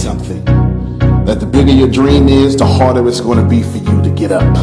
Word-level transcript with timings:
something. 0.00 0.42
That 1.26 1.40
the 1.40 1.46
bigger 1.46 1.72
your 1.72 1.88
dream 1.88 2.28
is, 2.28 2.56
the 2.56 2.66
harder 2.66 3.06
it's 3.06 3.20
going 3.20 3.38
to 3.38 3.48
be 3.48 3.62
for 3.62 3.76
you 3.76 4.02
to 4.02 4.10
get 4.10 4.32
up. 4.32 4.54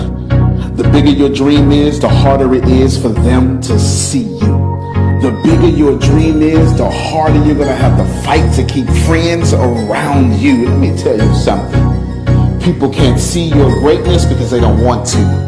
The 0.75 0.89
bigger 0.91 1.11
your 1.11 1.29
dream 1.29 1.71
is, 1.71 1.99
the 1.99 2.09
harder 2.09 2.53
it 2.55 2.65
is 2.65 2.99
for 2.99 3.09
them 3.09 3.61
to 3.61 3.79
see 3.79 4.23
you. 4.23 4.57
The 5.21 5.39
bigger 5.43 5.67
your 5.67 5.97
dream 5.99 6.41
is, 6.41 6.75
the 6.77 6.89
harder 6.89 7.43
you're 7.45 7.55
going 7.55 7.67
to 7.67 7.75
have 7.75 7.97
to 7.97 8.05
fight 8.23 8.51
to 8.55 8.65
keep 8.65 8.87
friends 9.05 9.53
around 9.53 10.39
you. 10.39 10.67
Let 10.67 10.79
me 10.79 10.97
tell 10.97 11.15
you 11.15 11.35
something. 11.35 11.85
People 12.59 12.91
can't 12.91 13.19
see 13.19 13.47
your 13.47 13.71
greatness 13.79 14.25
because 14.25 14.49
they 14.51 14.59
don't 14.59 14.83
want 14.83 15.07
to. 15.09 15.47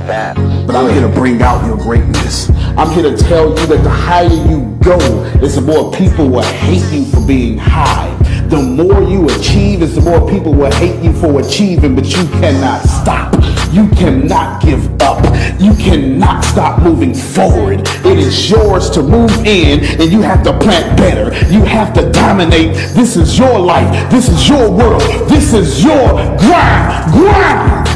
But 0.66 0.76
I'm 0.76 0.90
here 0.91 1.02
to 1.02 1.09
bring 1.09 1.41
out 1.41 1.66
your 1.66 1.77
greatness. 1.77 2.49
I'm 2.77 2.91
here 2.91 3.03
to 3.03 3.17
tell 3.17 3.49
you 3.49 3.66
that 3.67 3.84
the 3.84 3.90
higher 3.90 4.27
you 4.27 4.77
go, 4.81 4.98
is 5.44 5.55
the 5.55 5.62
more 5.62 5.91
people 5.91 6.30
will 6.30 6.44
hate 6.44 6.85
you 6.94 7.05
for 7.05 7.26
being 7.26 7.58
high. 7.58 8.19
The 8.49 8.59
more 8.59 9.03
you 9.03 9.26
achieve, 9.26 9.84
is 9.84 9.94
the 9.94 10.02
more 10.02 10.27
people 10.27 10.55
will 10.55 10.71
hate 10.71 10.99
you 11.03 11.13
for 11.13 11.39
achieving, 11.39 11.94
but 11.94 12.05
you 12.05 12.27
cannot 12.39 12.81
stop. 12.81 13.35
You 13.72 13.88
cannot 13.89 14.63
give 14.63 14.89
up. 15.03 15.23
You 15.62 15.75
cannot 15.75 16.44
stop 16.44 16.81
moving 16.81 17.13
forward. 17.13 17.81
It 18.03 18.17
is 18.17 18.49
yours 18.49 18.89
to 18.89 19.03
move 19.03 19.31
in, 19.45 19.85
and 20.02 20.12
you 20.12 20.23
have 20.23 20.41
to 20.45 20.58
plant 20.58 20.98
better. 20.98 21.25
You 21.53 21.62
have 21.62 21.94
to 21.94 22.09
dominate. 22.12 22.73
This 22.95 23.17
is 23.17 23.38
your 23.38 23.59
life. 23.59 24.09
This 24.09 24.30
is 24.30 24.50
your 24.50 24.72
world. 24.72 25.03
This 25.30 25.53
is 25.53 25.84
your 25.84 26.09
grind. 26.39 27.11
Grind. 27.11 27.88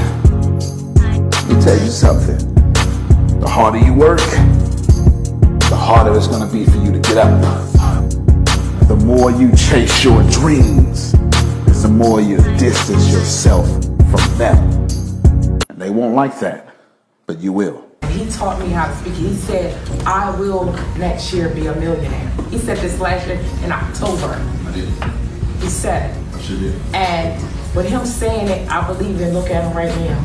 Let 1.34 1.49
me 1.49 1.63
tell 1.63 1.79
you 1.84 1.90
something. 1.90 2.38
The 3.40 3.49
harder 3.49 3.79
you 3.79 3.95
work, 3.95 4.20
the 4.20 5.76
harder 5.76 6.15
it's 6.15 6.27
going 6.27 6.48
to 6.48 6.54
be 6.54 6.63
for 6.65 6.77
you 6.77 6.91
to 6.91 6.99
get 6.99 7.18
up. 7.18 7.73
The 9.04 9.09
more 9.09 9.32
you 9.32 9.51
chase 9.57 10.01
your 10.01 10.23
dreams, 10.29 11.12
the 11.82 11.90
more 11.90 12.21
you 12.21 12.37
distance 12.57 13.12
yourself 13.12 13.68
from 14.09 14.37
them. 14.37 14.57
And 15.68 15.77
they 15.77 15.90
won't 15.90 16.15
like 16.15 16.40
that, 16.40 16.73
but 17.26 17.40
you 17.40 17.51
will. 17.51 17.85
He 18.12 18.29
taught 18.29 18.62
me 18.62 18.70
how 18.70 18.87
to 18.87 18.96
speak. 18.96 19.15
He 19.15 19.34
said, 19.34 19.76
I 20.07 20.34
will 20.40 20.71
next 20.98 21.34
year 21.34 21.49
be 21.49 21.68
a 21.68 21.76
millionaire. 21.76 22.31
He 22.49 22.57
said 22.57 22.77
this 22.77 22.98
last 23.01 23.27
year 23.27 23.40
in 23.65 23.74
October. 23.74 24.41
I 24.65 24.71
did. 24.74 24.87
He 25.62 25.68
said 25.68 26.09
it. 26.09 26.35
I 26.35 26.41
sure 26.41 26.57
did. 26.57 26.81
And 26.93 27.76
with 27.76 27.90
him 27.90 28.05
saying 28.05 28.48
it, 28.48 28.71
I 28.71 28.87
believe 28.87 29.20
it. 29.20 29.34
Look 29.34 29.49
at 29.49 29.65
him 29.65 29.76
right 29.76 29.93
now. 29.98 30.18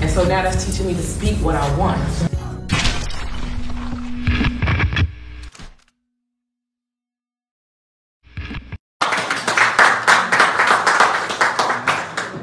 And 0.00 0.08
so 0.08 0.22
now 0.22 0.42
that's 0.42 0.64
teaching 0.64 0.86
me 0.86 0.94
to 0.94 1.02
speak 1.02 1.38
what 1.38 1.56
I 1.56 1.76
want. 1.76 2.29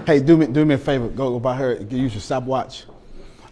Hey, 0.08 0.22
do 0.22 0.38
me 0.38 0.46
do 0.46 0.64
me 0.64 0.76
a 0.76 0.78
favor. 0.78 1.10
Go, 1.10 1.32
go 1.32 1.40
by 1.42 1.54
her. 1.58 1.76
Use 1.76 2.14
your 2.14 2.22
stopwatch. 2.22 2.86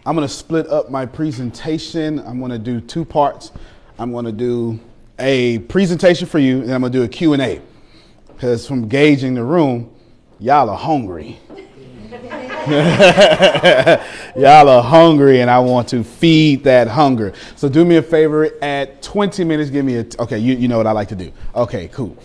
I'm 0.06 0.14
gonna 0.14 0.26
split 0.26 0.66
up 0.68 0.90
my 0.90 1.04
presentation. 1.04 2.18
I'm 2.20 2.40
gonna 2.40 2.58
do 2.58 2.80
two 2.80 3.04
parts. 3.04 3.52
I'm 3.98 4.10
gonna 4.10 4.32
do 4.32 4.80
a 5.18 5.58
presentation 5.58 6.26
for 6.26 6.38
you, 6.38 6.62
and 6.62 6.72
I'm 6.72 6.80
gonna 6.80 6.94
do 6.94 7.02
a 7.02 7.08
Q 7.08 7.34
and 7.34 7.42
A. 7.42 7.60
Because 8.28 8.66
from 8.66 8.88
gauging 8.88 9.34
the 9.34 9.44
room, 9.44 9.94
y'all 10.38 10.70
are 10.70 10.78
hungry. 10.78 11.38
y'all 14.34 14.70
are 14.70 14.82
hungry, 14.82 15.42
and 15.42 15.50
I 15.50 15.58
want 15.58 15.88
to 15.88 16.02
feed 16.02 16.64
that 16.64 16.88
hunger. 16.88 17.34
So 17.56 17.68
do 17.68 17.84
me 17.84 17.96
a 17.96 18.02
favor. 18.02 18.48
At 18.62 19.02
20 19.02 19.44
minutes, 19.44 19.68
give 19.68 19.84
me 19.84 19.96
a. 19.96 20.06
Okay, 20.20 20.38
you, 20.38 20.54
you 20.54 20.68
know 20.68 20.78
what 20.78 20.86
I 20.86 20.92
like 20.92 21.08
to 21.08 21.16
do. 21.16 21.30
Okay, 21.54 21.88
cool. 21.88 22.16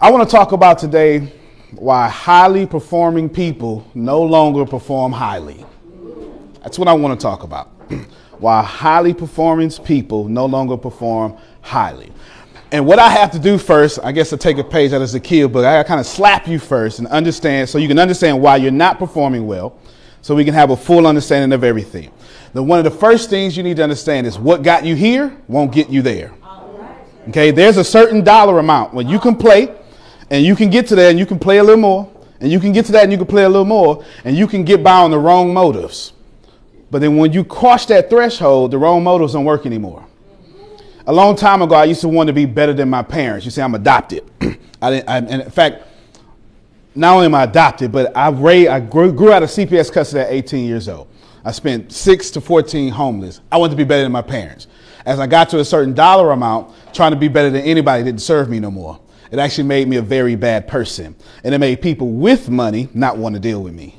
I 0.00 0.12
want 0.12 0.30
to 0.30 0.32
talk 0.32 0.52
about 0.52 0.78
today 0.78 1.32
why 1.72 2.08
highly 2.08 2.66
performing 2.66 3.28
people 3.28 3.86
no 3.94 4.22
longer 4.22 4.64
perform 4.64 5.12
highly. 5.12 5.64
That's 6.62 6.78
what 6.78 6.88
I 6.88 6.92
want 6.92 7.18
to 7.18 7.22
talk 7.22 7.42
about. 7.42 7.68
why 8.38 8.62
highly 8.62 9.14
performing 9.14 9.70
people 9.70 10.28
no 10.28 10.46
longer 10.46 10.76
perform 10.76 11.36
highly. 11.60 12.10
And 12.72 12.86
what 12.86 12.98
I 12.98 13.08
have 13.08 13.32
to 13.32 13.38
do 13.38 13.58
first, 13.58 13.98
I 14.02 14.12
guess 14.12 14.30
to 14.30 14.36
take 14.36 14.58
a 14.58 14.64
page 14.64 14.92
out 14.92 15.02
of 15.02 15.08
Zakia's 15.08 15.50
book, 15.50 15.64
I 15.64 15.74
gotta 15.74 15.88
kind 15.88 16.00
of 16.00 16.06
slap 16.06 16.46
you 16.46 16.58
first 16.58 17.00
and 17.00 17.08
understand 17.08 17.68
so 17.68 17.78
you 17.78 17.88
can 17.88 17.98
understand 17.98 18.40
why 18.40 18.56
you're 18.56 18.70
not 18.70 18.98
performing 18.98 19.46
well, 19.46 19.76
so 20.22 20.34
we 20.34 20.44
can 20.44 20.54
have 20.54 20.70
a 20.70 20.76
full 20.76 21.06
understanding 21.06 21.52
of 21.52 21.64
everything. 21.64 22.12
The 22.52 22.62
one 22.62 22.78
of 22.78 22.84
the 22.84 22.90
first 22.90 23.28
things 23.28 23.56
you 23.56 23.62
need 23.62 23.76
to 23.76 23.82
understand 23.82 24.26
is 24.26 24.38
what 24.38 24.62
got 24.62 24.84
you 24.84 24.94
here 24.94 25.36
won't 25.48 25.72
get 25.72 25.90
you 25.90 26.02
there. 26.02 26.32
Okay, 27.28 27.50
there's 27.50 27.76
a 27.76 27.84
certain 27.84 28.24
dollar 28.24 28.58
amount 28.58 28.94
when 28.94 29.08
you 29.08 29.18
can 29.18 29.36
play 29.36 29.74
and 30.30 30.44
you 30.44 30.54
can 30.54 30.70
get 30.70 30.86
to 30.88 30.94
that 30.94 31.10
and 31.10 31.18
you 31.18 31.26
can 31.26 31.38
play 31.38 31.58
a 31.58 31.62
little 31.64 31.80
more 31.80 32.10
and 32.40 32.50
you 32.50 32.60
can 32.60 32.72
get 32.72 32.86
to 32.86 32.92
that 32.92 33.02
and 33.02 33.12
you 33.12 33.18
can 33.18 33.26
play 33.26 33.44
a 33.44 33.48
little 33.48 33.64
more 33.64 34.04
and 34.24 34.36
you 34.36 34.46
can 34.46 34.64
get 34.64 34.82
by 34.82 35.02
on 35.02 35.10
the 35.10 35.18
wrong 35.18 35.52
motives. 35.52 36.12
But 36.90 37.00
then 37.00 37.16
when 37.16 37.32
you 37.32 37.44
cross 37.44 37.86
that 37.86 38.10
threshold, 38.10 38.70
the 38.70 38.78
wrong 38.78 39.04
motives 39.04 39.34
don't 39.34 39.44
work 39.44 39.66
anymore. 39.66 40.06
A 41.06 41.12
long 41.12 41.36
time 41.36 41.62
ago, 41.62 41.74
I 41.74 41.84
used 41.84 42.00
to 42.02 42.08
want 42.08 42.28
to 42.28 42.32
be 42.32 42.46
better 42.46 42.72
than 42.72 42.88
my 42.90 43.02
parents. 43.02 43.44
You 43.44 43.50
see, 43.50 43.62
I'm 43.62 43.74
adopted. 43.74 44.24
I 44.82 44.90
didn't, 44.90 45.08
I, 45.08 45.16
and 45.18 45.42
in 45.42 45.50
fact, 45.50 45.84
not 46.94 47.14
only 47.14 47.26
am 47.26 47.34
I 47.34 47.44
adopted, 47.44 47.92
but 47.92 48.16
I, 48.16 48.30
raised, 48.30 48.68
I 48.68 48.80
grew, 48.80 49.12
grew 49.12 49.32
out 49.32 49.42
of 49.42 49.48
CPS 49.48 49.92
custody 49.92 50.20
at 50.20 50.32
18 50.32 50.66
years 50.66 50.88
old. 50.88 51.08
I 51.44 51.52
spent 51.52 51.92
six 51.92 52.30
to 52.32 52.40
14 52.40 52.90
homeless. 52.92 53.40
I 53.50 53.56
wanted 53.56 53.72
to 53.72 53.76
be 53.76 53.84
better 53.84 54.02
than 54.02 54.12
my 54.12 54.22
parents. 54.22 54.66
As 55.06 55.18
I 55.18 55.26
got 55.26 55.48
to 55.50 55.60
a 55.60 55.64
certain 55.64 55.94
dollar 55.94 56.32
amount, 56.32 56.74
trying 56.92 57.12
to 57.12 57.16
be 57.16 57.28
better 57.28 57.50
than 57.50 57.62
anybody 57.62 58.04
didn't 58.04 58.20
serve 58.20 58.50
me 58.50 58.60
no 58.60 58.70
more. 58.70 59.00
It 59.30 59.38
actually 59.38 59.64
made 59.64 59.88
me 59.88 59.96
a 59.96 60.02
very 60.02 60.34
bad 60.34 60.66
person. 60.66 61.14
And 61.44 61.54
it 61.54 61.58
made 61.58 61.80
people 61.80 62.10
with 62.10 62.48
money 62.48 62.88
not 62.94 63.16
want 63.16 63.34
to 63.34 63.40
deal 63.40 63.62
with 63.62 63.74
me. 63.74 63.96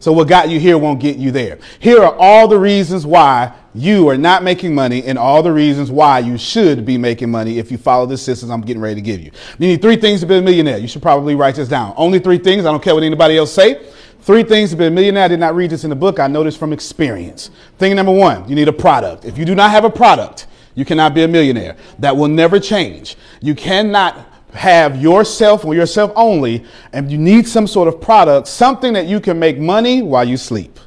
So 0.00 0.12
what 0.12 0.28
got 0.28 0.50
you 0.50 0.60
here 0.60 0.76
won't 0.76 1.00
get 1.00 1.16
you 1.16 1.30
there. 1.30 1.58
Here 1.78 2.02
are 2.02 2.14
all 2.18 2.46
the 2.46 2.58
reasons 2.58 3.06
why 3.06 3.54
you 3.74 4.08
are 4.10 4.18
not 4.18 4.42
making 4.42 4.74
money 4.74 5.02
and 5.04 5.16
all 5.16 5.42
the 5.42 5.52
reasons 5.52 5.90
why 5.90 6.18
you 6.18 6.36
should 6.36 6.84
be 6.84 6.98
making 6.98 7.30
money 7.30 7.58
if 7.58 7.72
you 7.72 7.78
follow 7.78 8.04
the 8.04 8.18
systems 8.18 8.50
I'm 8.50 8.60
getting 8.60 8.82
ready 8.82 8.96
to 8.96 9.00
give 9.00 9.20
you. 9.20 9.30
You 9.58 9.68
need 9.68 9.80
three 9.80 9.96
things 9.96 10.20
to 10.20 10.26
be 10.26 10.36
a 10.36 10.42
millionaire. 10.42 10.76
You 10.76 10.88
should 10.88 11.00
probably 11.00 11.34
write 11.34 11.54
this 11.54 11.68
down. 11.68 11.94
Only 11.96 12.18
three 12.18 12.36
things. 12.36 12.66
I 12.66 12.70
don't 12.70 12.82
care 12.82 12.94
what 12.94 13.02
anybody 13.02 13.38
else 13.38 13.52
say. 13.52 13.88
Three 14.20 14.42
things 14.42 14.70
to 14.70 14.76
be 14.76 14.86
a 14.86 14.90
millionaire. 14.90 15.24
I 15.24 15.28
did 15.28 15.40
not 15.40 15.54
read 15.54 15.70
this 15.70 15.84
in 15.84 15.90
the 15.90 15.96
book. 15.96 16.20
I 16.20 16.26
know 16.26 16.44
this 16.44 16.56
from 16.56 16.72
experience. 16.72 17.50
Thing 17.78 17.96
number 17.96 18.12
one, 18.12 18.46
you 18.48 18.54
need 18.54 18.68
a 18.68 18.72
product. 18.72 19.24
If 19.24 19.38
you 19.38 19.44
do 19.44 19.54
not 19.54 19.70
have 19.70 19.84
a 19.84 19.90
product, 19.90 20.48
you 20.74 20.84
cannot 20.84 21.14
be 21.14 21.22
a 21.22 21.28
millionaire. 21.28 21.76
That 21.98 22.16
will 22.16 22.28
never 22.28 22.60
change. 22.60 23.16
You 23.40 23.54
cannot 23.54 24.33
have 24.54 25.00
yourself 25.00 25.64
or 25.64 25.74
yourself 25.74 26.12
only, 26.16 26.64
and 26.92 27.10
you 27.10 27.18
need 27.18 27.46
some 27.46 27.66
sort 27.66 27.88
of 27.88 28.00
product, 28.00 28.48
something 28.48 28.92
that 28.92 29.06
you 29.06 29.20
can 29.20 29.38
make 29.38 29.58
money 29.58 30.00
while 30.00 30.26
you 30.26 30.36
sleep. 30.36 30.78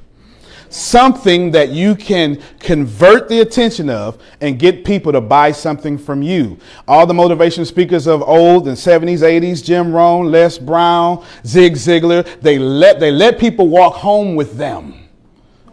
Something 0.69 1.51
that 1.51 1.69
you 1.69 1.95
can 1.95 2.41
convert 2.59 3.29
the 3.29 3.39
attention 3.39 3.89
of 3.89 4.21
and 4.41 4.59
get 4.59 4.83
people 4.83 5.13
to 5.13 5.21
buy 5.21 5.51
something 5.53 5.97
from 5.97 6.21
you. 6.21 6.57
All 6.87 7.05
the 7.05 7.13
motivation 7.13 7.63
speakers 7.63 8.05
of 8.05 8.21
old 8.21 8.67
in 8.67 8.73
70s, 8.73 9.19
80s, 9.19 9.63
Jim 9.63 9.93
Rohn, 9.93 10.29
Les 10.29 10.57
Brown, 10.57 11.25
Zig 11.45 11.73
Ziglar, 11.73 12.41
they 12.41 12.59
let, 12.59 12.99
they 12.99 13.11
let 13.11 13.39
people 13.39 13.69
walk 13.69 13.93
home 13.93 14.35
with 14.35 14.57
them 14.57 15.07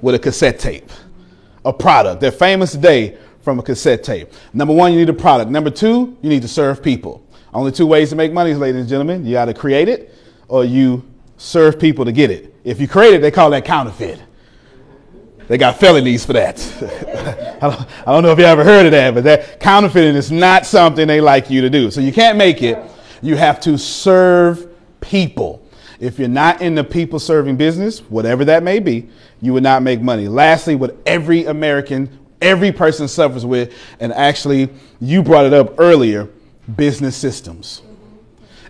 with 0.01 0.15
a 0.15 0.19
cassette 0.19 0.61
tape, 0.61 0.91
a 1.65 1.73
product. 1.73 2.21
They're 2.21 2.31
famous 2.31 2.73
today 2.73 3.19
from 3.41 3.59
a 3.59 3.63
cassette 3.63 4.05
tape. 4.05 4.33
Number 4.53 4.75
one, 4.75 4.93
you 4.93 4.99
need 5.01 5.09
a 5.09 5.15
product. 5.15 5.51
Number 5.51 5.71
two, 5.71 6.17
you 6.23 6.29
need 6.29 6.43
to 6.43 6.49
serve 6.49 6.83
people. 6.83 7.24
Only 7.55 7.71
two 7.71 7.87
ways 7.87 8.11
to 8.11 8.17
make 8.17 8.33
money, 8.33 8.53
ladies 8.55 8.81
and 8.81 8.89
gentlemen. 8.89 9.25
You 9.25 9.39
either 9.39 9.55
create 9.55 9.89
it 9.89 10.13
or 10.49 10.65
you 10.65 11.05
serve 11.37 11.79
people 11.79 12.05
to 12.05 12.13
get 12.13 12.31
it. 12.31 12.55
If 12.65 12.81
you 12.81 12.89
create 12.89 13.15
it, 13.15 13.23
they 13.23 13.31
call 13.31 13.51
that 13.51 13.65
counterfeit. 13.65 14.21
They 15.47 15.59
got 15.59 15.79
felonies 15.79 16.25
for 16.25 16.33
that. 16.33 16.59
I, 17.63 17.69
don't, 17.69 17.81
I 18.09 18.13
don't 18.13 18.23
know 18.23 18.33
if 18.33 18.39
you 18.39 18.45
ever 18.45 18.65
heard 18.65 18.87
of 18.87 18.93
that, 18.93 19.15
but 19.15 19.25
that 19.25 19.61
counterfeiting 19.61 20.17
is 20.17 20.33
not 20.33 20.67
something 20.67 21.07
they 21.07 21.21
like 21.21 21.51
you 21.51 21.61
to 21.61 21.71
do. 21.71 21.91
So 21.91 22.01
you 22.01 22.13
can't 22.13 22.39
make 22.39 22.63
it. 22.63 22.79
You 23.23 23.37
have 23.37 23.61
to 23.61 23.79
serve 23.79 24.69
people. 25.01 25.67
If 26.01 26.19
you're 26.19 26.29
not 26.29 26.61
in 26.61 26.75
the 26.75 26.83
people 26.83 27.19
serving 27.19 27.57
business, 27.57 28.01
whatever 28.01 28.45
that 28.47 28.63
may 28.63 28.81
be, 28.81 29.09
you 29.41 29.53
would 29.53 29.63
not 29.63 29.83
make 29.83 30.01
money. 30.01 30.29
Lastly, 30.29 30.75
what 30.75 30.97
every 31.07 31.45
American, 31.45 32.19
every 32.41 32.73
person 32.73 33.07
suffers 33.07 33.47
with, 33.47 33.75
and 34.01 34.13
actually 34.13 34.71
you 35.01 35.23
brought 35.23 35.45
it 35.45 35.53
up 35.53 35.79
earlier, 35.79 36.29
business 36.77 37.17
systems. 37.17 37.83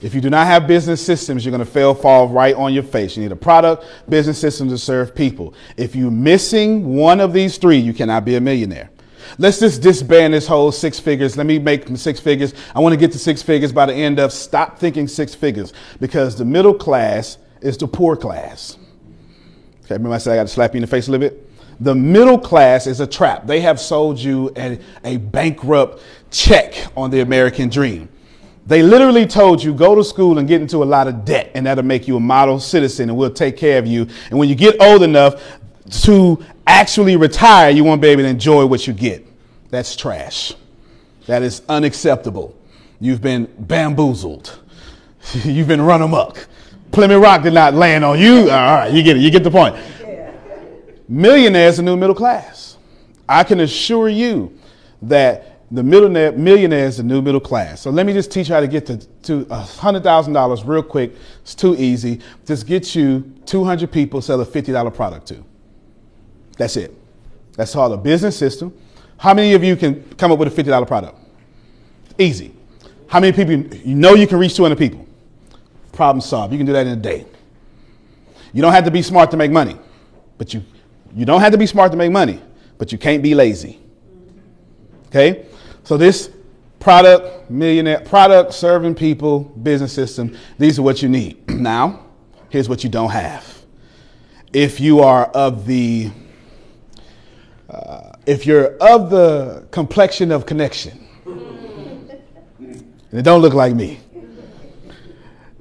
If 0.00 0.14
you 0.14 0.20
do 0.20 0.28
not 0.28 0.46
have 0.46 0.66
business 0.66 1.04
systems, 1.04 1.44
you're 1.44 1.50
going 1.50 1.64
to 1.64 1.70
fail, 1.70 1.94
fall 1.94 2.28
right 2.28 2.54
on 2.54 2.74
your 2.74 2.82
face. 2.82 3.16
You 3.16 3.22
need 3.22 3.32
a 3.32 3.36
product, 3.36 3.86
business 4.08 4.38
systems 4.38 4.72
to 4.72 4.78
serve 4.78 5.14
people. 5.14 5.54
If 5.76 5.96
you're 5.96 6.10
missing 6.10 6.94
one 6.94 7.20
of 7.20 7.32
these 7.32 7.56
three, 7.56 7.78
you 7.78 7.94
cannot 7.94 8.24
be 8.24 8.34
a 8.36 8.40
millionaire. 8.40 8.90
Let's 9.38 9.60
just 9.60 9.82
disband 9.82 10.34
this 10.34 10.46
whole 10.46 10.70
six 10.72 11.00
figures. 11.00 11.36
Let 11.36 11.46
me 11.46 11.58
make 11.58 11.88
six 11.96 12.20
figures. 12.20 12.52
I 12.74 12.80
want 12.80 12.92
to 12.92 12.98
get 12.98 13.12
to 13.12 13.18
six 13.18 13.40
figures 13.42 13.72
by 13.72 13.86
the 13.86 13.94
end 13.94 14.18
of 14.18 14.32
stop 14.32 14.78
thinking 14.78 15.08
six 15.08 15.34
figures 15.34 15.72
because 16.00 16.36
the 16.36 16.44
middle 16.44 16.74
class 16.74 17.38
is 17.62 17.78
the 17.78 17.88
poor 17.88 18.16
class. 18.16 18.76
Okay, 19.84 19.94
remember 19.94 20.14
I 20.14 20.18
said 20.18 20.34
I 20.34 20.36
got 20.36 20.42
to 20.42 20.48
slap 20.48 20.74
you 20.74 20.78
in 20.78 20.82
the 20.82 20.86
face 20.86 21.08
a 21.08 21.12
little 21.12 21.28
bit? 21.28 21.50
The 21.80 21.94
middle 21.94 22.38
class 22.38 22.86
is 22.86 23.00
a 23.00 23.06
trap. 23.06 23.46
They 23.46 23.60
have 23.60 23.80
sold 23.80 24.18
you 24.18 24.52
a, 24.56 24.78
a 25.04 25.16
bankrupt 25.16 26.02
check 26.34 26.74
on 26.96 27.10
the 27.10 27.20
American 27.20 27.68
dream. 27.68 28.08
They 28.66 28.82
literally 28.82 29.26
told 29.26 29.62
you 29.62 29.72
go 29.72 29.94
to 29.94 30.02
school 30.02 30.38
and 30.38 30.48
get 30.48 30.60
into 30.60 30.82
a 30.82 30.84
lot 30.84 31.06
of 31.06 31.24
debt, 31.24 31.50
and 31.54 31.66
that'll 31.66 31.84
make 31.84 32.08
you 32.08 32.16
a 32.16 32.20
model 32.20 32.58
citizen, 32.58 33.08
and 33.08 33.16
we'll 33.16 33.30
take 33.30 33.56
care 33.56 33.78
of 33.78 33.86
you. 33.86 34.06
And 34.30 34.38
when 34.38 34.48
you 34.48 34.54
get 34.54 34.80
old 34.80 35.02
enough 35.02 35.42
to 36.02 36.42
actually 36.66 37.16
retire, 37.16 37.70
you 37.70 37.84
won't 37.84 38.00
be 38.00 38.08
able 38.08 38.22
to 38.22 38.28
enjoy 38.28 38.66
what 38.66 38.86
you 38.86 38.94
get. 38.94 39.26
That's 39.70 39.94
trash. 39.94 40.54
That 41.26 41.42
is 41.42 41.62
unacceptable. 41.68 42.56
You've 43.00 43.20
been 43.20 43.52
bamboozled. 43.58 44.58
You've 45.44 45.68
been 45.68 45.82
run 45.82 46.02
amok. 46.02 46.46
Plymouth 46.90 47.22
Rock 47.22 47.42
did 47.42 47.54
not 47.54 47.74
land 47.74 48.04
on 48.04 48.18
you. 48.18 48.50
All 48.50 48.76
right, 48.76 48.92
you 48.92 49.02
get 49.02 49.16
it. 49.16 49.20
You 49.20 49.30
get 49.30 49.44
the 49.44 49.50
point. 49.50 49.76
Millionaires 51.08 51.78
are 51.78 51.82
new 51.82 51.96
middle 51.96 52.14
class. 52.14 52.78
I 53.28 53.44
can 53.44 53.60
assure 53.60 54.08
you 54.08 54.58
that 55.02 55.53
the 55.70 55.82
millionaire, 55.82 56.32
millionaire 56.32 56.86
is 56.86 56.98
the 56.98 57.02
new 57.02 57.22
middle 57.22 57.40
class. 57.40 57.80
So 57.80 57.90
let 57.90 58.06
me 58.06 58.12
just 58.12 58.30
teach 58.30 58.48
you 58.48 58.54
how 58.54 58.60
to 58.60 58.68
get 58.68 58.86
to, 58.86 58.98
to 58.98 59.44
$100,000 59.46 60.66
real 60.66 60.82
quick. 60.82 61.12
It's 61.42 61.54
too 61.54 61.74
easy. 61.76 62.20
Just 62.46 62.66
get 62.66 62.94
you 62.94 63.32
200 63.46 63.90
people, 63.90 64.20
sell 64.20 64.40
a 64.40 64.46
$50 64.46 64.94
product 64.94 65.26
to. 65.28 65.44
That's 66.58 66.76
it. 66.76 66.94
That's 67.56 67.74
all 67.74 67.88
the 67.88 67.96
business 67.96 68.36
system. 68.36 68.76
How 69.16 69.32
many 69.34 69.54
of 69.54 69.64
you 69.64 69.76
can 69.76 70.02
come 70.16 70.32
up 70.32 70.38
with 70.38 70.56
a 70.56 70.62
$50 70.62 70.86
product? 70.86 71.18
Easy. 72.18 72.54
How 73.08 73.20
many 73.20 73.32
people 73.32 73.54
you 73.54 73.94
know 73.94 74.14
you 74.14 74.26
can 74.26 74.38
reach 74.38 74.56
200 74.56 74.76
people? 74.76 75.06
Problem 75.92 76.20
solved. 76.20 76.52
You 76.52 76.58
can 76.58 76.66
do 76.66 76.72
that 76.72 76.86
in 76.86 76.92
a 76.92 76.96
day. 76.96 77.26
You 78.52 78.62
don't 78.62 78.72
have 78.72 78.84
to 78.84 78.90
be 78.90 79.02
smart 79.02 79.30
to 79.32 79.36
make 79.36 79.50
money, 79.50 79.76
but 80.38 80.52
you 80.54 80.62
you 81.14 81.24
don't 81.24 81.40
have 81.40 81.52
to 81.52 81.58
be 81.58 81.66
smart 81.66 81.92
to 81.92 81.96
make 81.98 82.10
money, 82.10 82.40
but 82.76 82.90
you 82.90 82.98
can't 82.98 83.22
be 83.22 83.34
lazy. 83.34 83.78
Okay? 85.08 85.46
So 85.84 85.98
this 85.98 86.30
product, 86.80 87.50
millionaire 87.50 88.00
product, 88.00 88.54
serving 88.54 88.94
people, 88.94 89.40
business 89.40 89.92
system, 89.92 90.36
these 90.58 90.78
are 90.78 90.82
what 90.82 91.02
you 91.02 91.08
need. 91.08 91.48
now, 91.48 92.06
here's 92.48 92.68
what 92.68 92.82
you 92.82 92.90
don't 92.90 93.10
have. 93.10 93.62
If 94.52 94.80
you 94.80 95.00
are 95.00 95.26
of 95.26 95.66
the 95.66 96.10
uh, 97.68 98.12
if 98.26 98.46
you're 98.46 98.76
of 98.76 99.10
the 99.10 99.66
complexion 99.70 100.30
of 100.32 100.46
connection, 100.46 101.06
and 101.26 102.92
it 103.12 103.22
don't 103.22 103.42
look 103.42 103.54
like 103.54 103.74
me, 103.74 104.00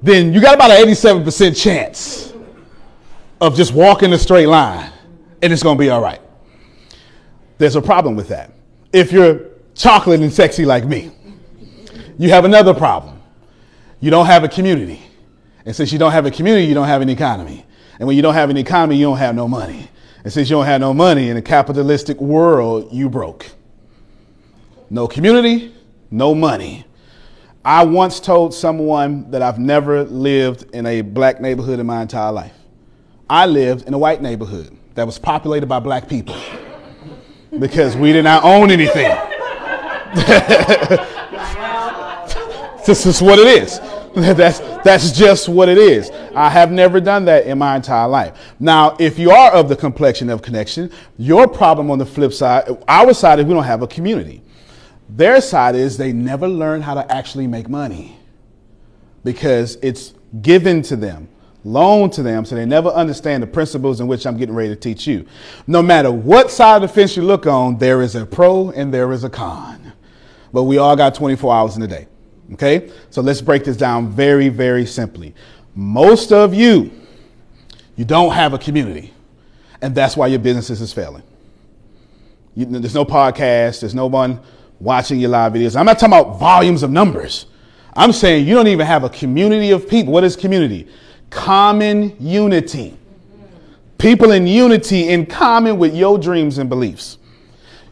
then 0.02 0.32
you 0.32 0.40
got 0.40 0.54
about 0.54 0.70
an 0.70 0.86
87% 0.86 1.60
chance 1.60 2.32
of 3.40 3.56
just 3.56 3.74
walking 3.74 4.12
a 4.12 4.18
straight 4.18 4.46
line 4.46 4.92
and 5.42 5.52
it's 5.52 5.62
going 5.62 5.76
to 5.76 5.80
be 5.80 5.90
all 5.90 6.00
right. 6.00 6.20
There's 7.58 7.76
a 7.76 7.82
problem 7.82 8.16
with 8.16 8.28
that. 8.28 8.52
If 8.92 9.12
you're 9.12 9.53
chocolate 9.74 10.20
and 10.20 10.32
sexy 10.32 10.64
like 10.64 10.84
me. 10.84 11.10
You 12.18 12.30
have 12.30 12.44
another 12.44 12.74
problem. 12.74 13.20
You 14.00 14.10
don't 14.10 14.26
have 14.26 14.44
a 14.44 14.48
community. 14.48 15.02
And 15.66 15.74
since 15.74 15.92
you 15.92 15.98
don't 15.98 16.12
have 16.12 16.26
a 16.26 16.30
community, 16.30 16.66
you 16.66 16.74
don't 16.74 16.86
have 16.86 17.02
an 17.02 17.08
economy. 17.08 17.64
And 17.98 18.06
when 18.06 18.16
you 18.16 18.22
don't 18.22 18.34
have 18.34 18.50
an 18.50 18.56
economy, 18.56 18.96
you 18.96 19.06
don't 19.06 19.18
have 19.18 19.34
no 19.34 19.48
money. 19.48 19.88
And 20.22 20.32
since 20.32 20.48
you 20.48 20.56
don't 20.56 20.66
have 20.66 20.80
no 20.80 20.94
money 20.94 21.28
in 21.28 21.36
a 21.36 21.42
capitalistic 21.42 22.20
world, 22.20 22.88
you 22.92 23.08
broke. 23.08 23.46
No 24.90 25.06
community, 25.08 25.74
no 26.10 26.34
money. 26.34 26.84
I 27.64 27.84
once 27.84 28.20
told 28.20 28.52
someone 28.54 29.30
that 29.30 29.40
I've 29.42 29.58
never 29.58 30.04
lived 30.04 30.74
in 30.74 30.84
a 30.86 31.00
black 31.00 31.40
neighborhood 31.40 31.80
in 31.80 31.86
my 31.86 32.02
entire 32.02 32.30
life. 32.30 32.52
I 33.28 33.46
lived 33.46 33.86
in 33.86 33.94
a 33.94 33.98
white 33.98 34.20
neighborhood 34.20 34.76
that 34.94 35.06
was 35.06 35.18
populated 35.18 35.66
by 35.66 35.78
black 35.78 36.08
people 36.08 36.36
because 37.58 37.96
we 37.96 38.12
did 38.12 38.24
not 38.24 38.44
own 38.44 38.70
anything. 38.70 39.16
this 42.86 43.06
is 43.06 43.20
what 43.20 43.38
it 43.38 43.62
is. 43.62 43.80
That's, 44.14 44.60
that's 44.84 45.10
just 45.10 45.48
what 45.48 45.68
it 45.68 45.76
is. 45.76 46.12
I 46.36 46.48
have 46.48 46.70
never 46.70 47.00
done 47.00 47.24
that 47.24 47.46
in 47.46 47.58
my 47.58 47.74
entire 47.74 48.06
life. 48.06 48.38
Now, 48.60 48.96
if 49.00 49.18
you 49.18 49.32
are 49.32 49.50
of 49.50 49.68
the 49.68 49.74
complexion 49.74 50.30
of 50.30 50.40
connection, 50.40 50.92
your 51.18 51.48
problem 51.48 51.90
on 51.90 51.98
the 51.98 52.06
flip 52.06 52.32
side, 52.32 52.68
our 52.86 53.12
side 53.12 53.40
is 53.40 53.46
we 53.46 53.54
don't 53.54 53.64
have 53.64 53.82
a 53.82 53.88
community. 53.88 54.40
Their 55.08 55.40
side 55.40 55.74
is 55.74 55.96
they 55.96 56.12
never 56.12 56.46
learn 56.46 56.80
how 56.80 56.94
to 56.94 57.12
actually 57.12 57.48
make 57.48 57.68
money 57.68 58.16
because 59.24 59.78
it's 59.82 60.14
given 60.42 60.82
to 60.82 60.94
them, 60.94 61.26
loaned 61.64 62.12
to 62.12 62.22
them, 62.22 62.44
so 62.44 62.54
they 62.54 62.66
never 62.66 62.90
understand 62.90 63.42
the 63.42 63.48
principles 63.48 64.00
in 64.00 64.06
which 64.06 64.28
I'm 64.28 64.36
getting 64.36 64.54
ready 64.54 64.68
to 64.68 64.76
teach 64.76 65.08
you. 65.08 65.26
No 65.66 65.82
matter 65.82 66.12
what 66.12 66.52
side 66.52 66.76
of 66.76 66.82
the 66.82 66.88
fence 66.88 67.16
you 67.16 67.24
look 67.24 67.48
on, 67.48 67.78
there 67.78 68.00
is 68.00 68.14
a 68.14 68.24
pro 68.24 68.70
and 68.70 68.94
there 68.94 69.10
is 69.10 69.24
a 69.24 69.30
con 69.30 69.83
but 70.54 70.62
we 70.62 70.78
all 70.78 70.94
got 70.94 71.16
24 71.16 71.52
hours 71.52 71.76
in 71.76 71.82
a 71.82 71.88
day. 71.88 72.06
Okay? 72.52 72.90
So 73.10 73.20
let's 73.20 73.42
break 73.42 73.64
this 73.64 73.76
down 73.76 74.08
very, 74.08 74.48
very 74.48 74.86
simply. 74.86 75.34
Most 75.74 76.32
of 76.32 76.54
you, 76.54 76.92
you 77.96 78.04
don't 78.04 78.32
have 78.32 78.54
a 78.54 78.58
community, 78.58 79.12
and 79.82 79.94
that's 79.96 80.16
why 80.16 80.28
your 80.28 80.38
businesses 80.38 80.80
is 80.80 80.92
failing. 80.92 81.24
You, 82.54 82.66
there's 82.66 82.94
no 82.94 83.04
podcast, 83.04 83.80
there's 83.80 83.96
no 83.96 84.06
one 84.06 84.40
watching 84.78 85.18
your 85.18 85.30
live 85.30 85.54
videos. 85.54 85.74
I'm 85.74 85.86
not 85.86 85.98
talking 85.98 86.16
about 86.16 86.38
volumes 86.38 86.84
of 86.84 86.90
numbers. 86.92 87.46
I'm 87.96 88.12
saying 88.12 88.46
you 88.46 88.54
don't 88.54 88.68
even 88.68 88.86
have 88.86 89.02
a 89.02 89.08
community 89.08 89.72
of 89.72 89.88
people. 89.88 90.12
What 90.12 90.22
is 90.22 90.36
community? 90.36 90.86
Common 91.30 92.16
unity. 92.20 92.96
People 93.98 94.30
in 94.30 94.46
unity 94.46 95.08
in 95.08 95.26
common 95.26 95.78
with 95.78 95.96
your 95.96 96.16
dreams 96.16 96.58
and 96.58 96.68
beliefs. 96.68 97.18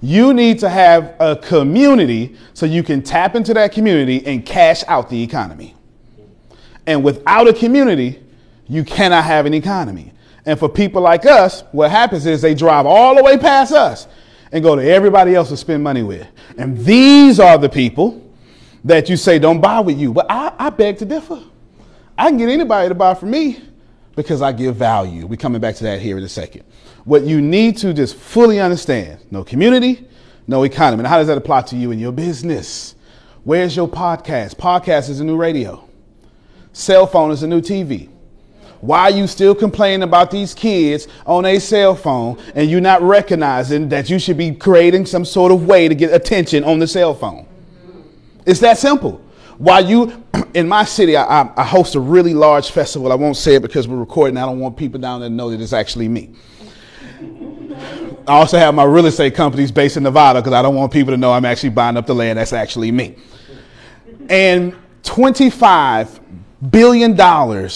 You 0.02 0.34
need 0.34 0.58
to 0.58 0.68
have 0.68 1.14
a 1.20 1.36
community 1.36 2.36
so 2.54 2.66
you 2.66 2.82
can 2.82 3.02
tap 3.02 3.36
into 3.36 3.54
that 3.54 3.70
community 3.70 4.26
and 4.26 4.44
cash 4.44 4.82
out 4.88 5.08
the 5.08 5.22
economy. 5.22 5.76
And 6.88 7.04
without 7.04 7.46
a 7.46 7.52
community, 7.52 8.20
you 8.68 8.82
cannot 8.82 9.22
have 9.22 9.46
an 9.46 9.54
economy. 9.54 10.12
And 10.44 10.58
for 10.58 10.68
people 10.68 11.02
like 11.02 11.24
us, 11.24 11.62
what 11.70 11.92
happens 11.92 12.26
is 12.26 12.42
they 12.42 12.54
drive 12.54 12.84
all 12.84 13.14
the 13.14 13.22
way 13.22 13.38
past 13.38 13.72
us 13.72 14.08
and 14.50 14.64
go 14.64 14.74
to 14.74 14.82
everybody 14.82 15.36
else 15.36 15.50
to 15.50 15.56
spend 15.56 15.84
money 15.84 16.02
with. 16.02 16.26
And 16.58 16.76
these 16.78 17.38
are 17.38 17.56
the 17.56 17.68
people 17.68 18.28
that 18.82 19.08
you 19.08 19.16
say 19.16 19.38
don't 19.38 19.60
buy 19.60 19.78
with 19.78 19.98
you. 19.98 20.12
But 20.12 20.26
I, 20.28 20.52
I 20.58 20.70
beg 20.70 20.98
to 20.98 21.04
differ. 21.04 21.40
I 22.18 22.28
can 22.28 22.38
get 22.38 22.48
anybody 22.48 22.88
to 22.88 22.94
buy 22.96 23.14
from 23.14 23.30
me 23.30 23.62
because 24.16 24.42
I 24.42 24.50
give 24.50 24.74
value. 24.74 25.26
We're 25.26 25.36
coming 25.36 25.60
back 25.60 25.76
to 25.76 25.84
that 25.84 26.00
here 26.00 26.18
in 26.18 26.24
a 26.24 26.28
second 26.28 26.64
what 27.04 27.22
you 27.22 27.40
need 27.40 27.76
to 27.78 27.92
just 27.92 28.16
fully 28.16 28.60
understand 28.60 29.20
no 29.30 29.44
community, 29.44 30.06
no 30.46 30.62
economy. 30.62 31.00
And 31.00 31.06
how 31.06 31.18
does 31.18 31.26
that 31.26 31.38
apply 31.38 31.62
to 31.62 31.76
you 31.76 31.90
in 31.90 31.98
your 31.98 32.12
business? 32.12 32.94
Where's 33.44 33.74
your 33.74 33.88
podcast? 33.88 34.56
Podcast 34.56 35.08
is 35.08 35.20
a 35.20 35.24
new 35.24 35.36
radio, 35.36 35.88
cell 36.72 37.06
phone 37.06 37.30
is 37.30 37.42
a 37.42 37.48
new 37.48 37.60
TV. 37.60 38.08
Why 38.80 39.02
are 39.02 39.10
you 39.10 39.28
still 39.28 39.54
complaining 39.54 40.02
about 40.02 40.32
these 40.32 40.54
kids 40.54 41.06
on 41.24 41.44
a 41.44 41.60
cell 41.60 41.94
phone 41.94 42.42
and 42.56 42.68
you're 42.68 42.80
not 42.80 43.00
recognizing 43.00 43.88
that 43.90 44.10
you 44.10 44.18
should 44.18 44.36
be 44.36 44.52
creating 44.52 45.06
some 45.06 45.24
sort 45.24 45.52
of 45.52 45.66
way 45.66 45.86
to 45.86 45.94
get 45.94 46.12
attention 46.12 46.64
on 46.64 46.80
the 46.80 46.88
cell 46.88 47.14
phone? 47.14 47.46
It's 48.44 48.58
that 48.58 48.78
simple. 48.78 49.20
Why 49.58 49.78
you, 49.78 50.24
in 50.54 50.66
my 50.66 50.82
city, 50.84 51.16
I, 51.16 51.48
I, 51.56 51.62
host 51.64 51.94
a 51.94 52.00
really 52.00 52.34
large 52.34 52.72
festival. 52.72 53.12
I 53.12 53.14
won't 53.14 53.36
say 53.36 53.54
it 53.54 53.62
because 53.62 53.86
we're 53.86 53.98
recording. 53.98 54.36
I 54.36 54.46
don't 54.46 54.58
want 54.58 54.76
people 54.76 54.98
down 55.00 55.20
there 55.20 55.28
to 55.28 55.34
know 55.34 55.50
that 55.50 55.60
it's 55.60 55.72
actually 55.72 56.08
me. 56.08 56.34
I 58.26 58.34
also 58.34 58.58
have 58.58 58.74
my 58.74 58.84
real 58.84 59.06
estate 59.06 59.34
companies 59.34 59.72
based 59.72 59.96
in 59.96 60.04
Nevada 60.04 60.40
because 60.40 60.52
I 60.52 60.62
don't 60.62 60.74
want 60.74 60.92
people 60.92 61.12
to 61.12 61.16
know 61.16 61.32
I'm 61.32 61.44
actually 61.44 61.70
buying 61.70 61.96
up 61.96 62.06
the 62.06 62.14
land. 62.14 62.38
That's 62.38 62.52
actually 62.52 62.92
me. 62.92 63.16
And 64.28 64.76
$25 65.02 66.20
billion 66.70 67.68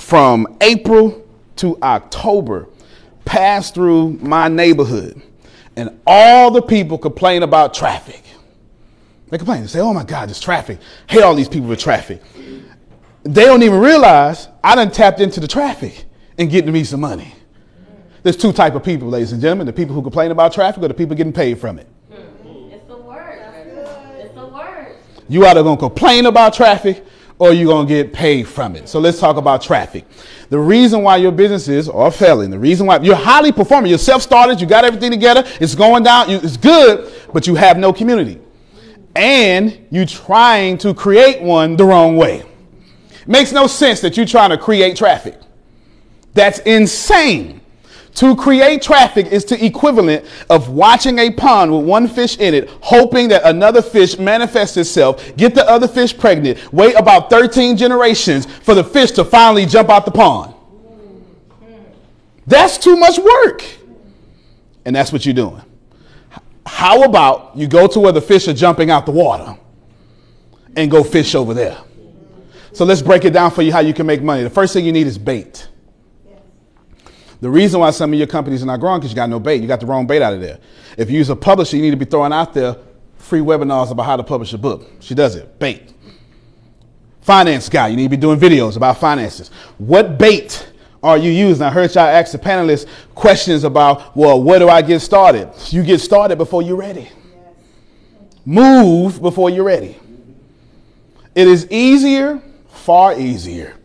from 0.00 0.56
April 0.60 1.26
to 1.56 1.78
October 1.82 2.68
passed 3.24 3.74
through 3.74 4.12
my 4.20 4.48
neighborhood. 4.48 5.20
And 5.76 6.00
all 6.06 6.50
the 6.50 6.62
people 6.62 6.98
complain 6.98 7.42
about 7.42 7.74
traffic. 7.74 8.22
They 9.28 9.36
complain. 9.36 9.60
They 9.62 9.66
say, 9.66 9.80
oh 9.80 9.92
my 9.92 10.04
God, 10.04 10.28
there's 10.28 10.40
traffic. 10.40 10.78
Hate 11.08 11.22
all 11.22 11.34
these 11.34 11.48
people 11.48 11.68
with 11.68 11.78
traffic. 11.78 12.22
They 13.24 13.44
don't 13.44 13.62
even 13.62 13.78
realize 13.78 14.48
I 14.64 14.74
done 14.74 14.90
tapped 14.90 15.20
into 15.20 15.40
the 15.40 15.48
traffic 15.48 16.06
and 16.38 16.50
getting 16.50 16.72
me 16.72 16.84
some 16.84 17.00
money. 17.00 17.34
There's 18.22 18.36
two 18.36 18.52
type 18.52 18.74
of 18.74 18.82
people, 18.82 19.08
ladies 19.08 19.32
and 19.32 19.40
gentlemen: 19.40 19.66
the 19.66 19.72
people 19.72 19.94
who 19.94 20.02
complain 20.02 20.30
about 20.30 20.52
traffic, 20.52 20.82
or 20.82 20.88
the 20.88 20.94
people 20.94 21.14
getting 21.16 21.32
paid 21.32 21.58
from 21.58 21.78
it. 21.78 21.86
Hmm. 22.10 22.72
It's 22.72 22.86
the 22.86 22.96
word. 22.96 23.38
It's 24.18 24.34
the 24.34 24.46
word. 24.46 24.96
You 25.28 25.46
either 25.46 25.62
gonna 25.62 25.76
complain 25.76 26.26
about 26.26 26.54
traffic, 26.54 27.04
or 27.38 27.52
you're 27.52 27.72
gonna 27.72 27.88
get 27.88 28.12
paid 28.12 28.48
from 28.48 28.74
it. 28.74 28.88
So 28.88 28.98
let's 28.98 29.20
talk 29.20 29.36
about 29.36 29.62
traffic. 29.62 30.04
The 30.50 30.58
reason 30.58 31.02
why 31.02 31.18
your 31.18 31.30
businesses 31.30 31.88
are 31.88 32.10
failing, 32.10 32.50
the 32.50 32.58
reason 32.58 32.86
why 32.86 32.98
you're 33.00 33.14
highly 33.14 33.52
performing, 33.52 33.90
you're 33.90 33.98
self-started, 33.98 34.60
you 34.60 34.66
got 34.66 34.84
everything 34.84 35.10
together, 35.10 35.44
it's 35.60 35.74
going 35.74 36.02
down, 36.02 36.30
it's 36.30 36.56
good, 36.56 37.12
but 37.32 37.46
you 37.46 37.54
have 37.54 37.76
no 37.78 37.92
community, 37.92 38.40
and 39.14 39.86
you're 39.90 40.06
trying 40.06 40.78
to 40.78 40.94
create 40.94 41.42
one 41.42 41.76
the 41.76 41.84
wrong 41.84 42.16
way. 42.16 42.42
Makes 43.26 43.52
no 43.52 43.66
sense 43.66 44.00
that 44.00 44.16
you're 44.16 44.26
trying 44.26 44.50
to 44.50 44.58
create 44.58 44.96
traffic. 44.96 45.38
That's 46.32 46.60
insane 46.60 47.57
To 48.18 48.34
create 48.34 48.82
traffic 48.82 49.28
is 49.28 49.44
to 49.44 49.64
equivalent 49.64 50.26
of 50.50 50.70
watching 50.70 51.20
a 51.20 51.30
pond 51.30 51.72
with 51.72 51.86
one 51.86 52.08
fish 52.08 52.36
in 52.38 52.52
it, 52.52 52.68
hoping 52.80 53.28
that 53.28 53.44
another 53.44 53.80
fish 53.80 54.18
manifests 54.18 54.76
itself, 54.76 55.36
get 55.36 55.54
the 55.54 55.64
other 55.70 55.86
fish 55.86 56.18
pregnant, 56.18 56.72
wait 56.72 56.96
about 56.96 57.30
13 57.30 57.76
generations 57.76 58.46
for 58.46 58.74
the 58.74 58.82
fish 58.82 59.12
to 59.12 59.24
finally 59.24 59.66
jump 59.66 59.88
out 59.88 60.04
the 60.04 60.10
pond. 60.10 60.52
That's 62.44 62.76
too 62.76 62.96
much 62.96 63.20
work. 63.20 63.62
And 64.84 64.96
that's 64.96 65.12
what 65.12 65.24
you're 65.24 65.32
doing. 65.32 65.62
How 66.66 67.04
about 67.04 67.56
you 67.56 67.68
go 67.68 67.86
to 67.86 68.00
where 68.00 68.10
the 68.10 68.20
fish 68.20 68.48
are 68.48 68.52
jumping 68.52 68.90
out 68.90 69.06
the 69.06 69.12
water 69.12 69.56
and 70.74 70.90
go 70.90 71.04
fish 71.04 71.36
over 71.36 71.54
there? 71.54 71.78
So 72.72 72.84
let's 72.84 73.00
break 73.00 73.24
it 73.24 73.30
down 73.30 73.52
for 73.52 73.62
you 73.62 73.70
how 73.70 73.78
you 73.78 73.94
can 73.94 74.06
make 74.06 74.22
money. 74.22 74.42
The 74.42 74.50
first 74.50 74.72
thing 74.72 74.84
you 74.84 74.92
need 74.92 75.06
is 75.06 75.18
bait. 75.18 75.68
The 77.40 77.50
reason 77.50 77.80
why 77.80 77.90
some 77.90 78.12
of 78.12 78.18
your 78.18 78.26
companies 78.26 78.62
are 78.62 78.66
not 78.66 78.80
growing 78.80 79.00
because 79.00 79.12
you 79.12 79.16
got 79.16 79.30
no 79.30 79.38
bait. 79.38 79.60
You 79.60 79.68
got 79.68 79.80
the 79.80 79.86
wrong 79.86 80.06
bait 80.06 80.22
out 80.22 80.34
of 80.34 80.40
there. 80.40 80.58
If 80.96 81.10
you 81.10 81.18
use 81.18 81.30
a 81.30 81.36
publisher, 81.36 81.76
you 81.76 81.82
need 81.82 81.92
to 81.92 81.96
be 81.96 82.04
throwing 82.04 82.32
out 82.32 82.52
there 82.52 82.76
free 83.16 83.40
webinars 83.40 83.90
about 83.90 84.04
how 84.04 84.16
to 84.16 84.24
publish 84.24 84.52
a 84.54 84.58
book. 84.58 84.90
She 85.00 85.14
does 85.14 85.36
it. 85.36 85.58
Bait. 85.58 85.92
Finance 87.20 87.68
guy, 87.68 87.88
you 87.88 87.96
need 87.96 88.04
to 88.04 88.08
be 88.08 88.16
doing 88.16 88.40
videos 88.40 88.76
about 88.76 88.98
finances. 88.98 89.50
What 89.76 90.18
bait 90.18 90.72
are 91.02 91.18
you 91.18 91.30
using? 91.30 91.62
I 91.62 91.70
heard 91.70 91.94
y'all 91.94 92.04
ask 92.04 92.32
the 92.32 92.38
panelists 92.38 92.88
questions 93.14 93.64
about, 93.64 94.16
well, 94.16 94.42
where 94.42 94.58
do 94.58 94.68
I 94.68 94.82
get 94.82 95.00
started? 95.00 95.52
You 95.68 95.82
get 95.82 96.00
started 96.00 96.38
before 96.38 96.62
you're 96.62 96.76
ready. 96.76 97.08
Move 98.44 99.20
before 99.20 99.50
you're 99.50 99.64
ready. 99.64 99.96
It 101.34 101.46
is 101.46 101.70
easier, 101.70 102.42
far 102.68 103.18
easier, 103.18 103.76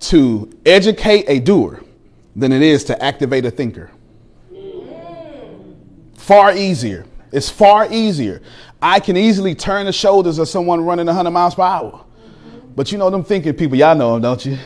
to 0.00 0.50
educate 0.66 1.24
a 1.28 1.38
doer 1.38 1.82
than 2.36 2.52
it 2.52 2.62
is 2.62 2.84
to 2.84 3.02
activate 3.02 3.44
a 3.44 3.50
thinker. 3.50 3.90
Far 6.14 6.54
easier. 6.54 7.06
It's 7.32 7.48
far 7.48 7.90
easier. 7.90 8.42
I 8.82 9.00
can 9.00 9.16
easily 9.16 9.54
turn 9.54 9.86
the 9.86 9.92
shoulders 9.92 10.38
of 10.38 10.48
someone 10.48 10.84
running 10.84 11.06
100 11.06 11.30
miles 11.30 11.54
per 11.54 11.62
hour. 11.62 12.04
But 12.76 12.92
you 12.92 12.98
know 12.98 13.10
them 13.10 13.24
thinking 13.24 13.54
people, 13.54 13.76
y'all 13.76 13.94
know 13.94 14.14
them, 14.14 14.22
don't 14.22 14.46
you? 14.46 14.58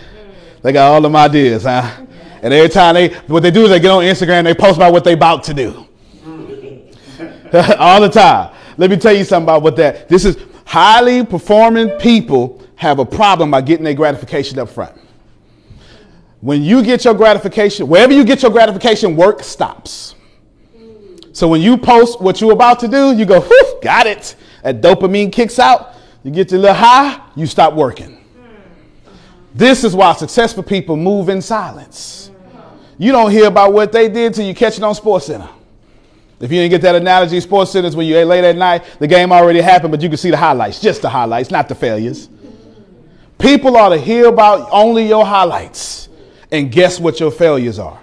They 0.62 0.72
got 0.72 0.92
all 0.92 1.00
them 1.00 1.16
ideas, 1.16 1.64
huh? 1.64 2.06
And 2.42 2.52
every 2.52 2.68
time 2.68 2.94
they, 2.94 3.08
what 3.26 3.42
they 3.42 3.50
do 3.50 3.64
is 3.64 3.70
they 3.70 3.80
get 3.80 3.90
on 3.90 4.02
Instagram, 4.02 4.44
they 4.44 4.54
post 4.54 4.76
about 4.76 4.92
what 4.92 5.04
they 5.04 5.14
about 5.14 5.44
to 5.44 5.54
do. 5.54 5.86
all 7.78 8.00
the 8.00 8.10
time. 8.12 8.54
Let 8.76 8.90
me 8.90 8.96
tell 8.96 9.14
you 9.14 9.24
something 9.24 9.44
about 9.44 9.62
what 9.62 9.76
that, 9.76 10.08
this 10.08 10.24
is 10.24 10.36
highly 10.66 11.24
performing 11.24 11.90
people 11.98 12.62
have 12.76 12.98
a 12.98 13.04
problem 13.04 13.50
by 13.50 13.60
getting 13.60 13.84
their 13.84 13.94
gratification 13.94 14.58
up 14.58 14.68
front. 14.68 14.96
When 16.44 16.62
you 16.62 16.82
get 16.82 17.06
your 17.06 17.14
gratification, 17.14 17.88
wherever 17.88 18.12
you 18.12 18.22
get 18.22 18.42
your 18.42 18.50
gratification, 18.50 19.16
work 19.16 19.42
stops. 19.42 20.14
So 21.32 21.48
when 21.48 21.62
you 21.62 21.78
post 21.78 22.20
what 22.20 22.38
you're 22.38 22.52
about 22.52 22.80
to 22.80 22.88
do, 22.88 23.16
you 23.16 23.24
go, 23.24 23.40
whew, 23.40 23.78
got 23.80 24.06
it. 24.06 24.36
That 24.62 24.82
dopamine 24.82 25.32
kicks 25.32 25.58
out. 25.58 25.94
You 26.22 26.30
get 26.30 26.50
your 26.50 26.60
little 26.60 26.76
high, 26.76 27.18
you 27.34 27.46
stop 27.46 27.72
working. 27.72 28.22
This 29.54 29.84
is 29.84 29.96
why 29.96 30.12
successful 30.12 30.62
people 30.62 30.98
move 30.98 31.30
in 31.30 31.40
silence. 31.40 32.30
You 32.98 33.10
don't 33.10 33.30
hear 33.30 33.46
about 33.46 33.72
what 33.72 33.90
they 33.90 34.10
did 34.10 34.34
till 34.34 34.44
you 34.44 34.54
catch 34.54 34.76
it 34.76 34.84
on 34.84 34.94
Sports 34.94 35.24
Center. 35.24 35.48
If 36.40 36.52
you 36.52 36.60
didn't 36.60 36.72
get 36.72 36.82
that 36.82 36.94
analogy, 36.94 37.40
Sports 37.40 37.70
Center 37.70 37.88
is 37.88 37.96
when 37.96 38.06
you 38.06 38.18
ate 38.18 38.26
late 38.26 38.44
at 38.44 38.56
night, 38.56 38.84
the 38.98 39.06
game 39.06 39.32
already 39.32 39.62
happened, 39.62 39.92
but 39.92 40.02
you 40.02 40.10
can 40.10 40.18
see 40.18 40.30
the 40.30 40.36
highlights, 40.36 40.78
just 40.78 41.00
the 41.00 41.08
highlights, 41.08 41.50
not 41.50 41.70
the 41.70 41.74
failures. 41.74 42.28
People 43.38 43.78
ought 43.78 43.88
to 43.88 43.98
hear 43.98 44.26
about 44.26 44.68
only 44.70 45.08
your 45.08 45.24
highlights 45.24 46.10
and 46.54 46.70
guess 46.70 47.00
what 47.00 47.18
your 47.18 47.32
failures 47.32 47.80
are. 47.80 47.98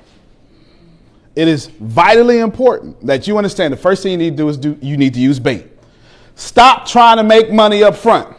It 1.38 1.48
is 1.48 1.67
vitally 1.67 2.39
important 2.39 3.05
that 3.08 3.25
you 3.25 3.38
understand 3.38 3.72
the 3.72 3.77
first 3.77 4.03
thing 4.03 4.12
you 4.12 4.17
need 4.17 4.31
to 4.31 4.36
do 4.36 4.50
is 4.50 4.58
do 4.58 4.77
you 4.81 4.98
need 4.98 5.13
to 5.13 5.22
use 5.22 5.39
bait. 5.39 5.67
Stop 6.36 6.86
trying 6.86 7.15
to 7.15 7.24
make 7.24 7.50
money 7.50 7.81
up 7.81 7.96
front. 7.96 8.36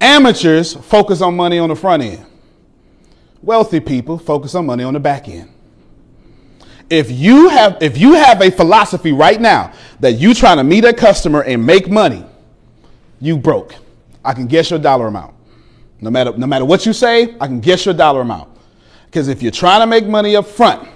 Amateurs 0.00 0.74
focus 0.74 1.20
on 1.20 1.34
money 1.34 1.58
on 1.58 1.68
the 1.68 1.74
front 1.74 2.04
end. 2.04 2.24
Wealthy 3.42 3.80
people 3.80 4.18
focus 4.18 4.54
on 4.54 4.66
money 4.66 4.84
on 4.84 4.94
the 4.94 5.00
back 5.00 5.28
end. 5.28 5.50
If 6.88 7.10
you 7.10 7.48
have 7.48 7.78
if 7.82 7.98
you 7.98 8.12
have 8.12 8.40
a 8.40 8.52
philosophy 8.52 9.10
right 9.10 9.40
now 9.40 9.72
that 9.98 10.12
you 10.12 10.32
trying 10.32 10.58
to 10.58 10.64
meet 10.64 10.84
a 10.84 10.92
customer 10.92 11.42
and 11.42 11.66
make 11.66 11.90
money, 11.90 12.24
you 13.20 13.36
broke. 13.36 13.74
I 14.24 14.32
can 14.32 14.46
guess 14.46 14.70
your 14.70 14.78
dollar 14.78 15.08
amount. 15.08 15.34
No 16.00 16.10
matter 16.10 16.36
no 16.36 16.46
matter 16.46 16.64
what 16.64 16.86
you 16.86 16.92
say, 16.92 17.34
I 17.40 17.48
can 17.48 17.58
guess 17.58 17.84
your 17.84 17.94
dollar 17.94 18.20
amount. 18.20 18.53
Because 19.14 19.28
if 19.28 19.44
you're 19.44 19.52
trying 19.52 19.78
to 19.78 19.86
make 19.86 20.08
money 20.08 20.34
up 20.34 20.44
front, 20.44 20.88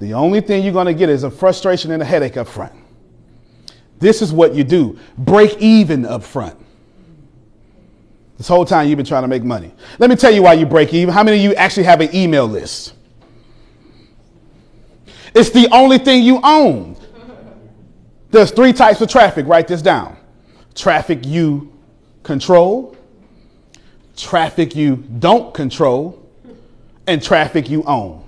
the 0.00 0.12
only 0.12 0.40
thing 0.40 0.64
you're 0.64 0.72
going 0.72 0.88
to 0.88 0.92
get 0.92 1.08
is 1.08 1.22
a 1.22 1.30
frustration 1.30 1.92
and 1.92 2.02
a 2.02 2.04
headache 2.04 2.36
up 2.36 2.48
front. 2.48 2.72
This 4.00 4.22
is 4.22 4.32
what 4.32 4.56
you 4.56 4.64
do. 4.64 4.98
Break 5.16 5.56
even 5.58 6.04
up 6.04 6.24
front. 6.24 6.58
This 8.38 8.48
whole 8.48 8.64
time 8.64 8.88
you've 8.88 8.96
been 8.96 9.06
trying 9.06 9.22
to 9.22 9.28
make 9.28 9.44
money. 9.44 9.72
Let 10.00 10.10
me 10.10 10.16
tell 10.16 10.32
you 10.32 10.42
why 10.42 10.54
you 10.54 10.66
break 10.66 10.92
even. 10.92 11.14
How 11.14 11.22
many 11.22 11.36
of 11.36 11.44
you 11.44 11.54
actually 11.54 11.84
have 11.84 12.00
an 12.00 12.12
email 12.12 12.44
list? 12.44 12.94
It's 15.32 15.50
the 15.50 15.68
only 15.70 15.98
thing 15.98 16.24
you 16.24 16.40
own. 16.42 16.96
There's 18.32 18.50
three 18.50 18.72
types 18.72 19.00
of 19.00 19.08
traffic. 19.08 19.46
Write 19.46 19.68
this 19.68 19.80
down 19.80 20.16
traffic 20.74 21.24
you 21.24 21.72
control, 22.24 22.96
traffic 24.16 24.74
you 24.74 24.96
don't 25.20 25.54
control, 25.54 26.19
and 27.10 27.22
traffic 27.22 27.68
you 27.68 27.82
own. 27.84 28.24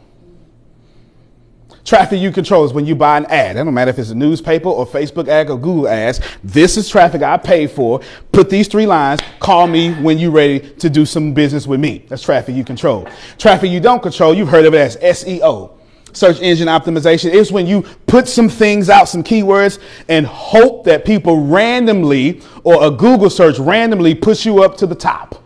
Traffic 1.84 2.20
you 2.20 2.30
control 2.30 2.64
is 2.64 2.72
when 2.72 2.86
you 2.86 2.94
buy 2.94 3.16
an 3.16 3.26
ad. 3.26 3.56
It 3.56 3.64
don't 3.64 3.74
matter 3.74 3.90
if 3.90 3.98
it's 3.98 4.10
a 4.10 4.14
newspaper 4.14 4.68
or 4.68 4.86
Facebook 4.86 5.26
ad 5.26 5.50
or 5.50 5.58
Google 5.58 5.88
ads. 5.88 6.20
This 6.44 6.76
is 6.76 6.88
traffic 6.88 7.22
I 7.22 7.36
pay 7.36 7.66
for. 7.66 8.00
Put 8.30 8.50
these 8.50 8.68
three 8.68 8.86
lines. 8.86 9.20
Call 9.40 9.66
me 9.66 9.92
when 9.94 10.18
you're 10.18 10.30
ready 10.30 10.60
to 10.60 10.88
do 10.88 11.04
some 11.04 11.34
business 11.34 11.66
with 11.66 11.80
me. 11.80 12.04
That's 12.08 12.22
traffic 12.22 12.54
you 12.54 12.64
control. 12.64 13.08
Traffic 13.36 13.70
you 13.70 13.80
don't 13.80 14.02
control, 14.02 14.32
you've 14.32 14.48
heard 14.48 14.64
of 14.64 14.74
it 14.74 14.78
as 14.78 14.96
SEO. 14.96 15.72
Search 16.12 16.40
engine 16.40 16.68
optimization 16.68 17.30
is 17.32 17.50
when 17.50 17.66
you 17.66 17.82
put 18.06 18.28
some 18.28 18.48
things 18.48 18.90
out, 18.90 19.08
some 19.08 19.24
keywords, 19.24 19.80
and 20.08 20.26
hope 20.26 20.84
that 20.84 21.04
people 21.04 21.46
randomly 21.46 22.42
or 22.64 22.84
a 22.84 22.90
Google 22.90 23.30
search 23.30 23.58
randomly 23.58 24.14
push 24.14 24.44
you 24.44 24.62
up 24.62 24.76
to 24.76 24.86
the 24.86 24.94
top. 24.94 25.42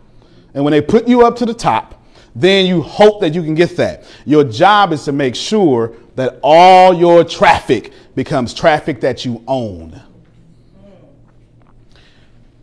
And 0.54 0.64
when 0.64 0.72
they 0.72 0.80
put 0.80 1.06
you 1.06 1.24
up 1.24 1.36
to 1.36 1.46
the 1.46 1.54
top, 1.54 1.95
then 2.36 2.66
you 2.66 2.82
hope 2.82 3.22
that 3.22 3.34
you 3.34 3.42
can 3.42 3.54
get 3.54 3.78
that. 3.78 4.04
Your 4.26 4.44
job 4.44 4.92
is 4.92 5.04
to 5.06 5.12
make 5.12 5.34
sure 5.34 5.94
that 6.16 6.38
all 6.42 6.92
your 6.92 7.24
traffic 7.24 7.94
becomes 8.14 8.52
traffic 8.52 9.00
that 9.00 9.24
you 9.24 9.42
own. 9.48 9.98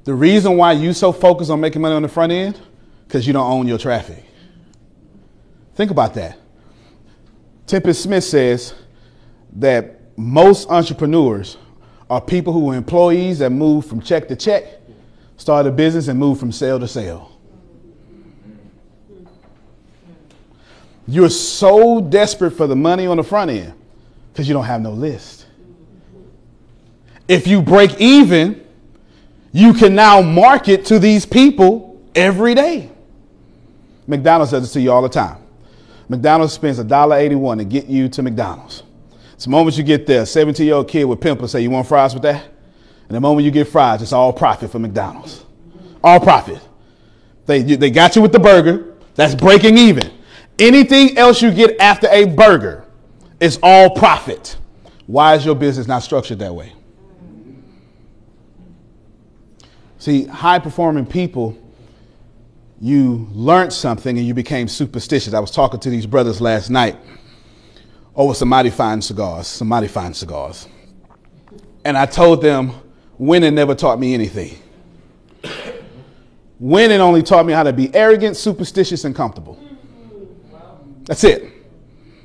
The 0.04 0.14
reason 0.14 0.58
why 0.58 0.74
you 0.74 0.94
so 0.94 1.12
focused 1.12 1.50
on 1.50 1.60
making 1.60 1.82
money 1.82 1.96
on 1.96 2.04
the 2.04 2.08
front 2.08 2.32
end, 2.32 2.60
because 3.08 3.26
you 3.26 3.34
don't 3.34 3.50
own 3.50 3.68
your 3.68 3.80
traffic. 3.80 4.24
Think 5.74 5.90
about 5.90 6.14
that. 6.14 6.38
Tempest 7.66 8.04
Smith 8.04 8.24
says 8.24 8.76
that 9.54 10.00
most 10.16 10.70
entrepreneurs 10.70 11.58
are 12.12 12.22
people 12.22 12.54
who 12.54 12.70
are 12.70 12.76
employees 12.76 13.40
that 13.40 13.50
move 13.50 13.88
from 13.88 14.02
check 14.02 14.28
to 14.28 14.36
check, 14.36 14.66
start 15.38 15.66
a 15.66 15.72
business, 15.72 16.10
and 16.10 16.20
move 16.20 16.38
from 16.38 16.52
sale 16.52 16.80
to 16.80 16.88
sale. 16.88 17.33
You're 21.08 21.30
so 21.30 22.02
desperate 22.02 22.52
for 22.52 22.68
the 22.68 22.76
money 22.76 23.08
on 23.08 23.18
the 23.18 23.24
front 23.24 23.52
end 23.52 23.74
because 24.32 24.48
you 24.48 24.54
don't 24.54 24.66
have 24.66 24.82
no 24.82 24.92
list. 24.92 25.46
If 27.28 27.48
you 27.48 27.62
break 27.62 28.00
even, 28.00 28.66
you 29.52 29.74
can 29.74 29.96
now 29.96 30.22
market 30.22 30.86
to 30.86 31.00
these 31.00 31.26
people 31.26 32.02
every 32.16 32.56
day. 32.56 32.90
McDonald's 34.08 34.52
does 34.52 34.70
it 34.70 34.74
to 34.74 34.82
you 34.82 34.92
all 34.92 35.02
the 35.02 35.10
time. 35.10 35.38
McDonald's 36.10 36.54
spends 36.54 36.80
$1.81 36.80 37.58
to 37.60 37.66
get 37.66 37.86
you 37.86 38.10
to 38.10 38.22
McDonald's. 38.22 38.84
the 39.40 39.50
moment 39.50 39.78
you 39.78 39.84
get 39.84 40.06
there, 40.06 40.26
17 40.26 40.66
year 40.66 40.76
old 40.76 40.88
kid 40.88 41.06
with 41.06 41.22
pimples 41.22 41.52
say, 41.52 41.62
You 41.62 41.70
want 41.70 41.88
fries 41.88 42.14
with 42.14 42.24
that? 42.24 42.44
And 43.08 43.16
the 43.16 43.22
moment 43.22 43.46
you 43.46 43.52
get 43.52 43.68
fries, 43.68 44.02
it's 44.02 44.14
all 44.14 44.34
profit 44.34 44.72
for 44.72 44.80
McDonald's. 44.80 45.44
All 46.04 46.20
profit. 46.20 46.60
They, 47.46 47.62
they 47.62 47.90
got 47.90 48.16
you 48.16 48.22
with 48.22 48.32
the 48.32 48.40
burger, 48.40 48.96
that's 49.16 49.36
breaking 49.36 49.78
even. 49.78 50.12
Anything 50.64 51.18
else 51.18 51.42
you 51.42 51.52
get 51.52 51.78
after 51.82 52.08
a 52.10 52.24
burger 52.24 52.86
is 53.42 53.60
all 53.62 53.90
profit. 53.90 54.56
Why 55.08 55.36
is 55.36 55.46
your 55.46 55.56
business 55.56 55.88
not 55.88 56.04
structured 56.04 56.40
that 56.40 56.56
way? 56.56 56.72
See, 59.98 60.24
high 60.24 60.60
performing 60.60 61.06
people, 61.06 61.58
you 62.80 63.28
learned 63.34 63.74
something 63.74 64.18
and 64.18 64.26
you 64.26 64.34
became 64.34 64.70
superstitious. 64.70 65.34
I 65.34 65.42
was 65.42 65.52
talking 65.52 65.82
to 65.82 65.90
these 65.90 66.06
brothers 66.06 66.40
last 66.40 66.70
night 66.70 66.96
oh, 68.16 68.24
over 68.24 68.34
some 68.34 68.48
mighty 68.48 68.70
fine 68.70 69.02
cigars, 69.02 69.48
some 69.48 69.68
mighty 69.68 69.90
fine 69.90 70.14
cigars. 70.14 70.70
And 71.84 71.98
I 71.98 72.06
told 72.06 72.42
them, 72.42 72.72
winning 73.18 73.54
never 73.54 73.76
taught 73.76 74.00
me 74.00 74.14
anything. 74.14 74.58
winning 76.58 77.02
only 77.02 77.22
taught 77.22 77.46
me 77.46 77.52
how 77.52 77.64
to 77.64 77.74
be 77.74 77.94
arrogant, 77.94 78.38
superstitious, 78.38 79.04
and 79.04 79.14
comfortable. 79.14 79.60
That's 81.06 81.24
it. 81.24 81.52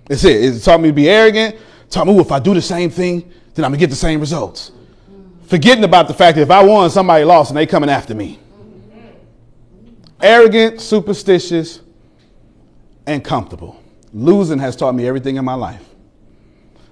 That's 0.07 0.25
it. 0.25 0.45
It 0.45 0.61
taught 0.61 0.81
me 0.81 0.89
to 0.89 0.95
be 0.95 1.09
arrogant, 1.09 1.57
Talking 1.91 2.13
about, 2.13 2.27
if 2.27 2.33
I 2.33 2.39
do 2.39 2.55
the 2.55 2.63
same 2.63 2.91
thing, 2.91 3.33
then 3.55 3.65
I'm 3.65 3.71
gonna 3.71 3.79
get 3.79 3.91
the 3.91 3.97
same 3.97 4.21
results. 4.21 4.73
Forgetting 5.47 5.85
about 5.85 6.07
the 6.07 6.15
fact 6.15 6.37
that 6.37 6.43
if 6.43 6.51
I 6.51 6.63
won, 6.63 6.91
somebody 6.91 7.25
lost 7.25 7.51
and 7.51 7.57
they 7.57 7.67
coming 7.67 7.89
after 7.89 8.15
me. 8.15 8.39
Arrogant, 10.21 10.81
superstitious, 10.81 11.81
and 13.07 13.25
comfortable. 13.25 13.81
Losing 14.13 14.59
has 14.59 14.77
taught 14.77 14.95
me 14.95 15.07
everything 15.07 15.37
in 15.37 15.45
my 15.45 15.55
life. 15.55 15.85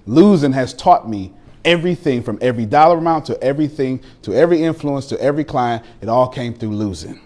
Losing 0.07 0.53
has 0.53 0.73
taught 0.73 1.07
me 1.07 1.33
everything 1.63 2.23
from 2.23 2.39
every 2.41 2.65
dollar 2.65 2.97
amount 2.97 3.25
to 3.25 3.43
everything, 3.43 4.01
to 4.23 4.33
every 4.33 4.63
influence, 4.63 5.05
to 5.07 5.21
every 5.21 5.43
client. 5.43 5.85
It 6.01 6.09
all 6.09 6.27
came 6.27 6.53
through 6.53 6.71
losing. 6.71 7.19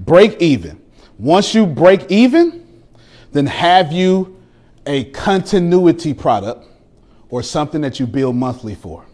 Break 0.00 0.40
even. 0.40 0.80
Once 1.18 1.54
you 1.54 1.66
break 1.66 2.10
even, 2.10 2.65
then 3.36 3.46
have 3.46 3.92
you 3.92 4.36
a 4.86 5.04
continuity 5.04 6.14
product 6.14 6.64
or 7.28 7.42
something 7.42 7.80
that 7.80 8.00
you 8.00 8.06
bill 8.06 8.32
monthly 8.32 8.74
for. 8.74 9.04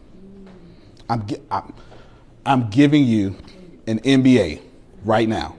I'm, 1.09 1.27
I'm, 2.47 2.71
giving 2.71 3.05
you 3.05 3.37
an 3.87 3.99
MBA 4.01 4.63
right 5.05 5.29
now. 5.29 5.57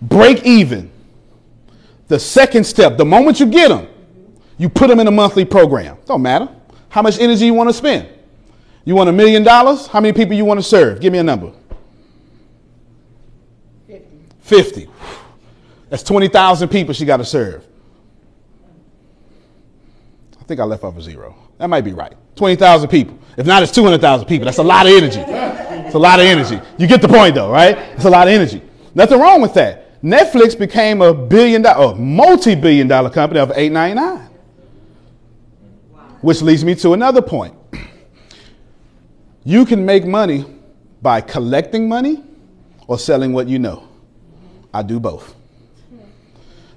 Break 0.00 0.44
even. 0.44 0.90
The 2.08 2.18
second 2.18 2.64
step, 2.64 2.96
the 2.96 3.04
moment 3.04 3.40
you 3.40 3.46
get 3.46 3.68
them, 3.68 3.88
you 4.58 4.68
put 4.68 4.88
them 4.88 5.00
in 5.00 5.06
a 5.06 5.10
monthly 5.10 5.44
program. 5.44 5.96
Don't 6.06 6.22
matter 6.22 6.48
how 6.88 7.02
much 7.02 7.18
energy 7.18 7.46
you 7.46 7.54
want 7.54 7.68
to 7.68 7.74
spend. 7.74 8.08
You 8.84 8.94
want 8.94 9.08
a 9.08 9.12
million 9.12 9.42
dollars? 9.42 9.86
How 9.86 10.00
many 10.00 10.12
people 10.12 10.34
you 10.36 10.44
want 10.44 10.60
to 10.60 10.64
serve? 10.64 11.00
Give 11.00 11.12
me 11.12 11.18
a 11.18 11.24
number. 11.24 11.52
50. 13.88 14.06
50. 14.42 14.88
That's 15.94 16.02
20,000 16.02 16.70
people 16.70 16.92
she 16.92 17.04
got 17.04 17.18
to 17.18 17.24
serve. 17.24 17.64
I 20.40 20.42
think 20.42 20.58
I 20.58 20.64
left 20.64 20.82
off 20.82 20.96
a 20.96 21.00
zero. 21.00 21.36
That 21.58 21.68
might 21.68 21.82
be 21.82 21.92
right. 21.92 22.14
20,000 22.34 22.88
people. 22.88 23.16
If 23.36 23.46
not, 23.46 23.62
it's 23.62 23.70
200,000 23.70 24.26
people. 24.26 24.46
That's 24.46 24.58
a 24.58 24.64
lot 24.64 24.86
of 24.86 24.92
energy. 24.92 25.20
It's 25.20 25.94
a 25.94 25.98
lot 26.00 26.18
of 26.18 26.26
energy. 26.26 26.60
You 26.78 26.88
get 26.88 27.00
the 27.00 27.06
point, 27.06 27.36
though, 27.36 27.48
right? 27.48 27.78
It's 27.94 28.06
a 28.06 28.10
lot 28.10 28.26
of 28.26 28.34
energy. 28.34 28.60
Nothing 28.96 29.20
wrong 29.20 29.40
with 29.40 29.54
that. 29.54 30.02
Netflix 30.02 30.58
became 30.58 31.00
a 31.00 31.14
billion 31.14 31.62
dollar, 31.62 31.92
a 31.92 31.94
multi 31.94 32.56
billion 32.56 32.88
dollar 32.88 33.08
company 33.08 33.38
of 33.38 33.52
899. 33.54 34.30
Which 36.22 36.42
leads 36.42 36.64
me 36.64 36.74
to 36.74 36.94
another 36.94 37.22
point. 37.22 37.54
You 39.44 39.64
can 39.64 39.86
make 39.86 40.04
money 40.04 40.44
by 41.02 41.20
collecting 41.20 41.88
money 41.88 42.24
or 42.88 42.98
selling 42.98 43.32
what 43.32 43.46
you 43.46 43.60
know. 43.60 43.88
I 44.72 44.82
do 44.82 44.98
both. 44.98 45.36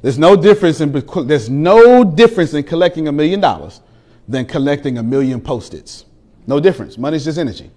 There's 0.01 0.19
no 0.19 0.35
difference 0.35 0.81
in 0.81 0.91
there's 1.25 1.49
no 1.49 2.03
difference 2.03 2.53
in 2.53 2.63
collecting 2.63 3.07
a 3.07 3.11
million 3.11 3.39
dollars 3.39 3.81
than 4.27 4.45
collecting 4.45 4.97
a 4.97 5.03
million 5.03 5.41
post-its. 5.41 6.05
No 6.45 6.59
difference. 6.59 6.97
Money's 6.97 7.25
just 7.25 7.37
energy. 7.37 7.71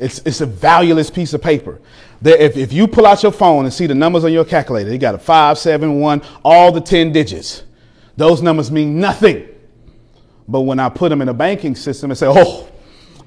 It's, 0.00 0.18
it's 0.20 0.40
a 0.40 0.46
valueless 0.46 1.10
piece 1.10 1.34
of 1.34 1.42
paper. 1.42 1.80
There, 2.20 2.36
if, 2.36 2.56
if 2.56 2.72
you 2.72 2.88
pull 2.88 3.06
out 3.06 3.22
your 3.22 3.32
phone 3.32 3.64
and 3.64 3.72
see 3.72 3.86
the 3.86 3.94
numbers 3.94 4.24
on 4.24 4.32
your 4.32 4.44
calculator, 4.44 4.90
you 4.90 4.98
got 4.98 5.14
a 5.14 5.18
five, 5.18 5.58
seven, 5.58 6.00
one, 6.00 6.22
all 6.44 6.72
the 6.72 6.80
10 6.80 7.12
digits. 7.12 7.62
Those 8.16 8.42
numbers 8.42 8.70
mean 8.70 8.98
nothing. 8.98 9.48
But 10.48 10.62
when 10.62 10.80
I 10.80 10.88
put 10.88 11.08
them 11.08 11.22
in 11.22 11.28
a 11.28 11.34
banking 11.34 11.74
system 11.74 12.10
and 12.10 12.18
say, 12.18 12.26
oh, 12.28 12.68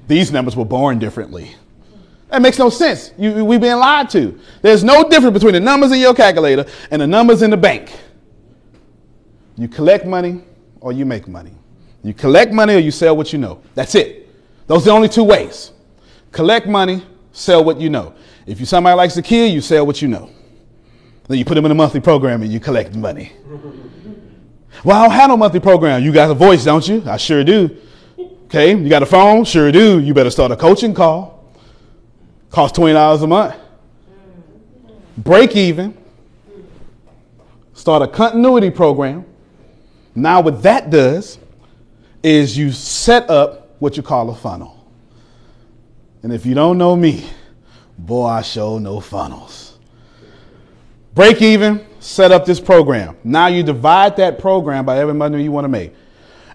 these 0.06 0.30
numbers 0.30 0.56
were 0.56 0.64
born 0.64 0.98
differently. 0.98 1.54
That 2.28 2.42
makes 2.42 2.58
no 2.58 2.68
sense. 2.68 3.12
You, 3.16 3.44
we've 3.44 3.60
been 3.60 3.78
lied 3.78 4.10
to. 4.10 4.38
There's 4.60 4.84
no 4.84 5.08
difference 5.08 5.34
between 5.34 5.54
the 5.54 5.60
numbers 5.60 5.92
in 5.92 5.98
your 5.98 6.14
calculator 6.14 6.66
and 6.90 7.00
the 7.00 7.06
numbers 7.06 7.42
in 7.42 7.50
the 7.50 7.56
bank. 7.56 7.90
You 9.56 9.66
collect 9.66 10.04
money 10.06 10.42
or 10.80 10.92
you 10.92 11.06
make 11.06 11.26
money. 11.26 11.52
You 12.04 12.14
collect 12.14 12.52
money 12.52 12.74
or 12.74 12.78
you 12.78 12.90
sell 12.90 13.16
what 13.16 13.32
you 13.32 13.38
know. 13.38 13.60
That's 13.74 13.94
it. 13.94 14.28
Those 14.66 14.82
are 14.82 14.86
the 14.86 14.90
only 14.92 15.08
two 15.08 15.24
ways. 15.24 15.72
Collect 16.30 16.66
money, 16.66 17.02
sell 17.32 17.64
what 17.64 17.80
you 17.80 17.88
know. 17.88 18.14
If 18.46 18.60
you 18.60 18.66
somebody 18.66 18.94
likes 18.96 19.14
to 19.14 19.22
kill, 19.22 19.46
you 19.48 19.60
sell 19.60 19.86
what 19.86 20.00
you 20.02 20.08
know. 20.08 20.30
Then 21.26 21.38
you 21.38 21.44
put 21.44 21.54
them 21.54 21.64
in 21.64 21.70
a 21.70 21.74
monthly 21.74 22.00
program 22.00 22.42
and 22.42 22.52
you 22.52 22.60
collect 22.60 22.94
money. 22.94 23.32
Well, 24.84 24.96
I 24.98 25.02
don't 25.02 25.12
have 25.12 25.28
no 25.28 25.36
monthly 25.36 25.60
program. 25.60 26.02
You 26.02 26.12
got 26.12 26.30
a 26.30 26.34
voice, 26.34 26.64
don't 26.64 26.86
you? 26.86 27.02
I 27.06 27.16
sure 27.16 27.42
do. 27.42 27.76
Okay, 28.44 28.74
you 28.74 28.88
got 28.88 29.02
a 29.02 29.06
phone? 29.06 29.44
Sure 29.44 29.72
do. 29.72 29.98
You 29.98 30.14
better 30.14 30.30
start 30.30 30.52
a 30.52 30.56
coaching 30.56 30.94
call. 30.94 31.37
Cost 32.50 32.74
$20 32.76 33.22
a 33.22 33.26
month. 33.26 33.54
Break 35.16 35.56
even. 35.56 35.96
Start 37.74 38.02
a 38.02 38.08
continuity 38.08 38.70
program. 38.70 39.24
Now, 40.14 40.40
what 40.40 40.62
that 40.62 40.90
does 40.90 41.38
is 42.22 42.56
you 42.56 42.72
set 42.72 43.30
up 43.30 43.76
what 43.78 43.96
you 43.96 44.02
call 44.02 44.30
a 44.30 44.34
funnel. 44.34 44.74
And 46.22 46.32
if 46.32 46.44
you 46.44 46.54
don't 46.54 46.78
know 46.78 46.96
me, 46.96 47.28
boy, 47.96 48.26
I 48.26 48.42
show 48.42 48.78
no 48.78 49.00
funnels. 49.00 49.78
Break 51.14 51.42
even, 51.42 51.84
set 52.00 52.32
up 52.32 52.44
this 52.44 52.60
program. 52.60 53.16
Now 53.24 53.46
you 53.46 53.62
divide 53.62 54.16
that 54.16 54.38
program 54.38 54.84
by 54.84 54.98
every 54.98 55.14
money 55.14 55.42
you 55.42 55.52
want 55.52 55.64
to 55.64 55.68
make 55.68 55.94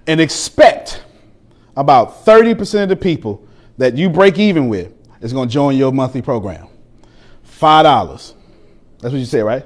and 0.07 0.19
expect 0.19 1.03
about 1.75 2.25
30% 2.25 2.83
of 2.83 2.89
the 2.89 2.95
people 2.95 3.45
that 3.77 3.97
you 3.97 4.09
break 4.09 4.37
even 4.37 4.67
with 4.67 4.93
is 5.23 5.33
going 5.33 5.47
to 5.47 5.53
join 5.53 5.75
your 5.77 5.91
monthly 5.91 6.21
program. 6.21 6.67
$5. 7.59 8.33
That's 8.99 9.11
what 9.11 9.13
you 9.13 9.25
say, 9.25 9.41
right? 9.41 9.65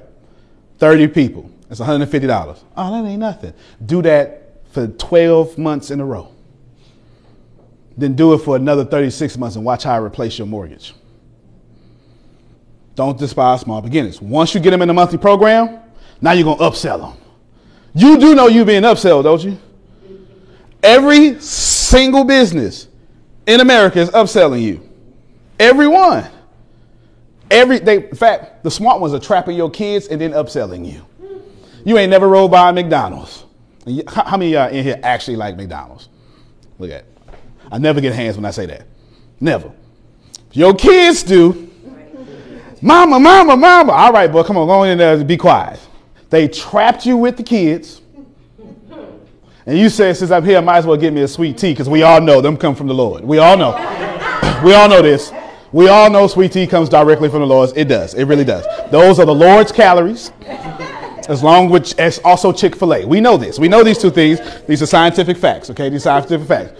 30 0.78 1.08
people. 1.08 1.50
That's 1.68 1.80
$150. 1.80 2.58
Oh, 2.76 3.02
that 3.02 3.08
ain't 3.08 3.18
nothing. 3.18 3.52
Do 3.84 4.00
that 4.02 4.64
for 4.72 4.86
12 4.86 5.58
months 5.58 5.90
in 5.90 6.00
a 6.00 6.04
row. 6.04 6.32
Then 7.96 8.14
do 8.14 8.32
it 8.34 8.38
for 8.38 8.54
another 8.54 8.84
36 8.84 9.36
months 9.36 9.56
and 9.56 9.64
watch 9.64 9.82
how 9.82 9.94
I 9.94 9.98
replace 9.98 10.38
your 10.38 10.46
mortgage. 10.46 10.94
Don't 12.94 13.18
despise 13.18 13.60
small 13.60 13.80
beginners. 13.80 14.22
Once 14.22 14.54
you 14.54 14.60
get 14.60 14.70
them 14.70 14.82
in 14.82 14.88
the 14.88 14.94
monthly 14.94 15.18
program, 15.18 15.80
now 16.20 16.32
you're 16.32 16.44
going 16.44 16.58
to 16.58 16.64
upsell 16.64 17.00
them. 17.00 17.20
You 17.94 18.18
do 18.18 18.34
know 18.36 18.46
you're 18.46 18.64
being 18.64 18.82
upsell, 18.82 19.24
don't 19.24 19.42
you? 19.42 19.58
Every 20.82 21.40
single 21.40 22.22
business 22.22 22.86
in 23.46 23.60
America 23.60 23.98
is 23.98 24.10
upselling 24.10 24.62
you. 24.62 24.87
Everyone. 25.58 26.26
Every 27.50 27.78
they, 27.78 28.08
in 28.08 28.14
fact, 28.14 28.62
the 28.62 28.70
smart 28.70 29.00
ones 29.00 29.14
are 29.14 29.18
trapping 29.18 29.56
your 29.56 29.70
kids 29.70 30.08
and 30.08 30.20
then 30.20 30.32
upselling 30.32 30.90
you. 30.90 31.04
You 31.84 31.96
ain't 31.98 32.10
never 32.10 32.28
rode 32.28 32.50
by 32.50 32.70
McDonald's. 32.72 33.44
How 34.06 34.36
many 34.36 34.54
of 34.54 34.70
y'all 34.70 34.78
in 34.78 34.84
here 34.84 35.00
actually 35.02 35.36
like 35.36 35.56
McDonald's? 35.56 36.08
Look 36.78 36.90
at 36.90 37.00
it. 37.00 37.14
I 37.72 37.78
never 37.78 38.00
get 38.00 38.14
hands 38.14 38.36
when 38.36 38.44
I 38.44 38.50
say 38.50 38.66
that. 38.66 38.86
Never. 39.40 39.72
Your 40.52 40.74
kids 40.74 41.22
do. 41.22 41.70
Mama, 42.80 43.18
mama, 43.18 43.56
mama. 43.56 43.92
All 43.92 44.12
right, 44.12 44.30
boy, 44.30 44.42
come 44.42 44.56
on, 44.56 44.66
go 44.66 44.84
in 44.84 44.98
there 44.98 45.14
and 45.14 45.26
be 45.26 45.36
quiet. 45.36 45.80
They 46.30 46.48
trapped 46.48 47.06
you 47.06 47.16
with 47.16 47.36
the 47.36 47.42
kids. 47.42 48.02
And 49.66 49.78
you 49.78 49.88
said, 49.88 50.16
since 50.16 50.30
I'm 50.30 50.44
here, 50.44 50.58
I 50.58 50.60
might 50.60 50.78
as 50.78 50.86
well 50.86 50.96
get 50.96 51.12
me 51.12 51.22
a 51.22 51.28
sweet 51.28 51.58
tea 51.58 51.72
because 51.72 51.88
we 51.88 52.02
all 52.02 52.20
know 52.20 52.40
them 52.40 52.56
come 52.56 52.74
from 52.74 52.86
the 52.86 52.94
Lord. 52.94 53.24
We 53.24 53.38
all 53.38 53.56
know. 53.56 53.72
we 54.64 54.74
all 54.74 54.88
know 54.88 55.02
this. 55.02 55.30
We 55.72 55.88
all 55.88 56.08
know 56.10 56.26
sweet 56.26 56.52
tea 56.52 56.66
comes 56.66 56.88
directly 56.88 57.28
from 57.28 57.40
the 57.40 57.46
Lord. 57.46 57.70
It 57.76 57.88
does. 57.88 58.14
It 58.14 58.24
really 58.24 58.44
does. 58.44 58.66
Those 58.90 59.18
are 59.18 59.26
the 59.26 59.34
Lord's 59.34 59.70
calories 59.70 60.32
as 61.28 61.42
long 61.42 61.74
as 61.98 62.18
also 62.20 62.52
Chick-fil-A. 62.52 63.04
We 63.04 63.20
know 63.20 63.36
this. 63.36 63.58
We 63.58 63.68
know 63.68 63.84
these 63.84 63.98
two 63.98 64.10
things. 64.10 64.40
These 64.66 64.82
are 64.82 64.86
scientific 64.86 65.36
facts, 65.36 65.68
okay? 65.70 65.90
These 65.90 66.04
scientific 66.04 66.48
facts. 66.48 66.72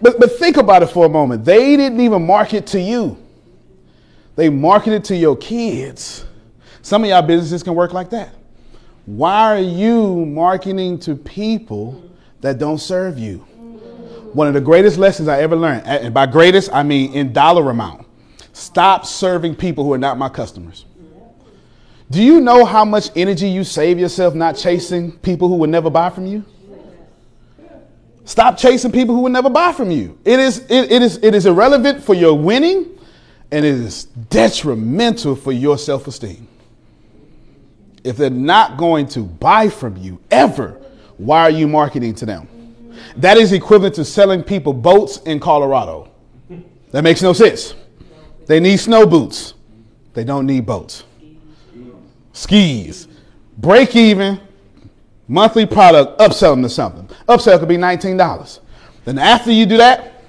But, 0.00 0.18
but 0.18 0.32
think 0.38 0.56
about 0.56 0.82
it 0.82 0.86
for 0.86 1.04
a 1.04 1.08
moment. 1.08 1.44
They 1.44 1.76
didn't 1.76 2.00
even 2.00 2.26
market 2.26 2.66
to 2.68 2.80
you. 2.80 3.18
They 4.34 4.48
marketed 4.48 5.04
to 5.04 5.16
your 5.16 5.36
kids. 5.36 6.24
Some 6.80 7.04
of 7.04 7.10
y'all 7.10 7.22
businesses 7.22 7.62
can 7.62 7.74
work 7.74 7.92
like 7.92 8.10
that. 8.10 8.34
Why 9.04 9.56
are 9.56 9.60
you 9.60 10.24
marketing 10.24 10.98
to 11.00 11.14
people 11.14 12.02
that 12.40 12.58
don't 12.58 12.78
serve 12.78 13.18
you? 13.18 13.38
One 14.32 14.48
of 14.48 14.54
the 14.54 14.60
greatest 14.60 14.96
lessons 14.96 15.28
I 15.28 15.42
ever 15.42 15.54
learned, 15.54 15.86
and 15.86 16.14
by 16.14 16.24
greatest, 16.24 16.72
I 16.72 16.82
mean 16.82 17.12
in 17.12 17.34
dollar 17.34 17.68
amount. 17.68 18.01
Stop 18.52 19.06
serving 19.06 19.56
people 19.56 19.84
who 19.84 19.92
are 19.92 19.98
not 19.98 20.18
my 20.18 20.28
customers. 20.28 20.84
Do 22.10 22.22
you 22.22 22.40
know 22.40 22.64
how 22.66 22.84
much 22.84 23.08
energy 23.16 23.48
you 23.48 23.64
save 23.64 23.98
yourself 23.98 24.34
not 24.34 24.56
chasing 24.56 25.12
people 25.12 25.48
who 25.48 25.56
would 25.56 25.70
never 25.70 25.88
buy 25.88 26.10
from 26.10 26.26
you? 26.26 26.44
Stop 28.24 28.56
chasing 28.58 28.92
people 28.92 29.14
who 29.14 29.22
would 29.22 29.32
never 29.32 29.50
buy 29.50 29.72
from 29.72 29.90
you. 29.90 30.18
It 30.24 30.38
is, 30.38 30.58
it, 30.68 30.92
it 30.92 31.02
is, 31.02 31.18
it 31.22 31.34
is 31.34 31.46
irrelevant 31.46 32.04
for 32.04 32.14
your 32.14 32.34
winning 32.38 32.98
and 33.50 33.64
it 33.64 33.74
is 33.74 34.04
detrimental 34.04 35.34
for 35.34 35.52
your 35.52 35.78
self 35.78 36.06
esteem. 36.06 36.46
If 38.04 38.16
they're 38.16 38.30
not 38.30 38.76
going 38.76 39.06
to 39.08 39.20
buy 39.20 39.68
from 39.68 39.96
you 39.96 40.20
ever, 40.30 40.80
why 41.16 41.42
are 41.42 41.50
you 41.50 41.66
marketing 41.66 42.14
to 42.16 42.26
them? 42.26 42.48
That 43.16 43.38
is 43.38 43.52
equivalent 43.52 43.94
to 43.96 44.04
selling 44.04 44.42
people 44.42 44.72
boats 44.72 45.18
in 45.18 45.40
Colorado. 45.40 46.10
That 46.90 47.04
makes 47.04 47.22
no 47.22 47.32
sense. 47.32 47.74
They 48.46 48.60
need 48.60 48.78
snow 48.78 49.06
boots, 49.06 49.54
they 50.14 50.24
don't 50.24 50.46
need 50.46 50.66
boats 50.66 51.04
skis. 52.32 53.08
Break 53.58 53.94
even, 53.94 54.40
Monthly 55.28 55.64
product, 55.64 56.18
upsell 56.18 56.52
them 56.52 56.62
to 56.62 56.68
something. 56.68 57.06
Upsell 57.26 57.58
could 57.58 57.68
be 57.68 57.76
$19. 57.76 58.58
Then 59.04 59.18
after 59.18 59.50
you 59.50 59.64
do 59.64 59.78
that, 59.78 60.22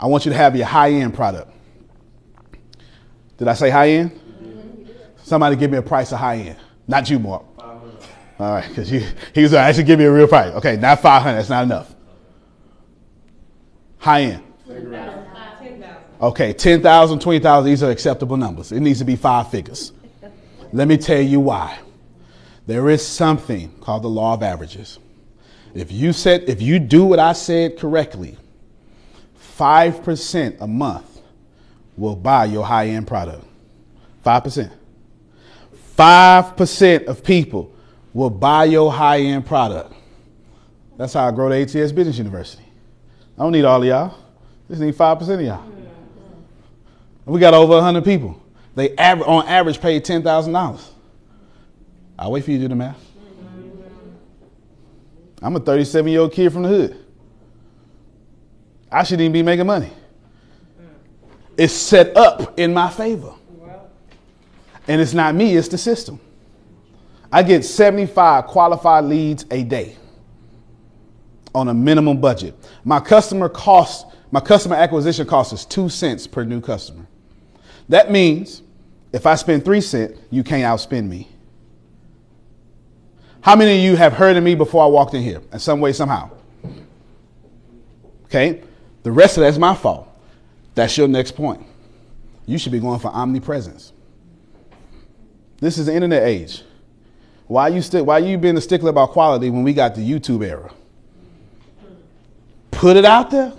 I 0.00 0.06
want 0.06 0.24
you 0.24 0.32
to 0.32 0.36
have 0.36 0.56
your 0.56 0.66
high 0.66 0.90
end 0.90 1.14
product. 1.14 1.52
Did 3.36 3.46
I 3.46 3.54
say 3.54 3.70
high 3.70 3.90
end? 3.90 4.10
Mm-hmm. 4.10 4.88
Somebody 5.22 5.56
give 5.56 5.70
me 5.70 5.78
a 5.78 5.82
price 5.82 6.10
of 6.10 6.18
high 6.18 6.38
end. 6.38 6.56
Not 6.88 7.08
you, 7.10 7.18
Mark. 7.18 7.44
All 7.58 8.54
right, 8.54 8.68
because 8.68 8.88
he 8.88 9.42
was 9.42 9.52
like, 9.52 9.72
should 9.76 9.86
give 9.86 10.00
me 10.00 10.06
a 10.06 10.12
real 10.12 10.26
price. 10.26 10.52
Okay, 10.54 10.76
not 10.76 11.00
500, 11.00 11.36
that's 11.36 11.48
not 11.48 11.62
enough. 11.62 11.94
High 13.98 14.22
end. 14.22 14.42
Okay, 16.20 16.52
10,000, 16.52 17.20
20,000, 17.20 17.68
these 17.68 17.82
are 17.82 17.90
acceptable 17.90 18.36
numbers. 18.36 18.72
It 18.72 18.80
needs 18.80 19.00
to 19.00 19.04
be 19.04 19.16
five 19.16 19.50
figures. 19.50 19.92
Let 20.72 20.88
me 20.88 20.96
tell 20.96 21.20
you 21.20 21.40
why. 21.40 21.78
There 22.66 22.88
is 22.88 23.06
something 23.06 23.70
called 23.80 24.02
the 24.02 24.08
law 24.08 24.34
of 24.34 24.42
averages. 24.42 24.98
If 25.74 25.92
you 25.92 26.12
said 26.12 26.44
if 26.48 26.62
you 26.62 26.78
do 26.78 27.04
what 27.04 27.18
I 27.18 27.32
said 27.32 27.78
correctly, 27.78 28.38
5% 29.58 30.60
a 30.60 30.66
month 30.66 31.20
will 31.96 32.16
buy 32.16 32.46
your 32.46 32.64
high-end 32.64 33.06
product. 33.06 33.44
5%. 34.24 34.70
5% 35.96 37.04
of 37.06 37.22
people 37.22 37.72
will 38.12 38.30
buy 38.30 38.64
your 38.64 38.92
high-end 38.92 39.46
product. 39.46 39.92
That's 40.96 41.12
how 41.12 41.28
I 41.28 41.32
grow 41.32 41.48
the 41.48 41.56
ATS 41.56 41.92
Business 41.92 42.18
University. 42.18 42.64
I 43.36 43.42
don't 43.42 43.52
need 43.52 43.64
all 43.64 43.82
of 43.82 43.86
y'all. 43.86 44.16
Just 44.68 44.80
need 44.80 44.94
5% 44.94 45.34
of 45.34 45.40
y'all. 45.40 45.83
We 47.26 47.40
got 47.40 47.54
over 47.54 47.74
100 47.74 48.04
people. 48.04 48.40
They 48.74 48.90
aver- 48.90 49.24
on 49.24 49.46
average 49.46 49.80
pay 49.80 50.00
$10,000. 50.00 50.80
I'll 52.18 52.32
wait 52.32 52.44
for 52.44 52.50
you 52.50 52.58
to 52.58 52.64
do 52.64 52.68
the 52.68 52.74
math. 52.74 53.00
I'm 55.42 55.56
a 55.56 55.60
37 55.60 56.10
year 56.10 56.20
old 56.20 56.32
kid 56.32 56.52
from 56.52 56.62
the 56.62 56.68
hood. 56.68 56.96
I 58.90 59.02
shouldn't 59.02 59.22
even 59.22 59.32
be 59.32 59.42
making 59.42 59.66
money. 59.66 59.90
It's 61.56 61.72
set 61.74 62.16
up 62.16 62.58
in 62.58 62.72
my 62.72 62.90
favor. 62.90 63.32
And 64.86 65.00
it's 65.00 65.14
not 65.14 65.34
me, 65.34 65.56
it's 65.56 65.68
the 65.68 65.78
system. 65.78 66.20
I 67.32 67.42
get 67.42 67.64
75 67.64 68.46
qualified 68.46 69.04
leads 69.04 69.44
a 69.50 69.62
day 69.64 69.96
on 71.54 71.68
a 71.68 71.74
minimum 71.74 72.20
budget. 72.20 72.54
My 72.84 73.00
customer 73.00 73.48
cost, 73.48 74.06
my 74.30 74.40
customer 74.40 74.76
acquisition 74.76 75.26
cost 75.26 75.52
is 75.52 75.64
two 75.64 75.88
cents 75.88 76.26
per 76.26 76.44
new 76.44 76.60
customer. 76.60 77.03
That 77.88 78.10
means 78.10 78.62
if 79.12 79.26
I 79.26 79.34
spend 79.34 79.64
three 79.64 79.80
cents, 79.80 80.18
you 80.30 80.42
can't 80.42 80.62
outspend 80.62 81.08
me. 81.08 81.28
How 83.40 83.54
many 83.54 83.76
of 83.76 83.84
you 83.84 83.96
have 83.96 84.14
heard 84.14 84.36
of 84.36 84.42
me 84.42 84.54
before 84.54 84.82
I 84.82 84.86
walked 84.86 85.14
in 85.14 85.22
here 85.22 85.42
in 85.52 85.58
some 85.58 85.80
way, 85.80 85.92
somehow? 85.92 86.30
Okay? 88.24 88.62
The 89.02 89.12
rest 89.12 89.36
of 89.36 89.42
that's 89.42 89.58
my 89.58 89.74
fault. 89.74 90.08
That's 90.74 90.96
your 90.96 91.08
next 91.08 91.32
point. 91.32 91.64
You 92.46 92.58
should 92.58 92.72
be 92.72 92.80
going 92.80 92.98
for 92.98 93.08
omnipresence. 93.08 93.92
This 95.58 95.78
is 95.78 95.86
the 95.86 95.94
internet 95.94 96.22
age. 96.24 96.62
Why 97.46 97.68
you 97.68 97.82
st- 97.82 98.04
why 98.04 98.18
you 98.18 98.38
being 98.38 98.56
a 98.56 98.60
stickler 98.60 98.90
about 98.90 99.10
quality 99.10 99.50
when 99.50 99.62
we 99.62 99.74
got 99.74 99.94
the 99.94 100.00
YouTube 100.00 100.44
era? 100.44 100.72
Put 102.70 102.96
it 102.96 103.04
out 103.04 103.30
there, 103.30 103.52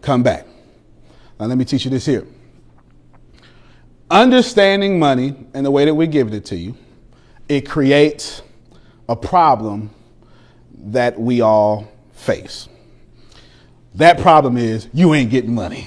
come 0.00 0.22
back. 0.22 0.46
Now 1.38 1.46
let 1.46 1.56
me 1.56 1.64
teach 1.64 1.84
you 1.84 1.90
this 1.90 2.06
here. 2.06 2.26
Understanding 4.10 4.98
money 4.98 5.36
and 5.54 5.64
the 5.64 5.70
way 5.70 5.84
that 5.84 5.94
we're 5.94 6.06
giving 6.08 6.34
it 6.34 6.44
to 6.46 6.56
you, 6.56 6.76
it 7.48 7.68
creates 7.68 8.42
a 9.08 9.14
problem 9.14 9.90
that 10.86 11.18
we 11.18 11.40
all 11.40 11.90
face. 12.12 12.68
That 13.94 14.18
problem 14.18 14.56
is 14.56 14.88
you 14.92 15.14
ain't 15.14 15.30
getting 15.30 15.54
money. 15.54 15.86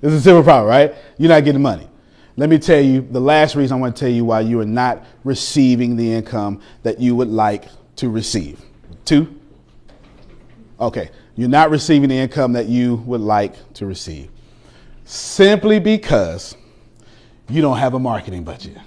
It's 0.00 0.14
a 0.14 0.20
simple 0.20 0.42
problem, 0.42 0.68
right? 0.68 0.94
You're 1.18 1.28
not 1.28 1.44
getting 1.44 1.62
money. 1.62 1.88
Let 2.36 2.48
me 2.48 2.58
tell 2.58 2.80
you 2.80 3.02
the 3.02 3.20
last 3.20 3.54
reason 3.56 3.76
I 3.76 3.80
want 3.80 3.94
to 3.94 4.00
tell 4.00 4.08
you 4.08 4.24
why 4.24 4.40
you 4.40 4.58
are 4.60 4.64
not 4.64 5.04
receiving 5.22 5.96
the 5.96 6.12
income 6.12 6.60
that 6.82 6.98
you 6.98 7.14
would 7.14 7.28
like 7.28 7.64
to 7.96 8.08
receive. 8.08 8.60
Two? 9.04 9.38
Okay, 10.80 11.10
you're 11.36 11.48
not 11.48 11.70
receiving 11.70 12.08
the 12.08 12.16
income 12.16 12.52
that 12.54 12.66
you 12.66 12.96
would 13.06 13.20
like 13.20 13.54
to 13.74 13.86
receive 13.86 14.30
simply 15.04 15.78
because 15.78 16.56
you 17.52 17.60
don't 17.60 17.76
have 17.76 17.92
a 17.92 17.98
marketing 17.98 18.44
budget. 18.44 18.78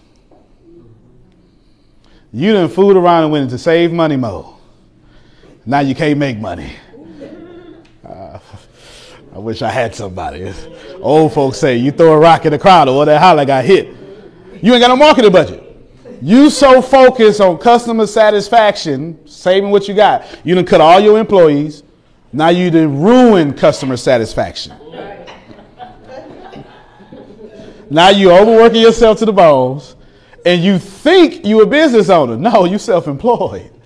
You 2.34 2.51
done 2.51 2.67
fooled 2.67 2.97
around 2.97 3.23
and 3.23 3.32
went 3.32 3.43
into 3.43 3.60
save 3.60 3.91
money 3.93 4.15
mode. 4.17 4.56
Now 5.67 5.80
you 5.82 5.93
can't 5.93 6.17
make 6.17 6.39
money. 6.39 6.75
Uh, 8.04 8.39
I 9.34 9.38
wish 9.38 9.62
I 9.62 9.69
had 9.69 9.93
somebody. 9.93 10.51
Old 10.99 11.34
folks 11.34 11.60
say 11.60 11.78
you 11.78 11.91
throw 11.91 12.13
a 12.13 12.17
rock 12.17 12.45
in 12.45 12.51
the 12.51 12.60
crowd 12.60 12.89
or 12.89 13.06
that 13.06 13.21
holler 13.21 13.45
got 13.45 13.65
hit. 13.65 13.95
You 14.63 14.73
ain't 14.73 14.82
got 14.82 14.88
no 14.88 14.95
marketing 14.95 15.32
budget. 15.32 15.62
You 16.21 16.49
so 16.49 16.82
focused 16.82 17.41
on 17.41 17.60
customer 17.60 18.08
satisfaction, 18.08 19.28
saving 19.28 19.69
what 19.69 19.88
you 19.88 19.93
got. 19.93 20.25
You 20.43 20.56
done 20.56 20.65
cut 20.65 20.82
all 20.82 20.99
your 20.99 21.19
employees. 21.19 21.84
Now 22.34 22.49
you 22.49 22.71
done 22.71 22.99
ruin 22.99 23.54
customer 23.54 23.95
satisfaction. 23.95 24.73
Now 27.89 28.10
you're 28.10 28.34
overworking 28.34 28.82
yourself 28.82 29.19
to 29.19 29.26
the 29.26 29.34
bones 29.34 29.95
and 30.45 30.63
you 30.63 30.78
think 30.78 31.45
you're 31.45 31.63
a 31.63 31.67
business 31.67 32.10
owner. 32.10 32.38
No, 32.38 32.65
you're 32.65 32.80
self-employed. 32.80 33.71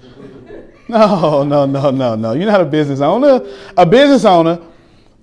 No, 0.89 1.43
no, 1.43 1.67
no, 1.67 1.91
no, 1.91 2.15
no. 2.15 2.33
You're 2.33 2.47
not 2.47 2.61
a 2.61 2.65
business 2.65 2.99
owner. 2.99 3.47
A 3.77 3.85
business 3.85 4.25
owner 4.25 4.59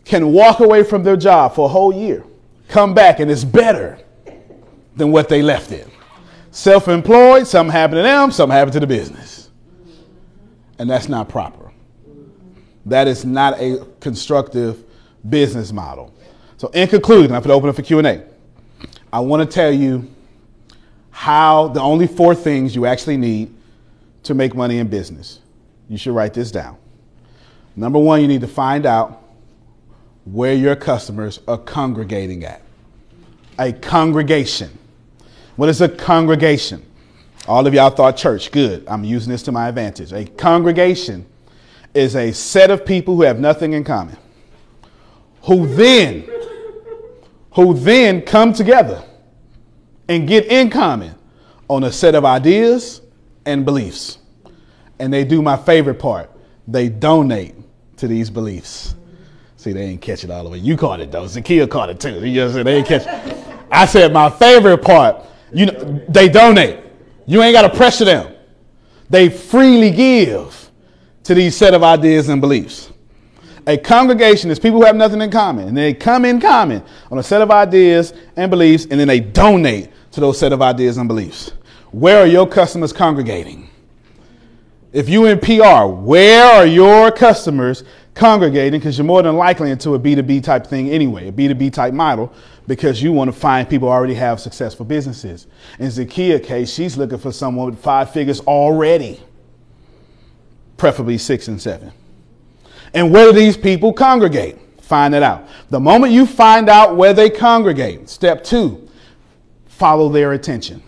can 0.05 0.33
walk 0.33 0.61
away 0.61 0.85
from 0.85 1.03
their 1.03 1.17
job 1.17 1.57
for 1.57 1.65
a 1.65 1.69
whole 1.69 1.93
year, 1.93 2.23
come 2.69 2.95
back, 2.95 3.19
and 3.19 3.29
it's 3.29 3.43
better 3.43 3.99
than 4.95 5.11
what 5.11 5.29
they 5.29 5.43
left 5.43 5.73
it. 5.73 5.89
Self-employed, 6.53 7.49
something 7.49 7.73
happened 7.73 7.99
to 7.99 8.03
them, 8.03 8.31
something 8.31 8.57
happened 8.57 8.75
to 8.75 8.81
the 8.81 8.87
business. 8.87 9.51
And 10.79 10.89
that's 10.89 11.09
not 11.09 11.29
proper. 11.29 11.73
That 12.85 13.09
is 13.09 13.25
not 13.25 13.61
a 13.61 13.85
constructive 13.99 14.85
business 15.29 15.73
model. 15.73 16.15
So 16.59 16.69
in 16.69 16.87
conclusion, 16.87 17.33
I'm 17.33 17.43
going 17.43 17.49
to 17.49 17.55
open 17.55 17.69
up 17.69 17.75
for 17.75 17.83
Q&A. 17.83 18.23
I 19.13 19.21
want 19.21 19.49
to 19.49 19.55
tell 19.55 19.73
you 19.73 20.11
how 21.11 21.69
the 21.69 21.81
only 21.81 22.07
four 22.07 22.35
things 22.35 22.75
you 22.75 22.87
actually 22.87 23.17
need 23.17 23.55
to 24.25 24.35
make 24.35 24.55
money 24.55 24.79
in 24.79 24.89
business. 24.89 25.41
You 25.89 25.97
should 25.97 26.15
write 26.15 26.35
this 26.35 26.51
down. 26.51 26.77
Number 27.77 27.99
one, 27.99 28.21
you 28.21 28.29
need 28.29 28.41
to 28.41 28.49
find 28.49 28.87
out 28.87 29.23
where 30.25 30.55
your 30.55 30.77
customers 30.77 31.41
are 31.47 31.59
congregating 31.59 32.45
at. 32.45 32.61
A 33.59 33.73
congregation. 33.73 34.77
What 35.57 35.69
is 35.69 35.81
a 35.81 35.89
congregation? 35.89 36.85
All 37.47 37.67
of 37.67 37.73
y'all 37.73 37.91
thought 37.91 38.17
church. 38.17 38.51
Good. 38.51 38.85
I'm 38.89 39.05
using 39.05 39.31
this 39.31 39.43
to 39.45 39.53
my 39.53 39.69
advantage. 39.69 40.13
A 40.13 40.25
congregation 40.25 41.25
is 41.95 42.17
a 42.17 42.33
set 42.33 42.71
of 42.71 42.85
people 42.85 43.17
who 43.17 43.23
have 43.23 43.39
nothing 43.39 43.73
in 43.73 43.85
common, 43.85 44.17
who 45.43 45.67
then, 45.67 46.29
who 47.57 47.73
then 47.73 48.21
come 48.21 48.53
together 48.53 49.03
and 50.09 50.29
get 50.29 50.47
in 50.47 50.69
common 50.71 51.15
on 51.69 51.85
a 51.85 51.91
set 51.91 52.15
of 52.15 52.25
ideas 52.25 53.01
and 53.47 53.65
beliefs. 53.65 54.19
And 54.99 55.13
they 55.13 55.25
do 55.25 55.43
my 55.43 55.57
favorite 55.57 55.99
part 55.99 56.31
they 56.69 56.89
donate 56.89 57.55
to 57.97 58.07
these 58.07 58.29
beliefs. 58.29 58.95
See, 59.57 59.73
they 59.73 59.85
ain't 59.85 60.03
catch 60.03 60.23
it 60.23 60.31
all 60.31 60.45
the 60.45 60.51
way. 60.51 60.59
You 60.59 60.77
caught 60.77 61.01
it 61.01 61.11
though. 61.11 61.25
Zakia 61.25 61.69
caught 61.69 61.89
it 61.89 61.99
too. 61.99 62.27
You 62.27 62.35
just 62.35 62.55
said 62.55 62.67
they 62.67 62.77
ain't 62.77 62.87
catch 62.87 63.07
it. 63.07 63.47
I 63.71 63.87
said 63.87 64.13
my 64.13 64.29
favorite 64.29 64.79
part, 64.79 65.25
you 65.53 65.67
know, 65.67 66.05
they 66.09 66.29
donate. 66.29 66.81
You 67.27 67.43
ain't 67.43 67.55
got 67.55 67.63
to 67.63 67.75
pressure 67.75 68.05
them. 68.05 68.35
They 69.09 69.31
freely 69.31 69.91
give 69.91 70.71
to 71.25 71.35
these 71.35 71.57
set 71.57 71.73
of 71.73 71.83
ideas 71.83 72.29
and 72.29 72.41
beliefs. 72.41 72.93
A 73.69 73.77
congregation 73.77 74.51
is 74.51 74.61
people 74.61 74.79
who 74.79 74.87
have 74.87 74.95
nothing 74.95 75.21
in 75.21 75.31
common, 75.31 75.69
and 75.69 75.77
they 75.77 75.93
come 75.93 76.25
in 76.25 76.41
common 76.41 76.83
on 77.11 77.19
a 77.19 77.23
set 77.23 77.43
of 77.43 77.51
ideas 77.51 78.15
and 78.37 78.49
beliefs, 78.49 78.87
and 78.91 79.01
then 79.01 79.09
they 79.09 79.19
donate 79.19 79.91
to 80.13 80.21
those 80.21 80.39
set 80.39 80.53
of 80.53 80.63
ideas 80.63 80.99
and 80.99 81.09
beliefs. 81.09 81.53
Where 81.91 82.21
are 82.21 82.27
your 82.27 82.47
customers 82.47 82.93
congregating? 82.93 83.69
If 84.93 85.09
you 85.09 85.27
in 85.27 85.41
PR, 85.41 85.87
where 85.87 86.45
are 86.45 86.67
your 86.67 87.11
customers 87.11 87.83
congregating? 88.15 88.79
Because 88.79 88.97
you're 88.97 89.05
more 89.05 89.23
than 89.23 89.37
likely 89.37 89.73
into 89.73 89.95
a 89.95 89.99
B2B 89.99 90.45
type 90.45 90.67
thing 90.67 90.89
anyway, 90.91 91.29
a 91.29 91.33
B2B 91.33 91.73
type 91.73 91.93
model, 91.93 92.33
because 92.69 93.03
you 93.03 93.13
want 93.13 93.29
to 93.29 93.39
find 93.39 93.69
people 93.69 93.89
already 93.89 94.15
have 94.15 94.41
successful 94.41 94.87
businesses. 94.87 95.49
In 95.81 95.89
Zakia 95.89 96.43
case, 96.43 96.73
she's 96.73 96.97
looking 96.97 97.19
for 97.19 97.33
someone 97.33 97.67
with 97.71 97.81
five 97.81 98.13
figures 98.13 98.41
already, 98.41 99.21
preferably 100.77 101.19
six 101.19 101.49
and 101.49 101.61
seven. 101.61 101.93
And 102.97 103.13
where 103.13 103.27
do 103.27 103.33
these 103.33 103.59
people 103.59 103.93
congregate? 103.93 104.57
Find 104.81 105.15
it 105.15 105.23
out. 105.23 105.47
The 105.69 105.79
moment 105.79 106.15
you 106.15 106.25
find 106.25 106.71
out 106.71 106.97
where 106.97 107.13
they 107.13 107.29
congregate, 107.29 108.09
step 108.09 108.43
two, 108.43 108.89
follow 109.67 110.09
their 110.09 110.33
attention. 110.33 110.83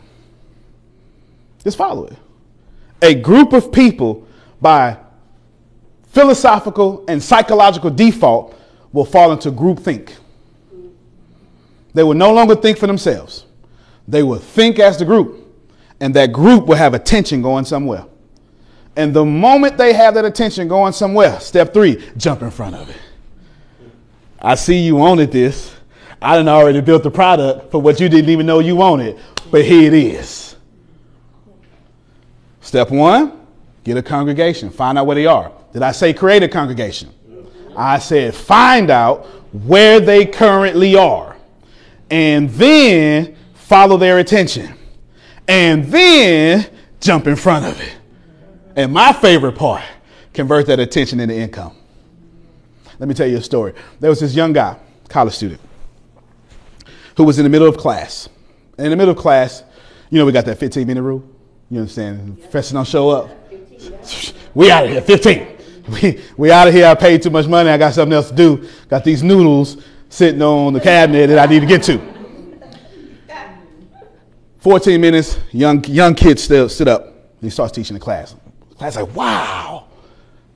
Just 1.63 1.77
follow 1.77 2.07
it. 2.07 2.17
A 3.03 3.15
group 3.15 3.53
of 3.53 3.71
people 3.71 4.27
by 4.59 4.97
philosophical 6.05 7.05
and 7.09 7.23
psychological 7.23 7.91
default 7.91 8.59
will 8.91 9.05
fall 9.05 9.31
into 9.31 9.53
groupthink. 9.53 10.13
They 11.93 12.03
will 12.03 12.15
no 12.15 12.33
longer 12.33 12.57
think 12.57 12.79
for 12.79 12.87
themselves. 12.87 13.45
They 14.07 14.23
will 14.23 14.39
think 14.39 14.79
as 14.79 14.99
the 14.99 15.05
group, 15.05 15.47
and 16.01 16.15
that 16.15 16.33
group 16.33 16.69
will 16.69 16.77
have 16.77 16.95
attention 16.95 17.43
going 17.43 17.67
somewhere. 17.67 18.07
And 18.99 19.15
the 19.15 19.25
moment 19.25 19.79
they 19.79 19.93
have 19.93 20.15
that 20.15 20.25
attention 20.25 20.67
going 20.67 20.93
somewhere, 20.93 21.39
step 21.39 21.73
three, 21.73 22.05
jump 22.17 22.43
in 22.43 22.51
front 22.51 22.75
of 22.75 22.91
it. 22.91 22.97
I 24.41 24.57
see 24.57 24.81
you 24.81 24.97
wanted 24.97 25.31
this. 25.31 25.73
I 26.21 26.35
done 26.35 26.49
already 26.49 26.81
built 26.81 27.05
the 27.05 27.11
product 27.13 27.71
for 27.71 27.81
what 27.81 28.01
you 28.01 28.09
didn't 28.09 28.29
even 28.29 28.45
know 28.45 28.59
you 28.59 28.75
wanted, 28.75 29.17
but 29.53 29.65
here 29.65 29.87
it 29.87 29.95
is. 29.95 30.57
Step 32.61 32.91
one, 32.91 33.41
get 33.85 33.97
a 33.97 34.03
congregation, 34.03 34.69
find 34.69 34.99
out 34.99 35.07
where 35.07 35.15
they 35.15 35.27
are. 35.27 35.53
Did 35.73 35.83
I 35.83 35.93
say 35.93 36.13
create 36.13 36.43
a 36.43 36.49
congregation? 36.49 37.11
I 37.77 38.01
said 38.01 38.35
find 38.35 38.91
out 38.91 39.27
where 39.53 40.01
they 40.01 40.27
currently 40.27 40.97
are 40.97 41.37
and 42.11 42.51
then 42.51 43.37
follow 43.55 43.97
their 43.97 44.19
attention 44.19 44.75
and 45.47 45.85
then 45.85 46.69
jump 47.01 47.29
in 47.29 47.37
front 47.37 47.65
of 47.65 47.81
it. 47.81 47.98
And 48.79 48.93
my 48.93 49.13
favorite 49.13 49.57
part, 49.57 49.83
convert 50.33 50.67
that 50.67 50.79
attention 50.79 51.19
into 51.19 51.35
income. 51.35 51.75
Let 53.01 53.09
me 53.09 53.15
tell 53.15 53.27
you 53.27 53.39
a 53.39 53.43
story. 53.43 53.75
There 53.99 54.09
was 54.09 54.21
this 54.21 54.37
young 54.37 54.53
guy, 54.53 54.79
college 55.09 55.35
student, 55.35 55.61
who 57.17 57.25
was 57.25 57.41
in 57.41 57.43
the 57.43 57.49
middle 57.49 57.67
of 57.67 57.77
class. 57.77 58.29
In 58.79 58.91
the 58.91 58.97
middle 58.97 59.11
of 59.11 59.19
class, 59.19 59.65
you 60.11 60.21
know, 60.21 60.25
we 60.25 60.31
got 60.31 60.45
that 60.45 60.59
15 60.59 60.87
minute 60.87 61.03
rule. 61.03 61.25
You 61.69 61.81
understand? 61.81 62.41
Professor 62.41 62.75
don't 62.75 62.87
show 62.87 63.11
up. 63.11 63.31
We 64.55 64.71
out 64.71 64.85
of 64.85 64.91
here, 64.93 65.03
15. 65.03 65.57
We, 65.89 66.23
we 66.37 66.53
out 66.53 66.69
of 66.69 66.75
here. 66.75 66.87
I 66.87 66.95
paid 66.95 67.21
too 67.21 67.31
much 67.31 67.49
money. 67.49 67.71
I 67.71 67.79
got 67.79 67.95
something 67.95 68.13
else 68.13 68.29
to 68.29 68.37
do. 68.37 68.69
Got 68.89 69.03
these 69.03 69.25
noodles 69.25 69.83
sitting 70.09 70.41
on 70.41 70.73
the 70.73 70.81
cabinet 70.81 71.27
that 71.27 71.39
I 71.39 71.51
need 71.51 71.61
to 71.61 71.67
get 71.67 71.83
to. 71.85 71.99
14 74.59 75.01
minutes, 75.01 75.37
young, 75.51 75.83
young 75.85 76.15
kid 76.15 76.39
still 76.39 76.69
stood 76.69 76.87
up. 76.87 77.15
He 77.41 77.51
starts 77.51 77.73
teaching 77.73 77.95
the 77.95 78.01
class. 78.01 78.37
The 78.79 78.85
class 78.85 78.95
like, 78.95 79.17
wow, 79.17 79.87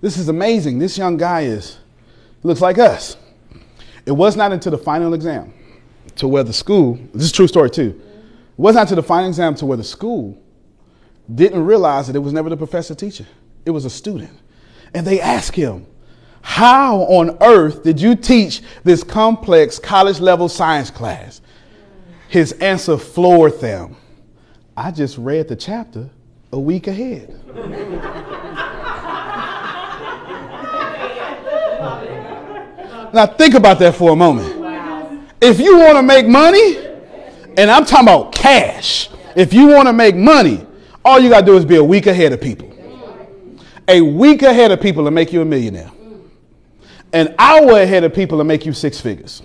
this 0.01 0.17
is 0.17 0.29
amazing. 0.29 0.79
This 0.79 0.97
young 0.97 1.17
guy 1.17 1.41
is, 1.41 1.79
looks 2.45 2.61
like 2.61 2.79
us. 2.79 3.17
It 4.07 4.13
was 4.13 4.37
not 4.37 4.53
until 4.53 4.71
the 4.71 4.79
final 4.79 5.13
exam 5.13 5.53
to 6.17 6.29
where 6.29 6.45
the 6.45 6.53
school, 6.53 7.01
this 7.13 7.25
is 7.25 7.33
true 7.33 7.49
story 7.49 7.69
too. 7.69 8.01
It 8.01 8.61
was 8.61 8.77
not 8.77 8.83
until 8.83 8.97
the 8.97 9.03
final 9.03 9.29
exam 9.29 9.57
to 9.57 9.67
where 9.67 9.77
the 9.77 9.83
school 9.83 10.41
didn't 11.35 11.65
realize 11.65 12.07
that 12.07 12.15
it 12.15 12.21
was 12.21 12.33
never 12.33 12.49
the 12.49 12.57
professor 12.57 12.95
teacher. 12.95 13.27
It 13.67 13.71
was 13.71 13.85
a 13.87 13.91
student. 13.91 14.31
And 14.95 15.05
they 15.05 15.21
asked 15.21 15.57
him, 15.57 15.85
how 16.43 16.99
on 17.03 17.37
earth 17.41 17.83
did 17.83 18.01
you 18.01 18.15
teach 18.15 18.63
this 18.85 19.03
complex 19.03 19.81
college 19.81 20.21
level 20.21 20.49
science 20.49 20.93
class? 20.93 21.41
His 22.29 22.53
answer 22.53 22.99
floored 22.99 23.61
them. 23.61 23.97
I 24.77 24.93
just 24.93 25.19
read 25.19 25.49
the 25.49 25.57
chapter 25.57 26.09
a 26.53 26.59
week 26.59 26.87
ahead. 26.87 27.29
now 33.15 33.27
think 33.27 33.55
about 33.55 33.79
that 33.79 33.95
for 33.95 34.11
a 34.11 34.17
moment. 34.17 35.27
If 35.41 35.59
you 35.59 35.79
want 35.79 35.97
to 35.97 36.03
make 36.03 36.27
money, 36.27 36.77
and 37.57 37.71
I'm 37.71 37.85
talking 37.87 38.07
about 38.07 38.33
cash, 38.35 39.09
if 39.35 39.55
you 39.55 39.69
want 39.69 39.89
to 39.89 39.93
make 39.95 40.15
money, 40.15 40.67
all 41.05 41.19
you 41.19 41.31
got 41.31 41.41
to 41.41 41.47
do 41.47 41.57
is 41.57 41.65
be 41.65 41.77
a 41.77 41.85
week 41.85 42.07
ahead 42.07 42.33
of 42.33 42.41
people. 42.41 42.69
A 43.89 44.01
week 44.03 44.43
ahead 44.43 44.71
of 44.71 44.81
people 44.81 45.05
to 45.05 45.11
make 45.11 45.33
you 45.33 45.41
a 45.41 45.45
millionaire. 45.45 45.91
An 47.15 47.35
hour 47.39 47.81
ahead 47.81 48.05
of 48.05 48.15
people 48.15 48.39
to 48.39 48.45
make 48.45 48.65
you 48.65 48.73
six 48.73 49.01
figures. 49.01 49.43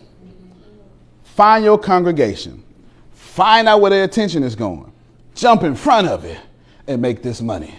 Find 1.23 1.63
your 1.63 1.77
congregation. 1.79 2.63
Find 3.13 3.67
out 3.67 3.81
where 3.81 3.91
their 3.91 4.03
attention 4.03 4.43
is 4.43 4.55
going. 4.55 4.91
Jump 5.35 5.63
in 5.63 5.75
front 5.75 6.07
of 6.07 6.25
it 6.25 6.39
and 6.87 7.01
make 7.01 7.21
this 7.21 7.41
money. 7.41 7.75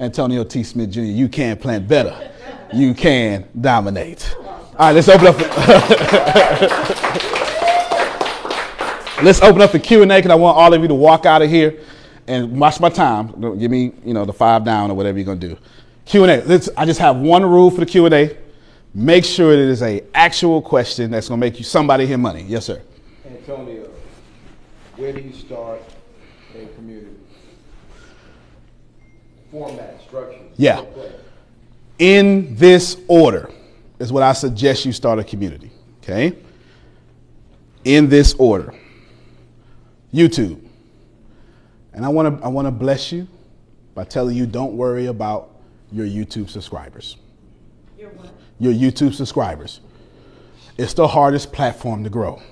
Antonio 0.00 0.44
T. 0.44 0.62
Smith 0.62 0.90
Jr., 0.90 1.00
you 1.00 1.28
can 1.28 1.56
plant 1.56 1.88
better. 1.88 2.30
You 2.72 2.94
can 2.94 3.46
dominate. 3.60 4.34
All 4.38 4.74
right, 4.78 4.92
let's 4.92 5.08
open 5.08 5.28
up. 5.28 5.38
let's 9.22 9.40
open 9.42 9.62
up 9.62 9.72
the 9.72 9.78
Q&A 9.78 10.06
because 10.06 10.30
I 10.30 10.34
want 10.34 10.56
all 10.56 10.74
of 10.74 10.82
you 10.82 10.88
to 10.88 10.94
walk 10.94 11.26
out 11.26 11.42
of 11.42 11.50
here 11.50 11.78
and 12.26 12.58
watch 12.58 12.80
my 12.80 12.88
time. 12.88 13.58
Give 13.58 13.70
me, 13.70 13.92
you 14.04 14.14
know, 14.14 14.24
the 14.24 14.32
five 14.32 14.64
down 14.64 14.90
or 14.90 14.94
whatever 14.94 15.18
you're 15.18 15.26
going 15.26 15.40
to 15.40 15.48
do. 15.48 15.58
Q&A. 16.06 16.42
Let's, 16.42 16.68
I 16.76 16.84
just 16.84 17.00
have 17.00 17.16
one 17.16 17.44
rule 17.44 17.70
for 17.70 17.80
the 17.80 17.86
Q&A. 17.86 18.36
Make 18.94 19.24
sure 19.24 19.52
it 19.52 19.58
is 19.58 19.82
a 19.82 20.02
actual 20.14 20.62
question 20.62 21.10
that's 21.10 21.28
going 21.28 21.40
to 21.40 21.46
make 21.46 21.58
you 21.58 21.64
somebody 21.64 22.06
here 22.06 22.18
money. 22.18 22.42
Yes, 22.42 22.66
sir. 22.66 22.80
Antonio, 23.26 23.90
where 24.96 25.12
do 25.12 25.20
you 25.20 25.32
start 25.32 25.80
a 26.54 26.66
community? 26.74 27.13
Format, 29.54 30.02
structure. 30.02 30.40
Yeah. 30.56 30.84
In 32.00 32.56
this 32.56 32.96
order 33.06 33.52
is 34.00 34.12
what 34.12 34.24
I 34.24 34.32
suggest 34.32 34.84
you 34.84 34.90
start 34.90 35.20
a 35.20 35.24
community. 35.24 35.70
Okay? 36.02 36.36
In 37.84 38.08
this 38.08 38.34
order. 38.34 38.74
YouTube. 40.12 40.60
And 41.92 42.04
I 42.04 42.08
want 42.08 42.36
to 42.36 42.44
I 42.44 42.48
want 42.48 42.66
to 42.66 42.72
bless 42.72 43.12
you 43.12 43.28
by 43.94 44.02
telling 44.02 44.36
you 44.36 44.44
don't 44.44 44.76
worry 44.76 45.06
about 45.06 45.50
your 45.92 46.06
YouTube 46.06 46.50
subscribers. 46.50 47.16
Your 47.96 48.08
what? 48.08 48.34
Your 48.58 48.72
YouTube 48.72 49.14
subscribers. 49.14 49.78
It's 50.78 50.94
the 50.94 51.06
hardest 51.06 51.52
platform 51.52 52.02
to 52.02 52.10
grow. 52.10 52.42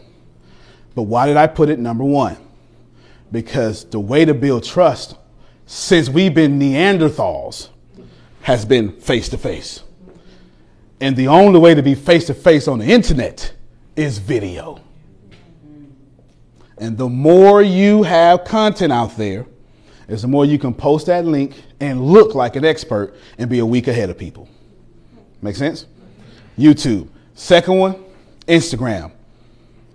But 0.94 1.02
why 1.02 1.26
did 1.26 1.36
I 1.36 1.48
put 1.48 1.68
it 1.68 1.80
number 1.80 2.04
1? 2.04 2.36
Because 3.32 3.86
the 3.86 3.98
way 3.98 4.24
to 4.24 4.34
build 4.34 4.62
trust 4.62 5.16
since 5.72 6.10
we've 6.10 6.34
been 6.34 6.58
Neanderthals 6.58 7.70
has 8.42 8.62
been 8.66 8.92
face 8.92 9.30
to 9.30 9.38
face. 9.38 9.82
And 11.00 11.16
the 11.16 11.28
only 11.28 11.58
way 11.58 11.74
to 11.74 11.82
be 11.82 11.94
face 11.94 12.26
to 12.26 12.34
face 12.34 12.68
on 12.68 12.78
the 12.78 12.84
internet 12.84 13.54
is 13.96 14.18
video. 14.18 14.82
And 16.76 16.98
the 16.98 17.08
more 17.08 17.62
you 17.62 18.02
have 18.02 18.44
content 18.44 18.92
out 18.92 19.16
there, 19.16 19.46
is 20.08 20.20
the 20.20 20.28
more 20.28 20.44
you 20.44 20.58
can 20.58 20.74
post 20.74 21.06
that 21.06 21.24
link 21.24 21.62
and 21.80 22.02
look 22.02 22.34
like 22.34 22.54
an 22.56 22.66
expert 22.66 23.14
and 23.38 23.48
be 23.48 23.60
a 23.60 23.66
week 23.66 23.88
ahead 23.88 24.10
of 24.10 24.18
people. 24.18 24.50
Make 25.40 25.56
sense? 25.56 25.86
YouTube. 26.58 27.08
Second 27.34 27.78
one, 27.78 28.04
Instagram. 28.46 29.10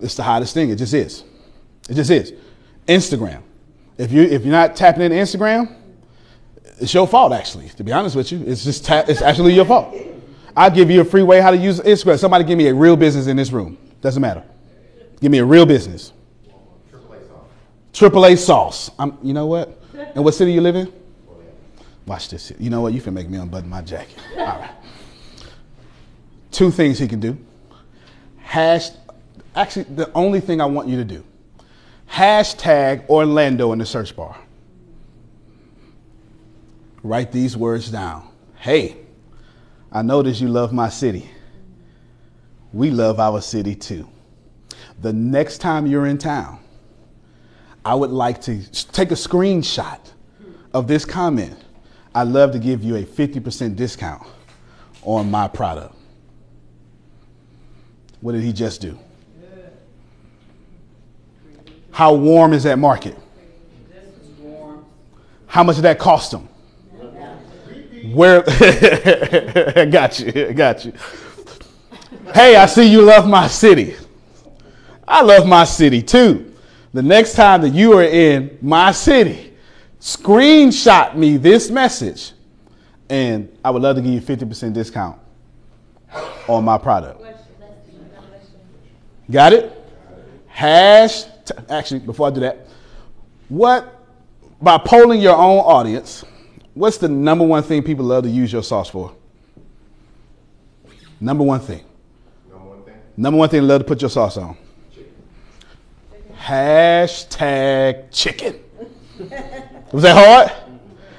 It's 0.02 0.16
the 0.16 0.24
hottest 0.24 0.56
thing. 0.56 0.72
It 0.72 0.78
just 0.78 0.96
is. 0.96 1.24
It 1.88 1.94
just 1.94 2.10
is. 2.10 2.34
Instagram. 2.88 3.44
If 3.98 4.12
you 4.12 4.24
if 4.24 4.44
you're 4.44 4.52
not 4.52 4.76
tapping 4.76 5.04
into 5.04 5.16
Instagram, 5.16 5.76
it's 6.80 6.94
your 6.94 7.08
fault 7.08 7.34
actually. 7.34 7.70
To 7.70 7.84
be 7.84 7.92
honest 7.92 8.16
with 8.16 8.32
you, 8.32 8.44
it's 8.46 8.64
just 8.64 8.86
tap, 8.86 9.10
it's 9.10 9.22
actually 9.22 9.54
your 9.54 9.66
fault. 9.66 9.96
I'll 10.56 10.72
give 10.72 10.90
you 10.90 11.02
a 11.02 11.06
free 11.06 11.24
way 11.24 11.40
how 11.40 11.52
to 11.52 11.58
use 11.58 11.80
Instagram. 11.80 12.18
Somebody 12.20 12.44
give 12.44 12.58
me 12.58 12.68
a 12.68 12.74
real 12.74 12.96
business 12.96 13.28
in 13.28 13.38
this 13.38 13.52
room. 13.52 13.78
Doesn't 14.02 14.22
matter. 14.22 14.44
Give 15.20 15.32
me 15.32 15.40
a 15.40 15.46
real 15.46 15.66
business. 15.66 16.14
Triple 17.94 18.26
A 18.26 18.38
sauce. 18.38 18.92
I'm, 19.00 19.18
you 19.24 19.34
know 19.34 19.48
what? 19.48 19.80
And 20.14 20.24
what 20.24 20.34
city 20.36 20.54
you 20.54 20.62
live 20.62 20.76
in? 20.76 20.94
Watch 22.06 22.30
this. 22.30 22.52
You 22.60 22.70
know 22.70 22.82
what? 22.82 22.94
You 22.94 23.02
can 23.02 23.14
make 23.14 23.28
me 23.28 23.38
unbutton 23.38 23.70
my 23.70 23.82
jacket. 23.82 24.18
All 24.38 24.46
right. 24.46 24.72
Two 26.52 26.72
things 26.72 27.00
he 27.00 27.08
can 27.08 27.20
do. 27.20 27.38
Hash. 28.38 28.90
Actually, 29.56 29.84
the 29.84 30.12
only 30.14 30.40
thing 30.40 30.62
I 30.62 30.66
want 30.66 30.88
you 30.88 30.98
to 30.98 31.04
do. 31.04 31.24
Hashtag 32.10 33.08
Orlando 33.10 33.72
in 33.74 33.80
the 33.80 33.86
search 33.86 34.15
bar. 34.15 34.38
Write 37.04 37.32
these 37.32 37.56
words 37.56 37.89
down. 37.91 38.28
Hey, 38.56 38.98
I 39.91 40.02
notice 40.02 40.41
you 40.41 40.48
love 40.48 40.74
my 40.74 40.89
city. 40.89 41.30
We 42.74 42.89
love 42.89 43.20
our 43.20 43.41
city 43.41 43.76
too. 43.76 44.08
The 45.02 45.13
next 45.13 45.60
time 45.60 45.86
you're 45.86 46.08
in 46.08 46.17
town, 46.17 46.60
I 47.86 47.96
would 47.96 48.10
like 48.12 48.41
to 48.41 48.62
take 48.91 49.12
a 49.12 49.15
screenshot 49.15 50.00
of 50.74 50.88
this 50.88 51.06
comment. 51.06 51.58
I'd 52.13 52.28
love 52.28 52.52
to 52.52 52.60
give 52.60 52.84
you 52.84 52.96
a 52.96 53.04
50% 53.04 53.76
discount 53.76 54.28
on 55.04 55.32
my 55.32 55.48
product. 55.48 55.96
What 58.22 58.32
did 58.34 58.43
he 58.43 58.52
just 58.52 58.82
do? 58.82 58.98
How 61.98 62.14
warm 62.14 62.54
is 62.54 62.62
that 62.62 62.78
market? 62.78 63.18
How 65.48 65.64
much 65.64 65.78
did 65.78 65.82
that 65.82 65.98
cost 65.98 66.30
them? 66.30 66.48
Where? 68.14 68.44
got 69.90 70.20
you, 70.20 70.54
got 70.54 70.86
you. 70.86 70.94
Hey, 72.36 72.56
I 72.56 72.68
see 72.68 72.84
you 72.84 73.02
love 73.02 73.28
my 73.28 73.48
city. 73.48 73.96
I 75.08 75.24
love 75.24 75.48
my 75.48 75.64
city 75.64 76.04
too. 76.04 76.54
The 76.94 77.02
next 77.02 77.34
time 77.34 77.64
that 77.64 77.70
you 77.70 77.94
are 77.94 78.04
in 78.04 78.60
my 78.62 78.92
city, 78.92 79.56
Screenshot 80.00 81.16
me 81.16 81.38
this 81.38 81.72
message, 81.72 82.34
and 83.10 83.52
I 83.66 83.72
would 83.72 83.82
love 83.82 83.96
to 83.96 84.04
give 84.04 84.14
you 84.14 84.22
50% 84.22 84.72
discount 84.72 85.18
on 86.48 86.64
my 86.64 86.78
product. 86.78 87.24
Got 89.32 89.54
it? 89.54 89.74
Hash. 90.46 91.24
Actually, 91.70 92.02
before 92.02 92.28
I 92.28 92.32
do 92.32 92.40
that, 92.42 92.68
what 93.50 93.94
by 94.62 94.78
polling 94.78 95.22
your 95.22 95.36
own 95.36 95.60
audience, 95.60 96.26
what's 96.74 96.98
the 96.98 97.08
number 97.08 97.46
one 97.46 97.64
thing 97.64 97.84
people 97.84 98.06
love 98.06 98.24
to 98.24 98.30
use 98.30 98.52
your 98.52 98.64
sauce 98.64 98.90
for? 98.90 99.14
Number 101.20 101.44
one 101.44 101.60
thing. 101.60 101.84
Number 102.50 102.66
one 102.66 102.84
thing. 102.84 102.96
Number 103.16 103.38
one 103.40 103.50
thing 103.50 103.62
they 103.62 103.68
love 103.68 103.82
to 103.82 103.88
put 103.88 104.02
your 104.02 104.10
sauce 104.10 104.38
on. 104.38 104.58
Chicken. 104.94 105.14
Hashtag 106.38 108.06
chicken. 108.12 108.60
Was 109.92 110.04
that 110.04 110.16
hard? 110.16 110.52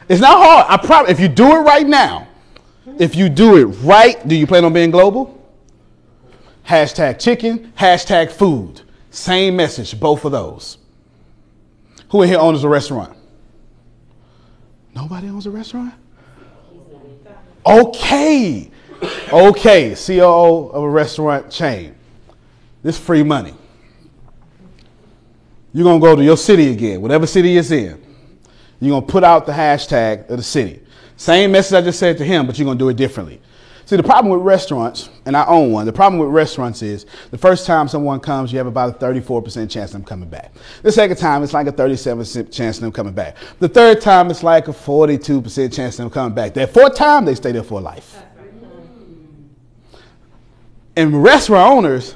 It's 0.08 0.20
not 0.20 0.38
hard. 0.38 0.66
I 0.68 0.84
promise. 0.84 1.10
If 1.10 1.20
you 1.20 1.28
do 1.28 1.46
it 1.46 1.60
right 1.60 1.86
now, 1.86 2.28
if 2.98 3.14
you 3.14 3.28
do 3.28 3.56
it 3.56 3.64
right, 3.84 4.26
do 4.26 4.34
you 4.34 4.46
plan 4.46 4.64
on 4.64 4.72
being 4.72 4.90
global? 4.90 5.34
Hashtag 6.66 7.18
chicken, 7.18 7.72
hashtag 7.78 8.30
food. 8.30 8.82
Same 9.10 9.56
message, 9.56 9.98
both 9.98 10.24
of 10.24 10.32
those. 10.32 10.78
Who 12.10 12.22
in 12.22 12.28
here 12.28 12.38
owns 12.38 12.64
a 12.64 12.68
restaurant? 12.68 13.16
Nobody 14.94 15.28
owns 15.28 15.46
a 15.46 15.50
restaurant? 15.50 15.94
Okay. 17.64 18.70
Okay, 19.32 19.94
COO 19.94 20.68
of 20.70 20.82
a 20.82 20.88
restaurant 20.88 21.50
chain. 21.50 21.94
This 22.82 22.98
free 22.98 23.22
money. 23.22 23.54
You're 25.72 25.84
gonna 25.84 26.00
go 26.00 26.16
to 26.16 26.24
your 26.24 26.36
city 26.36 26.70
again, 26.70 27.00
whatever 27.00 27.26
city 27.26 27.56
it's 27.56 27.70
in. 27.70 28.02
You're 28.80 29.00
gonna 29.00 29.06
put 29.06 29.22
out 29.22 29.46
the 29.46 29.52
hashtag 29.52 30.28
of 30.30 30.38
the 30.38 30.42
city. 30.42 30.80
Same 31.16 31.52
message 31.52 31.74
I 31.74 31.80
just 31.82 31.98
said 31.98 32.16
to 32.18 32.24
him, 32.24 32.46
but 32.46 32.58
you're 32.58 32.64
gonna 32.64 32.78
do 32.78 32.88
it 32.88 32.96
differently. 32.96 33.40
See, 33.88 33.96
the 33.96 34.02
problem 34.02 34.30
with 34.30 34.42
restaurants, 34.42 35.08
and 35.24 35.34
I 35.34 35.46
own 35.46 35.72
one, 35.72 35.86
the 35.86 35.94
problem 35.94 36.20
with 36.20 36.28
restaurants 36.28 36.82
is 36.82 37.06
the 37.30 37.38
first 37.38 37.64
time 37.64 37.88
someone 37.88 38.20
comes, 38.20 38.52
you 38.52 38.58
have 38.58 38.66
about 38.66 39.02
a 39.02 39.06
34% 39.06 39.70
chance 39.70 39.92
of 39.92 39.92
them 39.92 40.04
coming 40.04 40.28
back. 40.28 40.52
The 40.82 40.92
second 40.92 41.16
time, 41.16 41.42
it's 41.42 41.54
like 41.54 41.68
a 41.68 41.72
37% 41.72 42.52
chance 42.52 42.76
of 42.76 42.82
them 42.82 42.92
coming 42.92 43.14
back. 43.14 43.38
The 43.60 43.68
third 43.70 44.02
time, 44.02 44.30
it's 44.30 44.42
like 44.42 44.68
a 44.68 44.72
42% 44.72 45.72
chance 45.72 45.94
of 45.94 46.02
them 46.02 46.10
coming 46.10 46.34
back. 46.34 46.52
That 46.52 46.74
fourth 46.74 46.96
time, 46.96 47.24
they 47.24 47.34
stay 47.34 47.50
there 47.50 47.62
for 47.62 47.80
life. 47.80 48.22
And 50.94 51.22
restaurant 51.22 51.72
owners, 51.72 52.14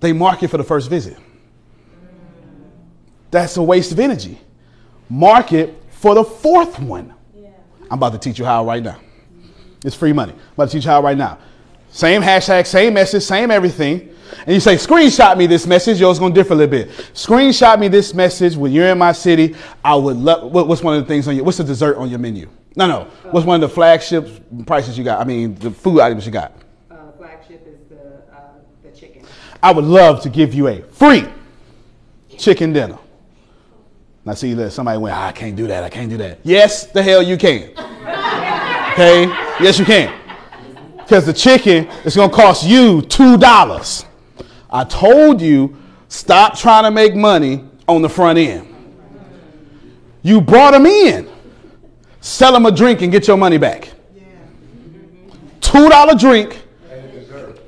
they 0.00 0.14
market 0.14 0.48
for 0.48 0.56
the 0.56 0.64
first 0.64 0.88
visit. 0.88 1.18
That's 3.30 3.58
a 3.58 3.62
waste 3.62 3.92
of 3.92 4.00
energy. 4.00 4.40
Market 5.10 5.82
for 5.90 6.14
the 6.14 6.24
fourth 6.24 6.78
one. 6.78 7.12
I'm 7.90 7.98
about 7.98 8.12
to 8.12 8.18
teach 8.18 8.38
you 8.38 8.46
how 8.46 8.64
right 8.64 8.82
now. 8.82 8.98
It's 9.84 9.96
free 9.96 10.12
money. 10.12 10.32
I'm 10.32 10.38
about 10.54 10.68
to 10.70 10.72
teach 10.76 10.84
you 10.84 10.90
how 10.90 11.02
right 11.02 11.16
now. 11.16 11.38
Same 11.90 12.22
hashtag, 12.22 12.66
same 12.66 12.94
message, 12.94 13.22
same 13.22 13.50
everything. 13.50 14.14
And 14.46 14.54
you 14.54 14.60
say, 14.60 14.76
screenshot 14.76 15.36
me 15.36 15.46
this 15.46 15.66
message. 15.66 15.98
Yours 16.00 16.18
going 16.18 16.32
to 16.32 16.40
differ 16.40 16.52
a 16.52 16.56
little 16.56 16.70
bit. 16.70 16.88
Screenshot 17.14 17.80
me 17.80 17.88
this 17.88 18.14
message 18.14 18.56
when 18.56 18.72
you're 18.72 18.86
in 18.86 18.98
my 18.98 19.12
city. 19.12 19.56
I 19.84 19.96
would 19.96 20.16
love, 20.16 20.52
what, 20.52 20.68
what's 20.68 20.82
one 20.82 20.96
of 20.96 21.02
the 21.02 21.08
things 21.08 21.26
on 21.26 21.34
your, 21.34 21.44
what's 21.44 21.58
the 21.58 21.64
dessert 21.64 21.96
on 21.96 22.08
your 22.08 22.20
menu? 22.20 22.48
No, 22.76 22.86
no. 22.86 23.04
What's 23.32 23.44
one 23.44 23.60
of 23.60 23.68
the 23.68 23.74
flagship 23.74 24.28
prices 24.66 24.96
you 24.96 25.02
got? 25.02 25.20
I 25.20 25.24
mean, 25.24 25.56
the 25.56 25.70
food 25.70 26.00
items 26.00 26.24
you 26.26 26.32
got. 26.32 26.52
Uh, 26.90 27.10
flagship 27.18 27.66
is 27.66 27.80
the, 27.88 28.22
uh, 28.32 28.52
the 28.84 28.90
chicken. 28.92 29.24
I 29.62 29.72
would 29.72 29.84
love 29.84 30.22
to 30.22 30.28
give 30.28 30.54
you 30.54 30.68
a 30.68 30.82
free 30.82 31.24
chicken 32.38 32.72
dinner. 32.72 32.98
Now, 34.24 34.34
see, 34.34 34.54
look, 34.54 34.70
somebody 34.70 34.98
went, 34.98 35.16
"Ah, 35.16 35.26
I 35.28 35.32
can't 35.32 35.56
do 35.56 35.66
that. 35.66 35.82
I 35.82 35.88
can't 35.88 36.08
do 36.10 36.18
that. 36.18 36.38
Yes, 36.44 36.86
the 36.86 37.02
hell 37.02 37.22
you 37.22 37.36
can. 37.36 37.72
Okay? 38.92 39.49
Yes, 39.62 39.78
you 39.78 39.84
can. 39.84 40.18
Because 40.96 41.26
the 41.26 41.32
chicken 41.34 41.86
is 42.04 42.16
going 42.16 42.30
to 42.30 42.36
cost 42.36 42.66
you 42.66 43.02
$2. 43.02 44.04
I 44.70 44.84
told 44.84 45.42
you, 45.42 45.76
stop 46.08 46.56
trying 46.56 46.84
to 46.84 46.90
make 46.90 47.14
money 47.14 47.64
on 47.86 48.00
the 48.00 48.08
front 48.08 48.38
end. 48.38 48.66
You 50.22 50.40
brought 50.40 50.70
them 50.70 50.86
in. 50.86 51.28
Sell 52.20 52.52
them 52.52 52.64
a 52.64 52.70
drink 52.70 53.02
and 53.02 53.12
get 53.12 53.26
your 53.26 53.36
money 53.36 53.58
back. 53.58 53.92
$2 55.60 56.18
drink. 56.18 56.62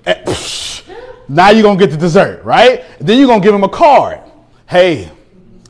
Psh, 0.04 0.84
Now 1.28 1.50
you're 1.50 1.62
going 1.62 1.78
to 1.78 1.86
get 1.86 1.92
the 1.92 1.98
dessert, 1.98 2.42
right? 2.44 2.84
Then 3.00 3.18
you're 3.18 3.26
going 3.26 3.40
to 3.40 3.44
give 3.44 3.52
them 3.52 3.64
a 3.64 3.68
card. 3.68 4.20
Hey, 4.66 5.10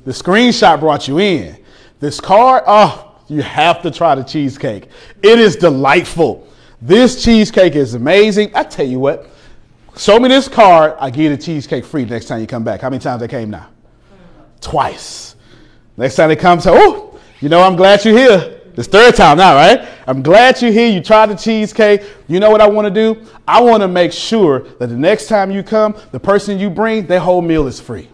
the 0.05 0.13
screenshot 0.13 0.79
brought 0.79 1.09
you 1.09 1.19
in. 1.19 1.57
This 2.01 2.21
card, 2.21 2.65
oh, 2.67 3.12
you 3.29 3.43
have 3.43 3.83
to 3.83 3.91
try 3.91 4.15
the 4.15 4.23
cheesecake. 4.23 4.89
It 5.23 5.39
is 5.39 5.57
delightful. 5.57 6.49
This 6.81 7.23
cheesecake 7.23 7.77
is 7.77 7.95
amazing. 7.95 8.51
I 8.55 8.65
tell 8.65 8.87
you 8.87 8.99
what, 8.99 9.29
show 9.97 10.19
me 10.19 10.29
this 10.29 10.49
card, 10.49 10.95
I 10.99 11.11
give 11.11 11.21
you 11.21 11.37
the 11.37 11.43
cheesecake 11.43 11.85
free 11.85 12.05
next 12.05 12.27
time 12.27 12.41
you 12.41 12.47
come 12.47 12.65
back. 12.65 12.81
How 12.81 12.91
many 12.91 13.01
times 13.01 13.21
they 13.21 13.29
came 13.29 13.51
now? 13.51 13.69
Twice. 14.61 15.37
Next 15.97 16.17
time 16.17 16.29
they 16.29 16.37
come, 16.37 16.61
say, 16.61 16.71
oh, 16.73 17.19
you 17.41 17.49
know, 17.49 17.63
I'm 17.63 17.77
glad 17.77 18.05
you're 18.05 18.17
here. 18.17 18.61
This 18.75 18.87
third 18.87 19.15
time 19.15 19.37
now, 19.37 19.55
right? 19.55 19.87
I'm 20.07 20.23
glad 20.23 20.61
you're 20.63 20.73
here. 20.73 20.89
You 20.89 21.03
tried 21.03 21.27
the 21.27 21.35
cheesecake. 21.35 22.03
You 22.27 22.41
know 22.41 22.51
what 22.51 22.61
I 22.61 22.67
want 22.67 22.87
to 22.87 22.91
do? 22.91 23.27
I 23.47 23.61
want 23.61 23.83
to 23.83 23.89
make 23.89 24.13
sure 24.13 24.61
that 24.61 24.87
the 24.87 24.97
next 24.97 25.27
time 25.27 25.51
you 25.51 25.63
come, 25.63 25.95
the 26.11 26.21
person 26.21 26.59
you 26.59 26.71
bring, 26.71 27.07
their 27.07 27.21
whole 27.21 27.43
meal 27.43 27.67
is 27.67 27.81
free. 27.81 28.09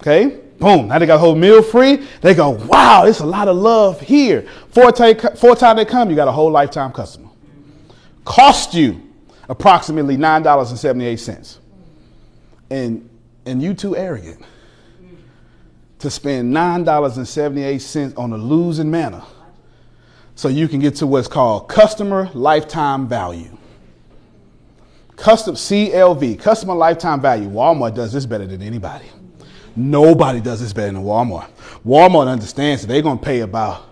Okay? 0.00 0.40
Boom. 0.58 0.88
Now 0.88 0.98
they 0.98 1.06
got 1.06 1.16
a 1.16 1.18
whole 1.18 1.36
meal 1.36 1.62
free. 1.62 2.06
They 2.20 2.34
go, 2.34 2.50
wow, 2.50 3.04
it's 3.06 3.20
a 3.20 3.26
lot 3.26 3.48
of 3.48 3.56
love 3.56 4.00
here. 4.00 4.48
Four, 4.70 4.90
ta- 4.92 5.34
four 5.36 5.54
time 5.54 5.76
they 5.76 5.84
come, 5.84 6.10
you 6.10 6.16
got 6.16 6.28
a 6.28 6.32
whole 6.32 6.50
lifetime 6.50 6.92
customer. 6.92 7.28
Cost 8.24 8.74
you 8.74 9.00
approximately 9.48 10.16
$9.78. 10.16 11.58
And, 12.70 13.08
and 13.46 13.62
you 13.62 13.72
too 13.72 13.96
arrogant 13.96 14.44
to 16.00 16.10
spend 16.10 16.54
$9.78 16.54 18.18
on 18.18 18.32
a 18.32 18.36
losing 18.36 18.90
manner 18.90 19.22
so 20.34 20.48
you 20.48 20.68
can 20.68 20.80
get 20.80 20.96
to 20.96 21.06
what's 21.06 21.28
called 21.28 21.68
customer 21.68 22.30
lifetime 22.34 23.08
value. 23.08 23.56
Custom 25.16 25.56
CLV, 25.56 26.38
customer 26.38 26.74
lifetime 26.74 27.20
value. 27.20 27.48
Walmart 27.48 27.94
does 27.96 28.12
this 28.12 28.26
better 28.26 28.46
than 28.46 28.62
anybody. 28.62 29.06
Nobody 29.78 30.40
does 30.40 30.60
this 30.60 30.72
better 30.72 30.92
than 30.92 31.02
Walmart. 31.02 31.48
Walmart 31.86 32.26
understands 32.26 32.82
that 32.82 32.88
they're 32.88 33.00
going 33.00 33.18
to 33.18 33.24
pay 33.24 33.40
about 33.40 33.86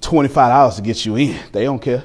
$25 0.00 0.76
to 0.76 0.82
get 0.82 1.06
you 1.06 1.16
in. 1.16 1.38
They 1.52 1.64
don't 1.64 1.78
care. 1.78 2.02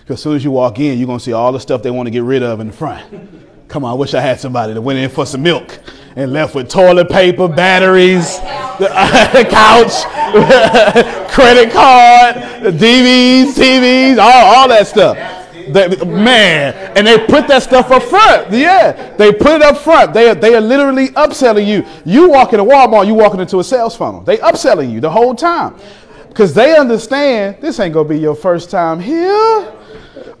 Because 0.00 0.14
as 0.14 0.22
soon 0.22 0.36
as 0.36 0.44
you 0.44 0.52
walk 0.52 0.78
in, 0.78 0.96
you're 0.96 1.06
going 1.06 1.18
to 1.18 1.24
see 1.24 1.32
all 1.32 1.50
the 1.50 1.58
stuff 1.58 1.82
they 1.82 1.90
want 1.90 2.06
to 2.06 2.10
get 2.10 2.22
rid 2.22 2.44
of 2.44 2.60
in 2.60 2.68
the 2.68 2.72
front. 2.72 3.68
Come 3.68 3.84
on, 3.84 3.90
I 3.90 3.94
wish 3.94 4.14
I 4.14 4.20
had 4.20 4.38
somebody 4.38 4.74
that 4.74 4.80
went 4.80 4.98
in 4.98 5.10
for 5.10 5.26
some 5.26 5.42
milk 5.42 5.80
and 6.14 6.32
left 6.32 6.54
with 6.54 6.68
toilet 6.68 7.08
paper, 7.08 7.48
batteries, 7.48 8.38
the 8.78 8.88
couch, 9.50 10.04
credit 11.32 11.72
card, 11.72 12.36
DVDs, 12.74 13.54
TVs, 13.54 14.18
all, 14.18 14.56
all 14.56 14.68
that 14.68 14.86
stuff. 14.86 15.39
They- 15.72 16.04
man, 16.04 16.74
and 16.96 17.06
they 17.06 17.18
put 17.18 17.48
that 17.48 17.62
stuff 17.62 17.90
up 17.90 18.02
front. 18.02 18.50
Yeah, 18.50 19.14
they 19.16 19.32
put 19.32 19.52
it 19.52 19.62
up 19.62 19.78
front. 19.78 20.12
They 20.12 20.28
are, 20.30 20.34
they 20.34 20.54
are 20.54 20.60
literally 20.60 21.08
upselling 21.10 21.66
you. 21.66 21.84
You 22.04 22.28
walk 22.28 22.52
into 22.52 22.64
Walmart, 22.64 23.06
you 23.06 23.14
walking 23.14 23.40
into 23.40 23.58
a 23.60 23.64
sales 23.64 23.96
funnel. 23.96 24.20
They 24.22 24.38
upselling 24.38 24.90
you 24.92 25.00
the 25.00 25.10
whole 25.10 25.34
time 25.34 25.74
because 26.28 26.54
they 26.54 26.76
understand 26.76 27.56
this 27.60 27.80
ain't 27.80 27.94
gonna 27.94 28.08
be 28.08 28.18
your 28.18 28.34
first 28.34 28.70
time 28.70 29.00
here. 29.00 29.72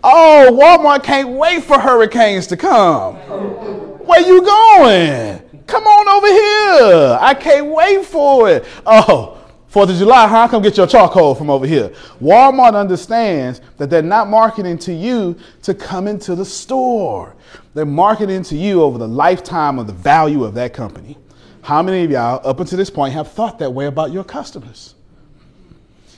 Oh, 0.02 0.48
Walmart 0.52 1.02
can't 1.02 1.30
wait 1.30 1.62
for 1.64 1.78
hurricanes 1.78 2.46
to 2.48 2.56
come. 2.56 3.16
Where 3.16 4.20
you 4.20 4.42
going? 4.42 5.42
Come 5.66 5.84
on 5.84 6.08
over 6.08 6.26
here. 6.26 7.18
I 7.20 7.34
can't 7.34 7.66
wait 7.66 8.04
for 8.04 8.50
it. 8.50 8.64
Oh, 8.86 9.39
Fourth 9.70 9.88
of 9.88 9.96
July, 9.96 10.26
huh? 10.26 10.48
Come 10.48 10.62
get 10.62 10.76
your 10.76 10.88
charcoal 10.88 11.34
from 11.34 11.48
over 11.48 11.64
here. 11.64 11.90
Walmart 12.20 12.74
understands 12.74 13.60
that 13.76 13.88
they're 13.88 14.02
not 14.02 14.28
marketing 14.28 14.76
to 14.78 14.92
you 14.92 15.36
to 15.62 15.74
come 15.74 16.08
into 16.08 16.34
the 16.34 16.44
store. 16.44 17.36
They're 17.74 17.86
marketing 17.86 18.42
to 18.44 18.56
you 18.56 18.82
over 18.82 18.98
the 18.98 19.06
lifetime 19.06 19.78
of 19.78 19.86
the 19.86 19.92
value 19.92 20.42
of 20.42 20.54
that 20.54 20.74
company. 20.74 21.16
How 21.62 21.82
many 21.82 22.02
of 22.02 22.10
y'all, 22.10 22.40
up 22.44 22.58
until 22.58 22.78
this 22.78 22.90
point, 22.90 23.14
have 23.14 23.30
thought 23.30 23.60
that 23.60 23.70
way 23.70 23.86
about 23.86 24.10
your 24.10 24.24
customers? 24.24 24.96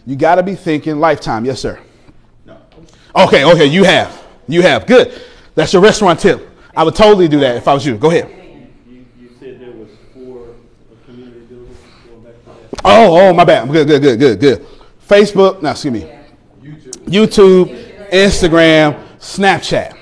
You 0.06 0.16
got 0.16 0.36
to 0.36 0.42
be 0.42 0.54
thinking 0.54 0.98
lifetime. 0.98 1.44
Yes, 1.44 1.60
sir. 1.60 1.78
No. 2.46 2.56
Okay, 3.14 3.44
okay, 3.44 3.66
you 3.66 3.84
have. 3.84 4.24
You 4.48 4.62
have. 4.62 4.86
Good. 4.86 5.20
That's 5.54 5.74
your 5.74 5.82
restaurant 5.82 6.20
tip. 6.20 6.48
I 6.74 6.84
would 6.84 6.94
totally 6.94 7.28
do 7.28 7.40
that 7.40 7.56
if 7.56 7.68
I 7.68 7.74
was 7.74 7.84
you. 7.84 7.98
Go 7.98 8.10
ahead. 8.10 8.30
You, 8.88 9.04
you 9.20 9.30
said 9.38 9.60
there 9.60 9.72
was 9.72 9.90
four 10.14 10.48
uh, 10.48 11.04
community 11.04 11.40
buildings 11.40 11.76
going 12.08 12.22
back 12.22 12.42
to 12.44 12.48
that. 12.48 12.71
Oh, 12.84 13.28
oh, 13.28 13.32
my 13.32 13.44
bad. 13.44 13.70
Good, 13.70 13.86
good, 13.86 14.02
good, 14.02 14.18
good, 14.18 14.40
good. 14.40 14.66
Facebook, 15.08 15.62
no, 15.62 15.70
excuse 15.70 15.92
me. 15.92 16.12
YouTube, 17.04 18.10
Instagram, 18.10 19.06
Snapchat. 19.18 19.96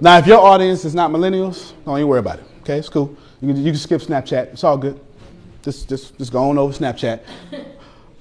Now, 0.00 0.18
if 0.18 0.26
your 0.26 0.38
audience 0.38 0.84
is 0.84 0.94
not 0.94 1.10
millennials, 1.10 1.72
don't 1.84 1.98
even 1.98 2.08
worry 2.08 2.18
about 2.18 2.40
it. 2.40 2.44
Okay, 2.60 2.78
it's 2.78 2.88
cool. 2.88 3.16
You 3.40 3.48
can, 3.48 3.56
you 3.56 3.72
can 3.72 3.78
skip 3.78 4.00
Snapchat. 4.00 4.52
It's 4.52 4.64
all 4.64 4.76
good. 4.76 5.00
Just, 5.62 5.88
just, 5.88 6.18
just 6.18 6.32
go 6.32 6.50
on 6.50 6.58
over 6.58 6.72
Snapchat. 6.72 7.20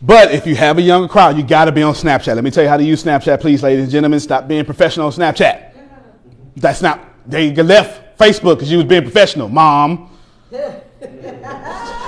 But 0.01 0.33
if 0.33 0.45
you 0.47 0.55
have 0.55 0.77
a 0.77 0.81
younger 0.81 1.07
crowd, 1.07 1.37
you 1.37 1.43
got 1.43 1.65
to 1.65 1.71
be 1.71 1.81
on 1.81 1.93
Snapchat. 1.93 2.35
Let 2.35 2.43
me 2.43 2.51
tell 2.51 2.63
you 2.63 2.69
how 2.69 2.77
to 2.77 2.83
use 2.83 3.03
Snapchat, 3.03 3.41
please, 3.41 3.63
ladies 3.63 3.83
and 3.83 3.91
gentlemen. 3.91 4.19
Stop 4.19 4.47
being 4.47 4.65
professional 4.65 5.07
on 5.07 5.11
Snapchat. 5.11 5.71
That's 6.55 6.81
not, 6.81 7.01
they 7.29 7.53
left 7.53 8.17
Facebook 8.17 8.55
because 8.55 8.71
you 8.71 8.77
was 8.77 8.85
being 8.85 9.03
professional, 9.03 9.49
mom. 9.49 10.09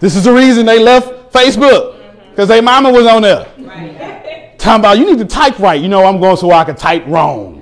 this 0.00 0.16
is 0.16 0.24
the 0.24 0.32
reason 0.32 0.66
they 0.66 0.78
left 0.78 1.32
Facebook 1.32 1.94
mm-hmm. 1.94 2.30
because 2.30 2.48
their 2.48 2.62
mama 2.62 2.90
was 2.90 3.06
on 3.06 3.22
there. 3.22 3.46
Talking 4.58 4.80
about, 4.80 4.98
you 4.98 5.06
need 5.06 5.18
to 5.18 5.24
type 5.24 5.58
right. 5.58 5.80
You 5.80 5.88
know, 5.88 6.04
I'm 6.04 6.20
going 6.20 6.36
so 6.36 6.50
I 6.50 6.64
can 6.64 6.76
type 6.76 7.06
wrong. 7.06 7.60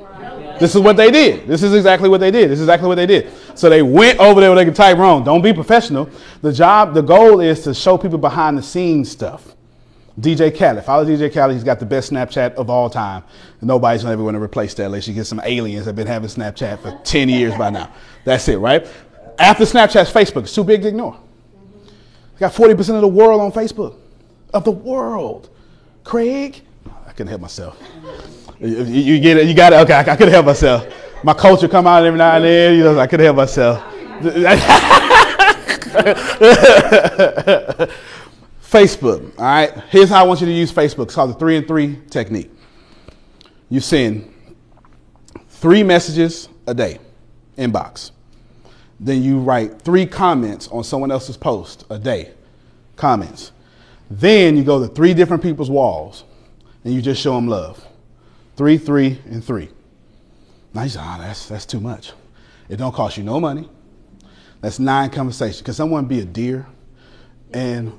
This 0.59 0.75
is 0.75 0.81
what 0.81 0.97
they 0.97 1.11
did. 1.11 1.47
This 1.47 1.63
is 1.63 1.73
exactly 1.73 2.09
what 2.09 2.21
they 2.21 2.31
did. 2.31 2.51
This 2.51 2.59
is 2.59 2.65
exactly 2.65 2.89
what 2.89 2.97
they 2.97 3.07
did. 3.07 3.31
So 3.55 3.69
they 3.69 3.83
went 3.83 4.19
over 4.19 4.41
there 4.41 4.51
where 4.51 4.57
they 4.57 4.65
could 4.65 4.75
type 4.75 4.99
wrong. 4.99 5.23
Don't 5.23 5.43
be 5.43 5.53
professional. 5.53 6.11
The 6.43 6.53
job, 6.53 6.95
the 6.95 7.03
goal 7.03 7.41
is 7.41 7.63
to 7.65 7.75
show 7.75 7.97
people 7.97 8.19
behind 8.19 8.59
the 8.59 8.63
scenes 8.63 9.11
stuff. 9.11 9.55
DJ 10.21 10.57
Khaled. 10.57 10.85
Follow 10.85 11.05
DJ 11.05 11.33
Khaled. 11.33 11.55
He's 11.55 11.63
got 11.63 11.79
the 11.79 11.87
best 11.87 12.11
Snapchat 12.11 12.55
of 12.55 12.71
all 12.71 12.91
time. 12.91 13.23
Nobody's 13.63 14.05
ever 14.05 14.23
going 14.23 14.35
to 14.35 14.43
replace 14.43 14.75
that 14.75 14.87
unless 14.87 15.07
you 15.07 15.15
get 15.15 15.27
some 15.27 15.41
aliens 15.45 15.85
that 15.85 15.91
have 15.91 15.97
been 15.97 16.09
having 16.09 16.29
Snapchat 16.29 16.81
for 16.81 17.01
10 17.05 17.29
years 17.29 17.55
by 17.55 17.71
now. 17.71 17.93
That's 18.25 18.49
it, 18.49 18.57
right? 18.57 18.87
After 19.39 19.65
Snapchat's 19.65 20.11
Facebook. 20.11 20.43
It's 20.43 20.55
too 20.55 20.65
big 20.65 20.83
to 20.83 20.89
ignore. 20.89 21.21
You 22.39 22.47
got 22.47 22.53
40% 22.53 22.95
of 22.95 23.01
the 23.01 23.09
world 23.09 23.41
on 23.41 23.51
Facebook. 23.51 23.97
Of 24.55 24.63
the 24.63 24.71
world. 24.71 25.51
Craig? 26.05 26.63
I 27.05 27.11
couldn't 27.11 27.27
help 27.27 27.41
myself. 27.41 27.83
You, 28.61 28.85
you 28.85 29.19
get 29.19 29.39
it? 29.39 29.49
You 29.49 29.55
got 29.55 29.73
it? 29.73 29.77
Okay, 29.81 29.93
I, 29.93 30.01
I 30.01 30.17
couldn't 30.17 30.33
help 30.33 30.47
myself. 30.47 30.87
My 31.25 31.35
culture 31.35 31.67
come 31.67 31.89
out 31.89 32.07
every 32.07 32.17
now 32.17 32.37
and 32.37 32.45
then. 32.45 32.77
You 32.77 32.85
know, 32.85 32.99
I 32.99 33.09
couldn't 33.09 33.25
help 33.25 33.39
myself. 33.39 33.83
Facebook. 38.63 39.37
All 39.37 39.45
right. 39.45 39.77
Here's 39.89 40.09
how 40.09 40.25
I 40.25 40.27
want 40.27 40.41
you 40.41 40.47
to 40.47 40.53
use 40.53 40.73
Facebook. 40.73 41.07
It's 41.07 41.17
called 41.17 41.31
the 41.31 41.35
three 41.35 41.57
and 41.57 41.67
three 41.67 41.99
technique. 42.09 42.53
You 43.69 43.81
send 43.81 44.33
three 45.49 45.83
messages 45.83 46.49
a 46.69 46.75
day, 46.75 47.01
inbox. 47.57 48.13
Then 49.01 49.23
you 49.23 49.39
write 49.39 49.81
three 49.81 50.07
comments 50.07 50.69
on 50.69 50.83
someone 50.85 51.11
else's 51.11 51.37
post 51.37 51.85
a 51.89 51.99
day, 51.99 52.33
comments. 52.97 53.53
Then 54.11 54.57
you 54.57 54.65
go 54.65 54.81
to 54.85 54.93
three 54.93 55.15
different 55.15 55.43
people's 55.43 55.71
walls 55.71 56.25
and 56.85 56.95
you 56.95 57.03
just 57.03 57.21
show 57.21 57.35
them 57.35 57.47
love. 57.47 57.85
Three, 58.57 58.79
three, 58.79 59.21
and 59.27 59.45
three. 59.45 59.69
Now 60.75 60.83
you 60.83 60.89
say, 60.89 61.01
oh, 61.03 61.17
that's, 61.21 61.47
that's 61.47 61.67
too 61.67 61.81
much. 61.81 62.13
It 62.69 62.77
don't 62.77 62.95
cost 62.95 63.17
you 63.17 63.23
no 63.23 63.39
money. 63.39 63.69
That's 64.61 64.79
nine 64.79 65.11
conversations. 65.11 65.63
Can 65.63 65.75
someone 65.75 66.07
be 66.07 66.21
a 66.21 66.25
deer 66.25 66.67
and 67.53 67.93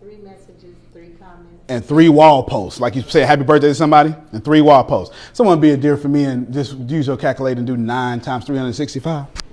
three 0.00 0.16
messages, 0.18 0.76
three 0.92 1.10
comments. 1.18 1.64
and 1.68 1.84
three 1.84 2.10
wall 2.10 2.42
posts? 2.42 2.78
Like 2.78 2.94
you 2.94 3.02
say 3.02 3.22
happy 3.22 3.42
birthday 3.42 3.68
to 3.68 3.74
somebody 3.74 4.14
and 4.32 4.44
three 4.44 4.60
wall 4.60 4.84
posts. 4.84 5.16
Someone 5.32 5.60
be 5.60 5.70
a 5.70 5.76
deer 5.76 5.96
for 5.96 6.08
me 6.08 6.24
and 6.24 6.52
just 6.52 6.76
use 6.76 7.06
your 7.06 7.16
calculator 7.16 7.58
and 7.58 7.66
do 7.66 7.76
nine 7.76 8.20
times 8.20 8.44
365. 8.44 9.43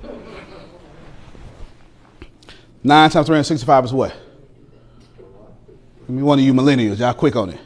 Nine 2.83 3.09
times 3.09 3.27
365 3.27 3.85
is 3.85 3.93
what? 3.93 4.15
I 6.09 6.11
me 6.11 6.23
one 6.23 6.39
of 6.39 6.45
you 6.45 6.53
millennials, 6.53 6.97
y'all 6.97 7.13
quick 7.13 7.35
on 7.35 7.51
it. 7.51 7.59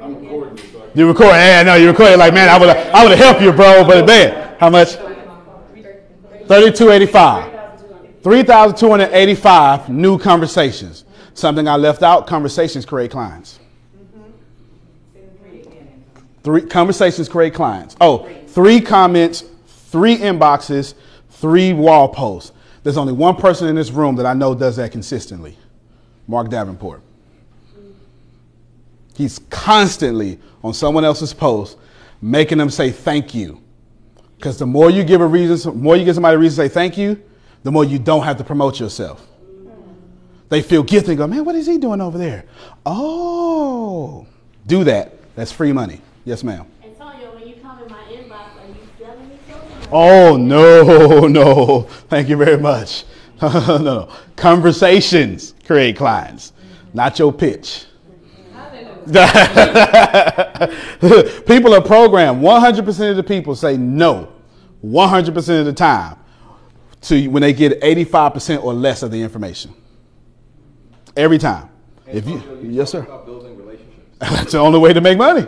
I'm 0.00 0.14
recording 0.22 0.56
this, 0.56 0.72
so 0.72 0.82
I 0.82 0.90
You 0.94 1.08
record? 1.08 1.26
Yeah, 1.28 1.62
no, 1.62 1.74
you 1.74 1.88
record. 1.88 2.18
Like, 2.18 2.34
man, 2.34 2.48
I 2.48 2.58
would, 2.58 2.68
I 2.68 3.04
would 3.06 3.18
helped 3.18 3.40
you, 3.40 3.52
bro. 3.52 3.84
But 3.84 4.06
man, 4.06 4.56
how 4.58 4.70
much? 4.70 4.96
Thirty-two 6.46 6.90
eighty-five. 6.90 7.82
Three 8.22 8.42
thousand 8.42 8.76
two 8.76 8.90
hundred 8.90 9.10
eighty-five 9.12 9.88
new 9.88 10.18
conversations. 10.18 11.04
Something 11.34 11.68
I 11.68 11.76
left 11.76 12.02
out: 12.02 12.26
conversations 12.26 12.84
create 12.84 13.10
clients. 13.10 13.58
Three 16.42 16.62
conversations 16.62 17.28
create 17.28 17.54
clients. 17.54 17.96
Oh, 18.00 18.28
three 18.46 18.80
comments, 18.80 19.44
three 19.90 20.16
inboxes, 20.16 20.94
three 21.30 21.72
wall 21.72 22.08
posts. 22.08 22.52
There's 22.82 22.96
only 22.96 23.12
one 23.12 23.36
person 23.36 23.68
in 23.68 23.74
this 23.74 23.90
room 23.90 24.16
that 24.16 24.26
I 24.26 24.34
know 24.34 24.54
does 24.54 24.76
that 24.76 24.92
consistently. 24.92 25.56
Mark 26.26 26.48
Davenport. 26.48 27.02
He's 29.14 29.40
constantly 29.50 30.38
on 30.62 30.72
someone 30.72 31.04
else's 31.04 31.34
post 31.34 31.76
making 32.22 32.58
them 32.58 32.70
say 32.70 32.90
thank 32.90 33.34
you. 33.34 33.60
Because 34.36 34.58
the 34.58 34.66
more 34.66 34.90
you 34.90 35.04
give 35.04 35.20
a 35.20 35.26
reason, 35.26 35.72
the 35.72 35.78
more 35.78 35.96
you 35.96 36.04
give 36.04 36.14
somebody 36.14 36.36
a 36.36 36.38
reason 36.38 36.64
to 36.64 36.68
say 36.68 36.72
thank 36.72 36.96
you, 36.96 37.20
the 37.62 37.70
more 37.70 37.84
you 37.84 37.98
don't 37.98 38.22
have 38.22 38.38
to 38.38 38.44
promote 38.44 38.80
yourself. 38.80 39.26
They 40.48 40.62
feel 40.62 40.82
guilty 40.82 41.10
and 41.10 41.18
go, 41.18 41.26
man, 41.26 41.44
what 41.44 41.54
is 41.54 41.66
he 41.66 41.78
doing 41.78 42.00
over 42.00 42.18
there? 42.18 42.44
Oh, 42.84 44.26
do 44.66 44.84
that. 44.84 45.12
That's 45.36 45.52
free 45.52 45.72
money. 45.72 46.00
Yes, 46.24 46.42
ma'am. 46.42 46.66
Antonio, 46.82 47.34
when 47.34 47.48
you 47.48 47.54
come 47.56 47.69
in 47.82 47.90
my 47.90 48.02
inbox, 48.04 48.56
are 48.56 48.66
you 48.68 48.74
selling 48.98 49.28
me 49.28 49.38
something? 49.50 49.88
Oh, 49.92 50.36
no, 50.36 51.26
no. 51.28 51.82
Thank 52.08 52.28
you 52.28 52.36
very 52.36 52.58
much. 52.58 53.04
no, 53.42 53.78
no. 53.78 54.12
Conversations 54.36 55.54
create 55.66 55.96
clients, 55.96 56.52
not 56.92 57.18
your 57.18 57.32
pitch. 57.32 57.86
people 61.46 61.74
are 61.74 61.80
programmed. 61.80 62.42
100% 62.42 63.10
of 63.10 63.16
the 63.16 63.24
people 63.26 63.54
say 63.56 63.76
no 63.76 64.30
100% 64.84 65.60
of 65.60 65.66
the 65.66 65.72
time 65.72 66.16
to 67.02 67.28
when 67.28 67.42
they 67.42 67.52
get 67.52 67.80
85% 67.80 68.62
or 68.62 68.72
less 68.72 69.02
of 69.02 69.10
the 69.10 69.20
information. 69.20 69.74
Every 71.16 71.38
time. 71.38 71.68
If 72.06 72.26
you, 72.26 72.42
yes, 72.62 72.90
sir. 72.90 73.00
About 73.00 73.26
building 73.26 73.56
relationships. 73.56 74.04
That's 74.18 74.52
the 74.52 74.58
only 74.58 74.78
way 74.78 74.92
to 74.92 75.00
make 75.00 75.18
money. 75.18 75.46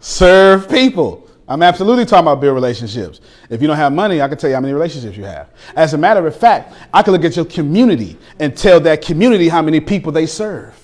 Serve 0.00 0.68
people. 0.68 1.27
I'm 1.48 1.62
absolutely 1.62 2.04
talking 2.04 2.26
about 2.26 2.42
build 2.42 2.54
relationships. 2.54 3.20
If 3.48 3.62
you 3.62 3.68
don't 3.68 3.78
have 3.78 3.92
money, 3.92 4.20
I 4.20 4.28
can 4.28 4.36
tell 4.36 4.50
you 4.50 4.56
how 4.56 4.60
many 4.60 4.74
relationships 4.74 5.16
you 5.16 5.24
have. 5.24 5.48
As 5.74 5.94
a 5.94 5.98
matter 5.98 6.26
of 6.26 6.36
fact, 6.36 6.74
I 6.92 7.02
can 7.02 7.14
look 7.14 7.24
at 7.24 7.36
your 7.36 7.46
community 7.46 8.18
and 8.38 8.54
tell 8.54 8.78
that 8.80 9.00
community 9.00 9.48
how 9.48 9.62
many 9.62 9.80
people 9.80 10.12
they 10.12 10.26
serve. 10.26 10.74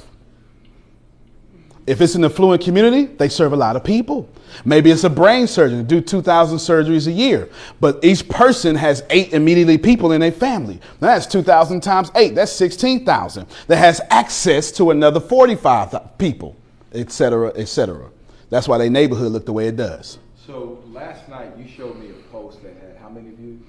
If 1.86 2.00
it's 2.00 2.14
an 2.14 2.24
affluent 2.24 2.62
community, 2.62 3.04
they 3.04 3.28
serve 3.28 3.52
a 3.52 3.56
lot 3.56 3.76
of 3.76 3.84
people. 3.84 4.26
Maybe 4.64 4.90
it's 4.90 5.04
a 5.04 5.10
brain 5.10 5.46
surgeon, 5.46 5.84
do 5.84 6.00
2,000 6.00 6.56
surgeries 6.56 7.08
a 7.08 7.12
year, 7.12 7.50
but 7.78 8.02
each 8.02 8.26
person 8.26 8.74
has 8.74 9.02
eight 9.10 9.34
immediately 9.34 9.76
people 9.76 10.12
in 10.12 10.22
their 10.22 10.32
family. 10.32 10.80
Now 11.02 11.08
that's 11.08 11.26
2,000 11.26 11.82
times 11.82 12.10
eight, 12.14 12.34
that's 12.34 12.52
16,000. 12.52 13.46
That 13.66 13.76
has 13.76 14.00
access 14.08 14.72
to 14.72 14.92
another 14.92 15.20
45 15.20 16.16
people, 16.16 16.56
et 16.94 17.12
cetera, 17.12 17.52
et 17.54 17.66
cetera. 17.66 18.08
That's 18.48 18.66
why 18.66 18.78
their 18.78 18.88
neighborhood 18.88 19.32
look 19.32 19.44
the 19.44 19.52
way 19.52 19.68
it 19.68 19.76
does. 19.76 20.18
So 20.46 20.78
last 20.92 21.28
night 21.28 21.56
you 21.56 21.66
showed 21.66 21.98
me 21.98 22.10
a 22.10 22.14
post 22.30 22.62
that 22.62 22.76
had 22.76 22.96
how 23.00 23.08
many 23.08 23.30
views? 23.30 23.62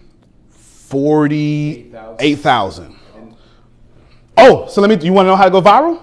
48,000. 0.49 2.95
Oh, 4.37 4.67
so 4.67 4.81
let 4.81 4.89
me, 4.89 4.97
you 5.05 5.13
want 5.13 5.25
to 5.25 5.29
know 5.29 5.37
how 5.37 5.45
to 5.45 5.51
go 5.51 5.61
viral? 5.61 6.01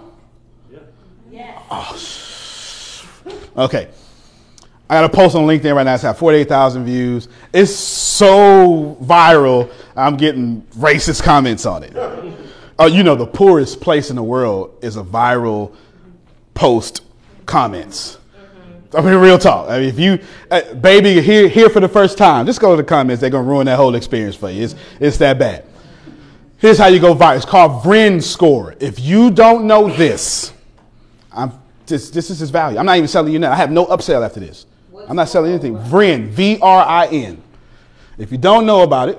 Yeah. 0.71 0.79
Yes. 1.31 1.59
Oh, 1.71 1.95
okay. 3.65 3.91
I 4.89 4.95
got 4.95 5.05
a 5.05 5.11
post 5.11 5.37
on 5.37 5.47
LinkedIn 5.47 5.75
right 5.75 5.85
now. 5.85 5.93
It's 5.93 6.05
got 6.05 6.17
48,000 6.17 6.87
views. 6.87 7.29
It's 7.53 7.75
so 7.75 8.97
viral, 9.03 9.71
I'm 9.95 10.17
getting 10.17 10.63
racist 10.79 11.23
comments 11.23 11.67
on 11.67 11.83
it. 11.83 11.95
Oh, 12.79 12.87
you 12.87 13.03
know, 13.03 13.15
the 13.15 13.27
poorest 13.27 13.83
place 13.83 14.09
in 14.09 14.17
the 14.17 14.23
world 14.23 14.79
is 14.81 14.97
a 14.97 15.03
viral 15.03 15.77
post 16.55 17.03
comments. 17.45 18.17
I 18.95 19.01
mean, 19.01 19.15
real 19.15 19.39
talk. 19.39 19.71
I 19.71 19.81
mean, 19.81 19.89
if 19.89 19.99
you, 19.99 20.19
uh, 20.51 20.75
baby, 20.75 21.21
here, 21.21 21.49
here 21.49 21.71
for 21.71 21.81
the 21.81 21.89
first 21.89 22.19
time, 22.19 22.45
just 22.45 22.61
go 22.61 22.77
to 22.77 22.83
the 22.83 22.87
comments. 22.87 23.21
They're 23.21 23.31
going 23.31 23.45
to 23.45 23.51
ruin 23.51 23.67
that 23.67 23.77
whole 23.77 23.95
experience 23.95 24.37
for 24.37 24.51
you. 24.51 24.65
It's, 24.65 24.75
it's 25.01 25.17
that 25.19 25.39
bad. 25.39 25.65
Here's 26.59 26.79
how 26.79 26.89
you 26.89 27.01
go 27.01 27.15
viral. 27.15 27.37
It's 27.37 27.45
called 27.45 27.83
Vrin 27.83 28.23
Score. 28.23 28.75
If 28.81 29.01
you 29.01 29.31
don't 29.31 29.67
know 29.67 29.89
this, 29.89 30.53
I'm, 31.33 31.53
this, 31.87 32.11
this 32.11 32.31
is 32.31 32.39
his 32.39 32.51
value. 32.51 32.79
I'm 32.79 32.87
not 32.87 32.97
even 32.97 33.09
selling 33.09 33.33
you 33.33 33.39
now. 33.39 33.51
I 33.51 33.57
have 33.57 33.71
no 33.71 33.87
upsell 33.87 34.25
after 34.25 34.41
this. 34.41 34.67
I'm 35.09 35.17
not 35.17 35.29
selling 35.29 35.53
anything. 35.53 35.77
Vrin, 35.77 36.29
V 36.29 36.59
R 36.61 36.85
I 36.87 37.07
N. 37.07 37.43
If 38.19 38.31
you 38.31 38.39
don't 38.39 38.67
know 38.67 38.83
about 38.83 39.09
it, 39.09 39.19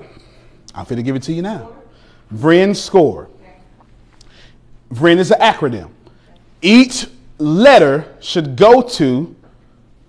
I'm 0.73 0.85
going 0.85 0.97
to 0.97 1.03
give 1.03 1.15
it 1.15 1.23
to 1.23 1.33
you 1.33 1.41
now. 1.41 1.73
Vrin 2.33 2.75
Score. 2.75 3.29
Vrin 4.93 5.17
is 5.17 5.31
an 5.31 5.39
acronym. 5.41 5.89
Each 6.61 7.07
letter 7.39 8.15
should 8.21 8.55
go 8.55 8.81
to 8.81 9.35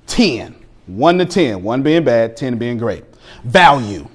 10. 0.06 0.54
1 0.86 1.18
to 1.18 1.24
10. 1.24 1.62
1 1.62 1.82
being 1.82 2.04
bad, 2.04 2.36
10 2.36 2.58
being 2.58 2.78
great. 2.78 3.04
Value. 3.44 4.06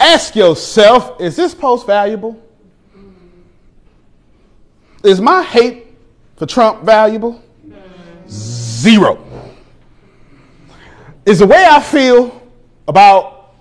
Ask 0.00 0.34
yourself 0.34 1.20
is 1.20 1.36
this 1.36 1.54
post 1.54 1.86
valuable? 1.86 2.42
Is 5.04 5.20
my 5.20 5.42
hate 5.42 5.86
for 6.36 6.46
Trump 6.46 6.82
valuable? 6.82 7.42
Zero. 8.28 9.24
Is 11.24 11.38
the 11.38 11.46
way 11.46 11.64
I 11.68 11.80
feel 11.80 12.42
about 12.86 13.54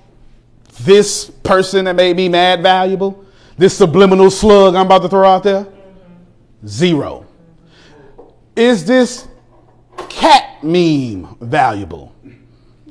this 0.82 1.30
person 1.44 1.86
that 1.86 1.96
made 1.96 2.16
me 2.16 2.30
mad 2.30 2.62
valuable? 2.62 3.26
This 3.58 3.78
subliminal 3.78 4.32
slug 4.32 4.76
I'm 4.76 4.86
about 4.86 5.02
to 5.04 5.10
throw 5.10 5.28
out 5.28 5.44
there? 5.44 5.68
Zero. 6.66 7.26
Is 8.56 8.86
this 8.86 9.28
cat 10.10 10.47
meme 10.64 11.36
valuable? 11.42 12.14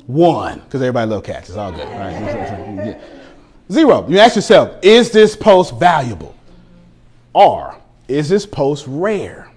One, 0.05 0.59
because 0.59 0.81
everybody 0.81 1.11
love 1.11 1.23
cats. 1.23 1.49
It's 1.49 1.57
all 1.57 1.71
good. 1.71 1.87
Right? 1.87 2.99
Zero. 3.71 4.07
You 4.07 4.19
ask 4.19 4.35
yourself, 4.35 4.77
is 4.81 5.11
this 5.11 5.35
post 5.35 5.77
valuable? 5.77 6.35
Or 7.33 7.77
is 8.07 8.29
this 8.29 8.45
post 8.45 8.85
rare? 8.87 9.51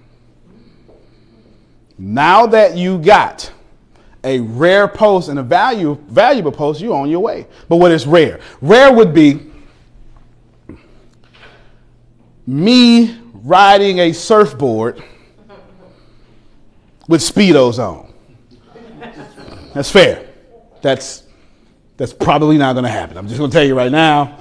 Now 1.97 2.45
that 2.47 2.75
you 2.75 2.97
got 2.99 3.51
a 4.23 4.39
rare 4.39 4.87
post 4.87 5.29
and 5.29 5.39
a 5.39 5.43
value 5.43 5.97
valuable 6.09 6.51
post, 6.51 6.81
you're 6.81 6.95
on 6.95 7.09
your 7.09 7.21
way. 7.21 7.47
But 7.69 7.77
what 7.77 7.91
is 7.91 8.05
rare? 8.05 8.39
Rare 8.61 8.93
would 8.93 9.13
be 9.13 9.51
me 12.45 13.17
riding 13.33 13.99
a 13.99 14.13
surfboard 14.13 15.03
with 17.07 17.21
speedos 17.21 17.79
on. 17.79 18.13
That's 19.73 19.89
fair. 19.89 20.27
That's 20.81 21.23
that's 21.97 22.13
probably 22.13 22.57
not 22.57 22.73
going 22.73 22.85
to 22.85 22.89
happen. 22.89 23.17
I'm 23.17 23.27
just 23.27 23.37
going 23.37 23.51
to 23.51 23.55
tell 23.55 23.65
you 23.65 23.75
right 23.75 23.91
now. 23.91 24.37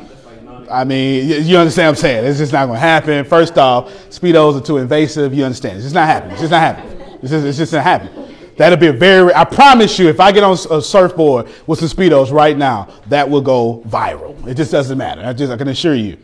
I 0.71 0.85
mean, 0.85 1.29
you, 1.29 1.59
understand 1.59 1.89
what 1.89 1.91
I'm 1.91 1.97
saying? 1.97 2.25
It's 2.25 2.39
just 2.39 2.53
not 2.53 2.67
going 2.67 2.77
to 2.77 2.81
happen. 2.81 3.25
First 3.25 3.59
off, 3.59 3.91
speedos 4.09 4.59
are 4.59 4.65
too 4.65 4.79
invasive. 4.79 5.35
You 5.35 5.45
understand? 5.45 5.77
It's 5.77 5.85
just 5.85 5.95
not 5.95 6.07
happening. 6.07 6.33
It's 6.33 6.41
just 6.41 6.53
not 6.53 6.61
happening. 6.61 7.19
It's 7.21 7.31
just, 7.31 7.45
it's 7.45 7.59
just 7.59 7.73
not 7.73 7.83
happening. 7.83 8.35
That'll 8.57 8.79
be 8.79 8.87
a 8.87 8.93
very. 8.93 9.35
I 9.35 9.45
promise 9.45 9.99
you, 9.99 10.09
if 10.09 10.21
I 10.21 10.33
get 10.33 10.45
on 10.45 10.57
a 10.71 10.81
surfboard 10.83 11.49
with 11.67 11.81
some 11.81 11.89
speedos 11.89 12.31
right 12.31 12.57
now, 12.57 12.89
that 13.09 13.29
will 13.29 13.41
go 13.41 13.83
viral. 13.87 14.47
It 14.47 14.55
just 14.55 14.71
doesn't 14.71 14.97
matter. 14.97 15.23
I 15.23 15.33
just 15.33 15.53
I 15.53 15.57
can 15.57 15.69
assure 15.69 15.95
you. 15.95 16.19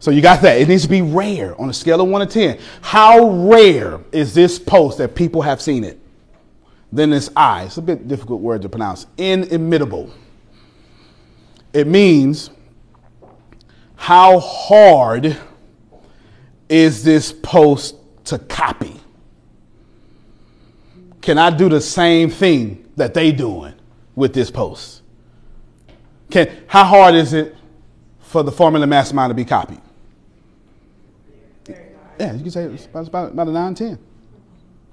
So 0.00 0.10
you 0.10 0.22
got 0.22 0.40
that. 0.42 0.58
It 0.58 0.66
needs 0.66 0.82
to 0.82 0.88
be 0.88 1.02
rare 1.02 1.58
on 1.60 1.68
a 1.68 1.74
scale 1.74 2.00
of 2.00 2.08
one 2.08 2.26
to 2.26 2.32
ten. 2.32 2.58
How 2.80 3.28
rare 3.28 4.00
is 4.12 4.34
this 4.34 4.58
post 4.58 4.98
that 4.98 5.14
people 5.14 5.42
have 5.42 5.60
seen 5.60 5.84
it? 5.84 6.00
Then 6.90 7.12
it's 7.12 7.30
I. 7.36 7.64
It's 7.64 7.76
a 7.76 7.82
bit 7.82 8.08
difficult 8.08 8.40
word 8.40 8.62
to 8.62 8.68
pronounce. 8.70 9.06
Inimitable. 9.18 10.10
It 11.74 11.86
means 11.86 12.50
how 13.94 14.40
hard 14.40 15.36
is 16.70 17.04
this 17.04 17.32
post 17.32 17.96
to 18.24 18.38
copy? 18.38 18.98
Can 21.20 21.36
I 21.36 21.50
do 21.50 21.68
the 21.68 21.80
same 21.80 22.30
thing 22.30 22.88
that 22.96 23.12
they 23.12 23.32
doing 23.32 23.74
with 24.14 24.32
this 24.32 24.50
post? 24.50 25.02
Can 26.30 26.50
how 26.66 26.84
hard 26.84 27.14
is 27.14 27.34
it 27.34 27.54
for 28.20 28.42
the 28.42 28.50
formula 28.50 28.86
mastermind 28.86 29.30
to 29.30 29.34
be 29.34 29.44
copied? 29.44 29.82
Yeah, 32.20 32.34
you 32.34 32.42
can 32.42 32.50
say 32.50 32.64
it's 32.64 32.84
about, 32.84 33.08
about, 33.08 33.32
about 33.32 33.48
a 33.48 33.50
9, 33.50 33.74
10. 33.74 33.98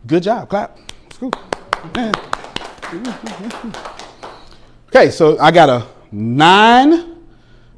Good 0.06 0.24
job. 0.24 0.48
Clap. 0.48 0.78
Cool. 1.20 1.34
Okay, 4.88 5.12
so 5.12 5.38
I 5.38 5.52
got 5.52 5.68
a 5.68 5.86
9 6.10 7.18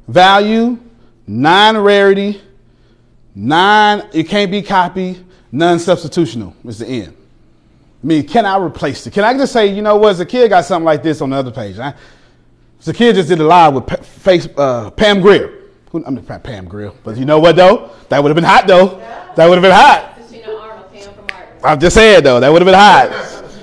value, 0.06 0.78
9 1.26 1.78
rarity, 1.78 2.40
9 3.34 4.08
it 4.12 4.28
can't 4.28 4.52
be 4.52 4.62
copied, 4.62 5.26
none 5.50 5.78
substitutional 5.78 6.54
is 6.64 6.78
the 6.78 6.86
end. 6.86 7.16
I 8.04 8.06
mean, 8.06 8.28
can 8.28 8.46
I 8.46 8.56
replace 8.56 9.04
it? 9.04 9.12
Can 9.12 9.24
I 9.24 9.34
just 9.34 9.52
say, 9.52 9.66
you 9.66 9.82
know 9.82 9.96
what, 9.96 10.28
kid 10.28 10.48
got 10.50 10.64
something 10.64 10.84
like 10.84 11.02
this 11.02 11.20
on 11.20 11.30
the 11.30 11.36
other 11.36 11.50
page. 11.50 11.76
Right? 11.76 11.96
kid 12.94 13.16
just 13.16 13.28
did 13.28 13.40
a 13.40 13.44
live 13.44 13.74
with 13.74 13.86
pa- 13.88 13.96
face, 13.96 14.48
uh, 14.56 14.92
Pam 14.92 15.20
Grier. 15.20 15.59
Who, 15.90 16.04
I'm 16.04 16.14
not 16.14 16.42
Pam 16.44 16.66
Grier, 16.66 16.92
but 17.02 17.16
you 17.16 17.24
know 17.24 17.40
what 17.40 17.56
though? 17.56 17.90
That 18.08 18.22
would 18.22 18.28
have 18.28 18.36
been 18.36 18.44
hot 18.44 18.66
though. 18.66 18.98
That 19.36 19.48
would 19.48 19.56
have 19.56 19.62
been 19.62 19.72
hot. 19.72 20.16
Arnold, 20.46 20.92
Pam 20.92 21.14
from 21.14 21.26
Martin. 21.26 21.58
I'm 21.64 21.80
just 21.80 21.94
saying 21.94 22.22
though, 22.22 22.40
that 22.40 22.52
would 22.52 22.62
have 22.62 22.66
been 22.66 22.74
hot. 22.74 23.10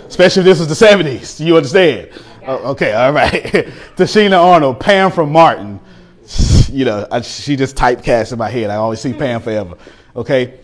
Especially 0.08 0.42
if 0.42 0.46
this 0.46 0.60
was 0.60 0.68
the 0.68 0.86
70s. 0.86 1.46
You 1.46 1.56
understand? 1.56 2.10
Oh, 2.46 2.72
okay, 2.72 2.94
all 2.94 3.14
right. 3.14 3.32
Tichina 3.96 4.42
Arnold, 4.42 4.80
Pam 4.80 5.12
from 5.12 5.32
Martin. 5.32 5.80
You 6.70 6.86
know, 6.86 7.08
I, 7.10 7.22
she 7.22 7.56
just 7.56 7.78
typecast 7.78 8.34
in 8.34 8.40
my 8.40 8.50
head. 8.50 8.70
I 8.70 8.76
always 8.76 9.00
see 9.00 9.14
Pam 9.14 9.42
forever. 9.42 9.78
Okay. 10.16 10.60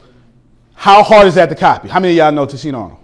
How 0.74 1.02
hard 1.02 1.28
is 1.28 1.36
that 1.36 1.48
to 1.48 1.56
copy? 1.56 1.88
How 1.88 2.00
many 2.02 2.14
of 2.14 2.18
y'all 2.18 2.32
know 2.34 2.46
Tichina 2.46 2.78
Arnold? 2.78 3.00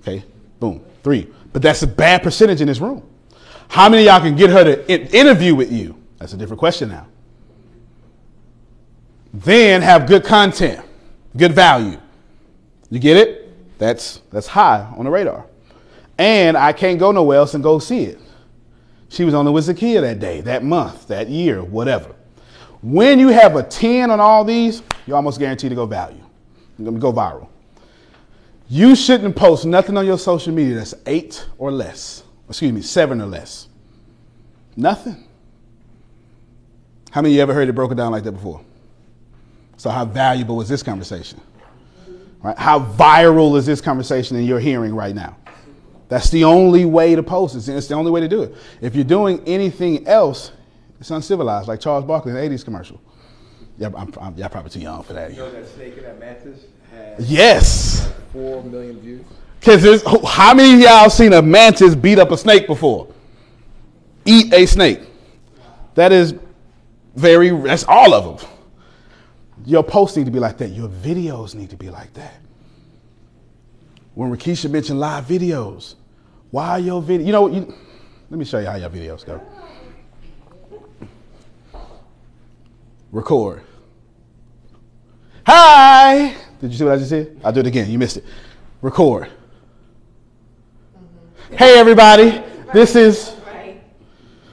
Okay, 0.00 0.24
boom, 0.60 0.84
three. 1.02 1.26
But 1.52 1.62
that's 1.62 1.82
a 1.82 1.88
bad 1.88 2.22
percentage 2.22 2.60
in 2.60 2.68
this 2.68 2.78
room. 2.78 3.02
How 3.68 3.88
many 3.88 4.06
of 4.06 4.12
y'all 4.12 4.20
can 4.20 4.36
get 4.36 4.50
her 4.50 4.62
to 4.62 4.92
in- 4.92 5.08
interview 5.08 5.54
with 5.54 5.72
you? 5.72 5.96
That's 6.18 6.34
a 6.34 6.36
different 6.36 6.60
question 6.60 6.88
now. 6.88 7.06
Then 9.32 9.82
have 9.82 10.06
good 10.06 10.24
content, 10.24 10.84
good 11.36 11.52
value. 11.52 11.98
You 12.90 12.98
get 12.98 13.16
it? 13.16 13.78
That's 13.78 14.22
that's 14.30 14.46
high 14.46 14.92
on 14.96 15.04
the 15.04 15.10
radar. 15.10 15.46
And 16.16 16.56
I 16.56 16.72
can't 16.72 16.98
go 16.98 17.12
nowhere 17.12 17.38
else 17.38 17.54
and 17.54 17.62
go 17.62 17.78
see 17.78 18.04
it. 18.04 18.18
She 19.08 19.24
was 19.24 19.34
only 19.34 19.52
with 19.52 19.66
Zakia 19.68 20.00
that 20.00 20.18
day, 20.18 20.40
that 20.42 20.64
month, 20.64 21.08
that 21.08 21.28
year, 21.28 21.62
whatever. 21.62 22.14
When 22.82 23.18
you 23.18 23.28
have 23.28 23.56
a 23.56 23.62
10 23.62 24.10
on 24.10 24.20
all 24.20 24.44
these, 24.44 24.82
you're 25.06 25.16
almost 25.16 25.38
guaranteed 25.38 25.70
to 25.70 25.76
go 25.76 25.86
value. 25.86 26.22
Go 26.82 27.12
viral. 27.12 27.48
You 28.68 28.94
shouldn't 28.94 29.34
post 29.34 29.64
nothing 29.64 29.96
on 29.96 30.04
your 30.04 30.18
social 30.18 30.52
media 30.52 30.74
that's 30.74 30.94
eight 31.06 31.46
or 31.56 31.72
less. 31.72 32.22
Excuse 32.48 32.72
me, 32.72 32.82
seven 32.82 33.20
or 33.20 33.26
less. 33.26 33.68
Nothing. 34.76 35.26
How 37.10 37.22
many 37.22 37.34
of 37.34 37.36
you 37.36 37.42
ever 37.42 37.54
heard 37.54 37.68
it 37.68 37.72
broken 37.72 37.96
down 37.96 38.12
like 38.12 38.24
that 38.24 38.32
before? 38.32 38.60
So 39.78 39.90
how 39.90 40.04
valuable 40.04 40.60
is 40.60 40.68
this 40.68 40.82
conversation? 40.82 41.40
Right? 42.42 42.58
How 42.58 42.80
viral 42.80 43.56
is 43.56 43.64
this 43.64 43.80
conversation 43.80 44.36
in 44.36 44.44
your 44.44 44.60
hearing 44.60 44.94
right 44.94 45.14
now? 45.14 45.36
That's 46.08 46.30
the 46.30 46.44
only 46.44 46.84
way 46.84 47.14
to 47.14 47.22
post 47.22 47.54
it. 47.54 47.68
It's 47.72 47.86
the 47.86 47.94
only 47.94 48.10
way 48.10 48.20
to 48.20 48.28
do 48.28 48.42
it. 48.42 48.54
If 48.80 48.94
you're 48.94 49.04
doing 49.04 49.42
anything 49.46 50.06
else, 50.06 50.52
it's 51.00 51.10
uncivilized, 51.10 51.68
like 51.68 51.80
Charles 51.80 52.04
Barkley 52.04 52.32
in 52.32 52.36
the 52.50 52.56
80s 52.56 52.64
commercial. 52.64 53.00
Yeah, 53.78 53.90
I'm, 53.96 54.12
I'm, 54.20 54.36
y'all 54.36 54.48
probably 54.48 54.70
too 54.70 54.80
young 54.80 55.02
for 55.04 55.12
that. 55.12 55.30
You 55.30 55.38
know 55.38 55.50
that 55.52 55.68
snake 55.68 55.96
in 55.96 56.02
that 56.02 56.18
mattress 56.18 56.64
has 56.90 57.30
Yes. 57.30 58.12
four 58.32 58.64
million 58.64 59.00
views? 59.00 59.24
Because 59.60 60.02
how 60.26 60.54
many 60.54 60.74
of 60.74 60.80
y'all 60.80 61.10
seen 61.10 61.32
a 61.32 61.42
mantis 61.42 61.94
beat 61.94 62.18
up 62.18 62.32
a 62.32 62.36
snake 62.36 62.66
before? 62.66 63.12
Eat 64.24 64.52
a 64.52 64.66
snake. 64.66 65.00
That 65.94 66.10
is 66.10 66.34
very, 67.14 67.50
that's 67.50 67.84
all 67.84 68.14
of 68.14 68.40
them. 68.40 68.48
Your 69.68 69.82
posts 69.82 70.16
need 70.16 70.24
to 70.24 70.30
be 70.30 70.38
like 70.38 70.56
that. 70.56 70.70
Your 70.70 70.88
videos 70.88 71.54
need 71.54 71.68
to 71.68 71.76
be 71.76 71.90
like 71.90 72.14
that. 72.14 72.40
When 74.14 74.34
Rakisha 74.34 74.70
mentioned 74.70 74.98
live 74.98 75.26
videos, 75.26 75.94
why 76.50 76.70
are 76.70 76.78
your 76.78 77.02
video? 77.02 77.26
You 77.26 77.32
know, 77.32 77.46
you, 77.48 77.74
let 78.30 78.38
me 78.38 78.46
show 78.46 78.60
you 78.60 78.66
how 78.66 78.76
your 78.76 78.88
videos 78.88 79.26
go. 79.26 79.42
Record. 83.12 83.60
Hi. 85.44 86.34
Did 86.62 86.70
you 86.70 86.78
see 86.78 86.84
what 86.84 86.94
I 86.94 86.96
just 86.96 87.10
did? 87.10 87.38
I'll 87.44 87.52
do 87.52 87.60
it 87.60 87.66
again. 87.66 87.90
You 87.90 87.98
missed 87.98 88.16
it. 88.16 88.24
Record. 88.80 89.28
Hey 91.50 91.78
everybody, 91.78 92.42
this 92.72 92.96
is. 92.96 93.37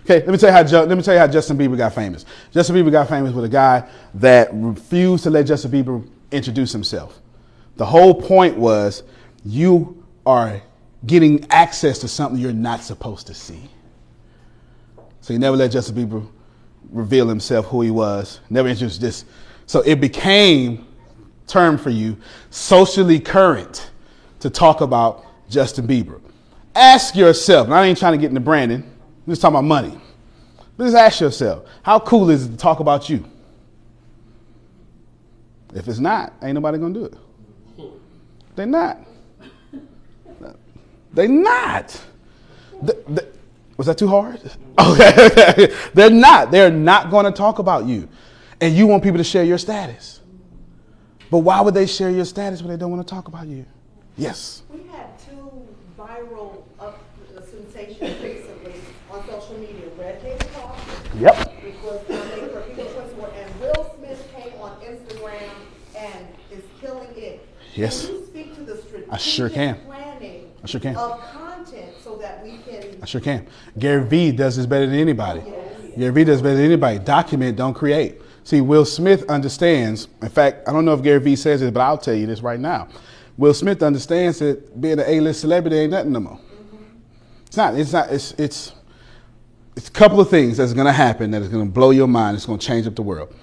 Okay, 0.06 0.20
let 0.20 0.28
me 0.28 0.38
tell 0.38 0.50
you 0.50 0.54
how 0.54 0.86
let 0.86 0.96
me 0.96 1.02
tell 1.02 1.16
you 1.16 1.20
how 1.20 1.28
Justin 1.28 1.58
Bieber 1.58 1.76
got 1.76 1.96
famous. 1.96 2.26
Justin 2.52 2.76
Bieber 2.76 2.92
got 2.92 3.10
famous 3.10 3.34
with 3.34 3.44
a 3.44 3.50
guy 3.50 3.90
that 4.14 4.50
refused 4.54 5.24
to 5.24 5.32
let 5.32 5.48
Justin 5.48 5.72
Bieber 5.72 6.08
introduce 6.30 6.72
himself. 6.72 7.20
The 7.78 7.88
whole 7.88 8.14
point 8.14 8.56
was 8.56 9.02
you 9.44 10.06
are 10.24 10.62
getting 11.08 11.48
access 11.50 11.98
to 12.00 12.08
something 12.08 12.40
you're 12.40 12.54
not 12.54 12.84
supposed 12.84 13.26
to 13.28 13.34
see. 13.34 13.68
So 15.22 15.34
he 15.34 15.40
never 15.40 15.58
let 15.58 15.72
Justin 15.72 15.96
Bieber 15.96 16.28
reveal 16.92 17.28
himself 17.28 17.66
who 17.66 17.82
he 17.82 17.90
was. 17.90 18.42
Never 18.52 18.70
introduced 18.70 19.02
this. 19.02 19.26
So 19.66 19.82
it 19.82 20.00
became 20.00 20.86
term 21.48 21.80
for 21.80 21.90
you 21.90 22.16
socially 22.52 23.20
current 23.20 23.90
to 24.42 24.52
talk 24.52 24.82
about 24.82 25.26
Justin 25.50 25.88
Bieber. 25.88 26.22
Ask 26.76 27.16
yourself, 27.16 27.66
and 27.66 27.74
I 27.74 27.88
ain't 27.88 27.98
trying 27.98 28.14
to 28.14 28.20
get 28.20 28.30
into 28.30 28.40
Brandon, 28.40 28.84
Just 29.28 29.42
talking 29.42 29.56
about 29.56 29.66
money. 29.66 29.98
But 30.78 30.86
just 30.86 30.96
ask 30.96 31.22
yourself, 31.22 31.66
how 31.84 32.00
cool 32.00 32.30
is 32.30 32.46
it 32.46 32.50
to 32.52 32.58
talk 32.58 32.80
about 32.80 33.10
you? 33.10 33.26
If 35.74 35.88
it's 35.88 36.00
not, 36.00 36.34
ain't 36.42 36.56
nobody 36.56 36.78
gonna 36.78 36.94
do 36.94 37.06
it. 37.06 37.16
They're 38.56 38.66
not. 38.66 39.00
They're 41.14 41.28
not. 41.28 42.02
Was 43.78 43.88
that 43.88 43.98
too 43.98 44.08
hard? 44.08 44.40
Okay. 44.78 45.74
They're 45.94 46.10
not. 46.10 46.52
They're 46.52 46.70
not 46.70 47.10
to 47.10 47.32
talk 47.32 47.60
about 47.60 47.86
you. 47.86 48.08
And 48.62 48.76
you 48.76 48.88
want 48.88 49.04
people 49.04 49.18
to 49.18 49.24
share 49.24 49.44
your 49.44 49.58
status. 49.58 50.20
But 51.32 51.40
why 51.40 51.62
would 51.62 51.74
they 51.74 51.88
share 51.88 52.10
your 52.10 52.26
status 52.26 52.62
when 52.62 52.70
they 52.70 52.78
don't 52.78 52.92
want 52.92 53.06
to 53.06 53.12
talk 53.12 53.28
about 53.28 53.48
you? 53.48 53.66
Yes. 54.18 54.64
We 54.70 54.84
had 54.92 55.18
two 55.20 55.68
viral 55.98 56.64
up 56.80 57.02
uh, 57.36 57.42
sensations 57.42 58.22
on 59.16 59.26
social 59.26 59.58
media. 59.58 59.88
Red 59.98 60.22
came 60.22 60.38
talk. 60.54 60.78
Yep. 61.20 61.64
Which 61.64 61.76
was 61.84 62.10
nominated 62.10 62.52
for 62.52 62.62
People's 62.62 62.94
Choice 62.94 63.32
and 63.36 63.60
Will 63.60 63.96
Smith 63.98 64.28
came 64.36 64.60
on 64.60 64.80
Instagram 64.82 65.50
and 65.98 66.28
is 66.52 66.64
killing 66.82 67.10
it. 67.16 67.48
Yes. 67.76 68.06
Can 68.06 68.16
you 68.16 68.26
speak 68.26 68.56
to 68.56 68.62
the 68.64 68.78
strategic 68.78 69.14
I 69.14 69.18
sure 69.18 69.50
can. 69.50 69.76
planning 69.86 70.52
I 70.64 70.68
sure 70.68 70.82
can. 70.82 70.96
of 70.96 71.22
content 71.32 71.92
so 72.04 72.18
that 72.18 72.44
we 72.44 72.58
can? 72.58 72.98
I 73.02 73.06
sure 73.06 73.22
can. 73.22 73.48
Gary 73.80 74.04
Vee 74.06 74.32
does 74.32 74.58
this 74.58 74.66
better 74.66 74.86
than 74.86 74.96
anybody. 74.96 75.44
Yes. 75.46 75.96
Gary 75.98 76.12
Vee 76.12 76.24
does 76.26 76.42
better 76.42 76.56
than 76.56 76.66
anybody. 76.66 77.00
Document, 77.00 77.58
don't 77.58 77.74
create. 77.74 78.22
See, 78.44 78.62
Will 78.62 78.86
Smith 78.86 79.24
understands. 79.30 80.08
In 80.22 80.30
fact, 80.30 80.68
I 80.68 80.74
don't 80.74 80.86
know 80.86 80.94
if 80.94 81.02
Gary 81.02 81.20
Vee 81.20 81.36
says 81.36 81.62
it, 81.62 81.74
but 81.74 81.82
I'll 81.82 81.98
tell 81.98 82.14
you 82.14 82.28
this 82.28 82.42
right 82.42 82.60
now. 82.60 82.90
Will 83.38 83.54
Smith 83.54 83.82
understands 83.82 84.40
that 84.40 84.80
being 84.80 85.00
an 85.00 85.06
A-list 85.08 85.42
celebrity 85.42 85.78
ain't 85.78 85.92
nothing 85.92 86.12
no 86.12 86.20
more. 86.22 86.38
Mm-hmm. 86.38 86.78
It's 87.48 87.58
not. 87.58 87.76
It's 87.76 87.92
not. 87.92 88.10
It's 88.12 88.32
it's 88.34 88.74
it's 89.76 89.90
a 89.90 89.92
couple 89.92 90.20
of 90.20 90.30
things 90.30 90.58
that's 90.58 90.74
going 90.74 90.88
to 90.88 90.94
happen 90.94 91.32
that 91.32 91.42
is 91.42 91.50
going 91.50 91.66
to 91.66 91.72
blow 91.72 91.92
your 91.92 92.08
mind. 92.08 92.36
It's 92.36 92.46
going 92.46 92.60
to 92.60 92.66
change 92.66 92.88
up 92.88 92.96
the 92.96 93.02
world. 93.02 93.34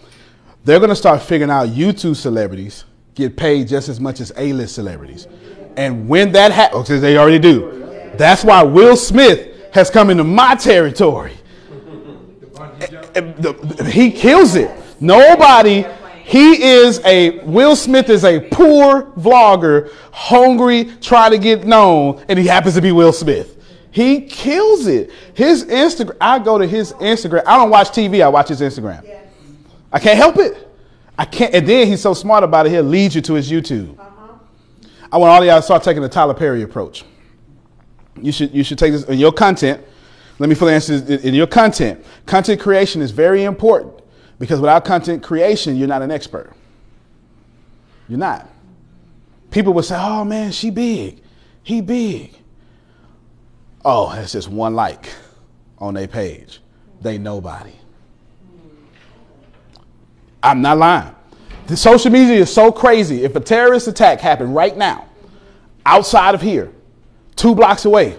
They're 0.64 0.78
going 0.78 0.90
to 0.90 0.96
start 0.96 1.22
figuring 1.22 1.50
out 1.50 1.68
YouTube 1.68 2.16
celebrities 2.16 2.84
get 3.14 3.36
paid 3.36 3.68
just 3.68 3.88
as 3.88 4.00
much 4.00 4.20
as 4.20 4.32
A-list 4.36 4.74
celebrities, 4.74 5.26
and 5.76 6.08
when 6.08 6.32
that 6.32 6.52
happens, 6.52 6.90
oh, 6.90 6.98
they 6.98 7.18
already 7.18 7.38
do. 7.38 8.12
That's 8.14 8.44
why 8.44 8.62
Will 8.62 8.96
Smith 8.96 9.70
has 9.74 9.90
come 9.90 10.10
into 10.10 10.24
my 10.24 10.54
territory. 10.54 11.34
He 13.86 14.10
kills 14.10 14.54
it. 14.54 14.70
Nobody. 15.00 15.84
He 16.24 16.62
is 16.62 17.00
a 17.04 17.40
Will 17.40 17.76
Smith 17.76 18.08
is 18.08 18.24
a 18.24 18.40
poor 18.40 19.02
vlogger, 19.18 19.92
hungry, 20.12 20.84
trying 21.00 21.32
to 21.32 21.38
get 21.38 21.64
known, 21.64 22.24
and 22.28 22.38
he 22.38 22.46
happens 22.46 22.74
to 22.76 22.80
be 22.80 22.92
Will 22.92 23.12
Smith. 23.12 23.61
He 23.92 24.22
kills 24.22 24.86
it. 24.86 25.10
His 25.34 25.66
Instagram. 25.66 26.16
I 26.18 26.38
go 26.38 26.58
to 26.58 26.66
his 26.66 26.94
Instagram. 26.94 27.42
I 27.46 27.58
don't 27.58 27.70
watch 27.70 27.90
TV. 27.90 28.24
I 28.24 28.28
watch 28.28 28.48
his 28.48 28.62
Instagram. 28.62 29.06
I 29.92 29.98
can't 29.98 30.16
help 30.16 30.38
it. 30.38 30.68
I 31.18 31.26
can't. 31.26 31.54
And 31.54 31.68
then 31.68 31.86
he's 31.86 32.00
so 32.00 32.14
smart 32.14 32.42
about 32.42 32.66
it. 32.66 32.70
He'll 32.70 32.82
lead 32.82 33.14
you 33.14 33.20
to 33.20 33.34
his 33.34 33.50
YouTube. 33.50 33.98
Uh-huh. 33.98 34.32
I 35.12 35.18
want 35.18 35.30
all 35.30 35.42
of 35.42 35.46
y'all 35.46 35.58
to 35.58 35.62
start 35.62 35.82
taking 35.82 36.02
the 36.02 36.08
Tyler 36.08 36.32
Perry 36.32 36.62
approach. 36.62 37.04
You 38.20 38.32
should 38.32 38.54
you 38.54 38.64
should 38.64 38.78
take 38.78 38.92
this 38.92 39.04
in 39.04 39.18
your 39.18 39.30
content. 39.30 39.84
Let 40.38 40.48
me 40.48 40.54
fully 40.54 40.72
answer 40.72 40.98
this. 40.98 41.22
in 41.22 41.34
your 41.34 41.46
content. 41.46 42.02
Content 42.24 42.60
creation 42.60 43.02
is 43.02 43.10
very 43.10 43.44
important 43.44 43.92
because 44.38 44.58
without 44.58 44.86
content 44.86 45.22
creation, 45.22 45.76
you're 45.76 45.86
not 45.86 46.00
an 46.00 46.10
expert. 46.10 46.54
You're 48.08 48.18
not. 48.18 48.48
People 49.50 49.74
will 49.74 49.82
say, 49.82 49.96
"Oh 49.98 50.24
man, 50.24 50.50
she 50.50 50.70
big, 50.70 51.20
he 51.62 51.82
big." 51.82 52.41
Oh, 53.84 54.12
that's 54.14 54.32
just 54.32 54.48
one 54.48 54.74
like 54.74 55.08
on 55.78 55.94
their 55.94 56.06
page. 56.06 56.60
They 57.00 57.18
nobody. 57.18 57.72
I'm 60.42 60.60
not 60.60 60.78
lying. 60.78 61.14
The 61.66 61.76
social 61.76 62.10
media 62.10 62.36
is 62.36 62.52
so 62.52 62.72
crazy. 62.72 63.24
If 63.24 63.36
a 63.36 63.40
terrorist 63.40 63.88
attack 63.88 64.20
happened 64.20 64.54
right 64.54 64.76
now, 64.76 65.08
outside 65.86 66.34
of 66.34 66.42
here, 66.42 66.72
two 67.36 67.54
blocks 67.54 67.84
away, 67.84 68.18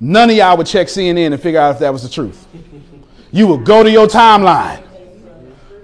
none 0.00 0.30
of 0.30 0.36
y'all 0.36 0.56
would 0.56 0.66
check 0.66 0.86
CNN 0.88 1.32
and 1.32 1.40
figure 1.40 1.60
out 1.60 1.74
if 1.74 1.78
that 1.80 1.92
was 1.92 2.02
the 2.02 2.08
truth. 2.08 2.46
You 3.32 3.46
would 3.48 3.64
go 3.64 3.82
to 3.82 3.90
your 3.90 4.06
timeline. 4.06 4.84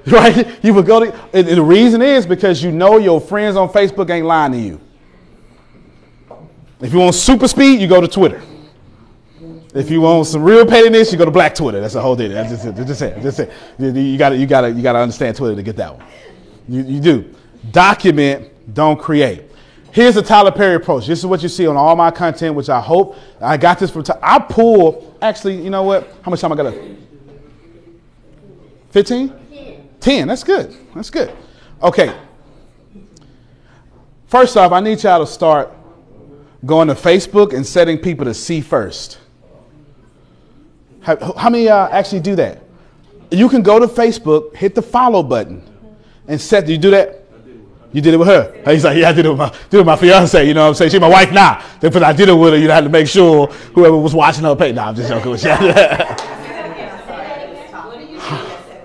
Right? 0.08 0.62
You 0.62 0.72
would 0.74 0.86
go 0.86 1.04
to 1.04 1.42
the 1.42 1.60
reason 1.60 2.00
is 2.00 2.26
because 2.26 2.62
you 2.62 2.70
know 2.70 2.96
your 2.96 3.20
friends 3.20 3.56
on 3.56 3.68
Facebook 3.68 4.08
ain't 4.08 4.24
lying 4.24 4.52
to 4.52 4.58
you. 4.58 4.80
If 6.80 6.92
you 6.92 7.00
want 7.00 7.16
super 7.16 7.48
speed, 7.48 7.80
you 7.80 7.88
go 7.88 8.00
to 8.00 8.06
Twitter. 8.06 8.40
If 9.76 9.90
you 9.90 10.00
want 10.00 10.26
some 10.26 10.42
real 10.42 10.64
pettiness, 10.64 11.12
you 11.12 11.18
go 11.18 11.26
to 11.26 11.30
Black 11.30 11.54
Twitter. 11.54 11.80
That's 11.80 11.94
the 11.94 12.00
whole 12.00 12.16
thing. 12.16 12.32
That's 12.32 12.50
just 12.50 12.64
it. 12.64 12.74
Just 13.22 13.40
it. 13.40 13.52
It. 13.78 13.94
You 13.94 14.16
got 14.16 14.30
to 14.30 14.36
you 14.36 14.46
got 14.46 14.62
to 14.62 14.70
you 14.70 14.82
got 14.82 14.94
to 14.94 15.00
understand 15.00 15.36
Twitter 15.36 15.54
to 15.54 15.62
get 15.62 15.76
that 15.76 15.96
one. 15.98 16.06
You, 16.66 16.82
you 16.82 17.00
do. 17.00 17.34
Document, 17.72 18.74
don't 18.74 18.98
create. 18.98 19.44
Here's 19.92 20.14
the 20.14 20.22
Tyler 20.22 20.50
Perry 20.50 20.76
approach. 20.76 21.06
This 21.06 21.18
is 21.18 21.26
what 21.26 21.42
you 21.42 21.48
see 21.48 21.66
on 21.66 21.76
all 21.76 21.94
my 21.94 22.10
content, 22.10 22.54
which 22.54 22.70
I 22.70 22.80
hope 22.80 23.16
I 23.40 23.56
got 23.58 23.78
this 23.78 23.90
from. 23.90 24.02
Ty- 24.02 24.18
I 24.22 24.38
pull. 24.38 25.16
Actually, 25.20 25.62
you 25.62 25.70
know 25.70 25.82
what? 25.82 26.10
How 26.22 26.30
much 26.30 26.40
time 26.40 26.52
I 26.52 26.56
got? 26.56 26.74
Fifteen. 28.90 29.32
10. 30.00 30.28
That's 30.28 30.44
good. 30.44 30.74
That's 30.94 31.10
good. 31.10 31.34
Okay. 31.82 32.16
First 34.28 34.56
off, 34.56 34.72
I 34.72 34.80
need 34.80 35.02
y'all 35.02 35.24
to 35.24 35.30
start 35.30 35.72
going 36.64 36.88
to 36.88 36.94
Facebook 36.94 37.52
and 37.52 37.66
setting 37.66 37.98
people 37.98 38.24
to 38.24 38.34
see 38.34 38.60
first. 38.60 39.18
How, 41.06 41.34
how 41.34 41.50
many 41.50 41.68
uh, 41.68 41.88
actually 41.90 42.18
do 42.18 42.34
that? 42.34 42.64
You 43.30 43.48
can 43.48 43.62
go 43.62 43.78
to 43.78 43.86
Facebook, 43.86 44.56
hit 44.56 44.74
the 44.74 44.82
follow 44.82 45.22
button, 45.22 45.62
and 46.26 46.40
set. 46.40 46.66
Do 46.66 46.72
you 46.72 46.78
do 46.78 46.90
that? 46.90 47.22
You 47.92 48.00
did 48.00 48.12
it 48.14 48.16
with 48.16 48.26
her. 48.26 48.52
He's 48.64 48.82
like, 48.84 48.98
yeah, 48.98 49.10
I 49.10 49.12
did 49.12 49.24
it 49.24 49.28
with 49.28 49.38
my, 49.38 49.48
did 49.48 49.74
it 49.74 49.76
with 49.76 49.86
my 49.86 49.94
fiance. 49.94 50.44
You 50.44 50.52
know 50.52 50.62
what 50.62 50.68
I'm 50.70 50.74
saying? 50.74 50.90
She's 50.90 51.00
my 51.00 51.08
wife 51.08 51.30
now. 51.30 51.62
But 51.80 52.02
I 52.02 52.12
did 52.12 52.28
it 52.28 52.32
with 52.32 52.54
her. 52.54 52.58
You 52.58 52.66
know, 52.66 52.74
had 52.74 52.82
to 52.82 52.90
make 52.90 53.06
sure 53.06 53.46
whoever 53.46 53.96
was 53.96 54.16
watching 54.16 54.42
her 54.42 54.56
pay. 54.56 54.72
Nah, 54.72 54.88
I'm 54.88 54.96
just 54.96 55.08
joking 55.08 55.30
with 55.30 55.44
you. 55.44 55.50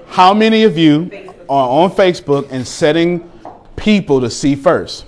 How 0.05 0.35
many 0.35 0.61
of 0.63 0.77
you 0.77 1.09
are 1.49 1.69
on 1.69 1.89
Facebook 1.89 2.51
and 2.51 2.67
setting 2.67 3.27
people 3.75 4.21
to 4.21 4.29
see 4.29 4.55
first? 4.55 5.05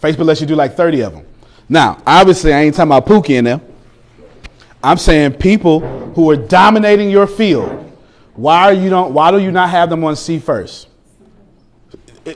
Facebook 0.00 0.26
lets 0.26 0.40
you 0.40 0.46
do 0.46 0.54
like 0.54 0.76
30 0.76 1.00
of 1.00 1.12
them. 1.14 1.26
Now, 1.68 2.00
obviously, 2.06 2.54
I 2.54 2.60
ain't 2.60 2.76
talking 2.76 2.92
about 2.92 3.04
Pookie 3.04 3.30
in 3.30 3.46
there. 3.46 3.60
I'm 4.82 4.98
saying 4.98 5.34
people 5.34 5.80
who 6.14 6.30
are 6.30 6.36
dominating 6.36 7.10
your 7.10 7.26
field. 7.26 7.78
Why 8.34 8.64
are 8.64 8.72
you 8.72 8.90
don't? 8.90 9.12
Why 9.12 9.30
do 9.30 9.38
you 9.38 9.52
not 9.52 9.70
have 9.70 9.90
them 9.90 10.02
on 10.04 10.16
see 10.16 10.38
first? 10.38 10.88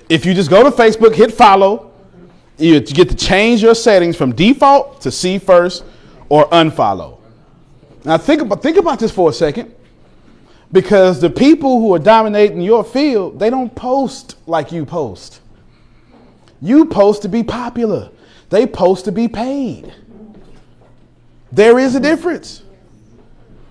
If 0.08 0.26
you 0.26 0.34
just 0.34 0.50
go 0.50 0.62
to 0.62 0.70
Facebook, 0.70 1.14
hit 1.14 1.32
follow, 1.32 1.92
you 2.58 2.80
get 2.80 3.08
to 3.08 3.14
change 3.14 3.62
your 3.62 3.74
settings 3.74 4.16
from 4.16 4.34
default 4.34 5.00
to 5.02 5.10
see 5.10 5.38
first 5.38 5.84
or 6.28 6.48
unfollow. 6.50 7.18
Now 8.04 8.18
think 8.18 8.42
about 8.42 8.62
think 8.62 8.76
about 8.76 8.98
this 8.98 9.10
for 9.10 9.30
a 9.30 9.32
second. 9.32 9.74
Because 10.72 11.20
the 11.20 11.30
people 11.30 11.80
who 11.80 11.94
are 11.94 11.98
dominating 11.98 12.60
your 12.60 12.82
field, 12.82 13.38
they 13.38 13.50
don't 13.50 13.74
post 13.74 14.36
like 14.46 14.72
you 14.72 14.84
post. 14.84 15.40
You 16.60 16.86
post 16.86 17.22
to 17.22 17.28
be 17.28 17.42
popular. 17.42 18.10
They 18.50 18.66
post 18.66 19.04
to 19.04 19.12
be 19.12 19.28
paid. 19.28 19.92
There 21.56 21.78
is 21.78 21.94
a 21.94 22.00
difference. 22.00 22.62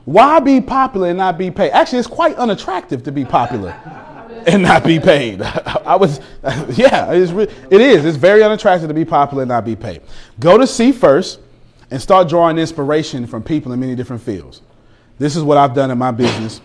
Why 0.06 0.40
be 0.40 0.60
popular 0.60 1.10
and 1.10 1.20
not 1.20 1.38
be 1.38 1.52
paid? 1.52 1.70
Actually, 1.70 2.00
it's 2.00 2.08
quite 2.08 2.36
unattractive 2.36 3.04
to 3.04 3.12
be 3.12 3.24
popular 3.24 3.72
and 4.48 4.64
not 4.64 4.84
be 4.84 5.00
paid. 5.00 5.42
I 5.44 5.96
was, 5.96 6.20
yeah, 6.72 7.14
it 7.14 7.20
is, 7.20 7.32
it 7.32 7.82
is. 7.82 8.06
It's 8.06 8.18
very 8.18 8.42
unattractive 8.42 8.88
to 8.88 8.94
be 8.96 9.06
popular 9.06 9.44
and 9.44 9.50
not 9.50 9.66
be 9.66 9.76
paid. 9.76 10.02
Go 10.40 10.58
to 10.58 10.66
see 10.66 10.92
first 10.92 11.40
and 11.92 12.02
start 12.02 12.28
drawing 12.28 12.58
inspiration 12.58 13.28
from 13.28 13.44
people 13.44 13.72
in 13.72 13.80
many 13.80 13.94
different 13.94 14.24
fields. 14.24 14.64
This 15.20 15.36
is 15.36 15.44
what 15.44 15.58
I've 15.58 15.76
done 15.76 15.92
in 15.92 15.98
my 16.00 16.10
business. 16.10 16.62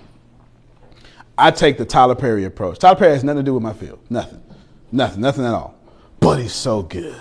I 1.36 1.50
take 1.50 1.76
the 1.76 1.84
Tyler 1.84 2.14
Perry 2.14 2.44
approach. 2.44 2.78
Tyler 2.78 2.96
Perry 2.96 3.12
has 3.12 3.24
nothing 3.24 3.40
to 3.40 3.44
do 3.44 3.52
with 3.52 3.62
my 3.62 3.74
field. 3.74 3.98
Nothing. 4.08 4.42
Nothing. 4.90 5.20
Nothing 5.20 5.44
at 5.44 5.52
all. 5.52 5.78
But 6.18 6.38
he's 6.38 6.54
so 6.54 6.82
good. 6.82 7.20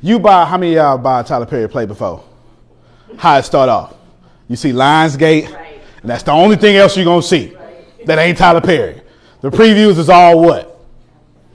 You 0.00 0.20
buy, 0.20 0.44
how 0.44 0.56
many 0.56 0.74
y'all 0.74 0.98
buy 0.98 1.24
Tyler 1.24 1.46
Perry 1.46 1.68
play 1.68 1.84
before? 1.84 2.24
How 3.16 3.38
it 3.38 3.44
start 3.44 3.68
off? 3.68 3.94
You 4.48 4.56
see 4.56 4.72
Lionsgate, 4.72 5.52
and 6.02 6.10
that's 6.10 6.22
the 6.22 6.32
only 6.32 6.56
thing 6.56 6.76
else 6.76 6.96
you're 6.96 7.04
to 7.22 7.26
see 7.26 7.56
that 8.06 8.18
ain't 8.18 8.38
Tyler 8.38 8.60
Perry. 8.60 9.00
The 9.40 9.50
previews 9.50 9.98
is 9.98 10.08
all 10.08 10.40
what? 10.40 10.80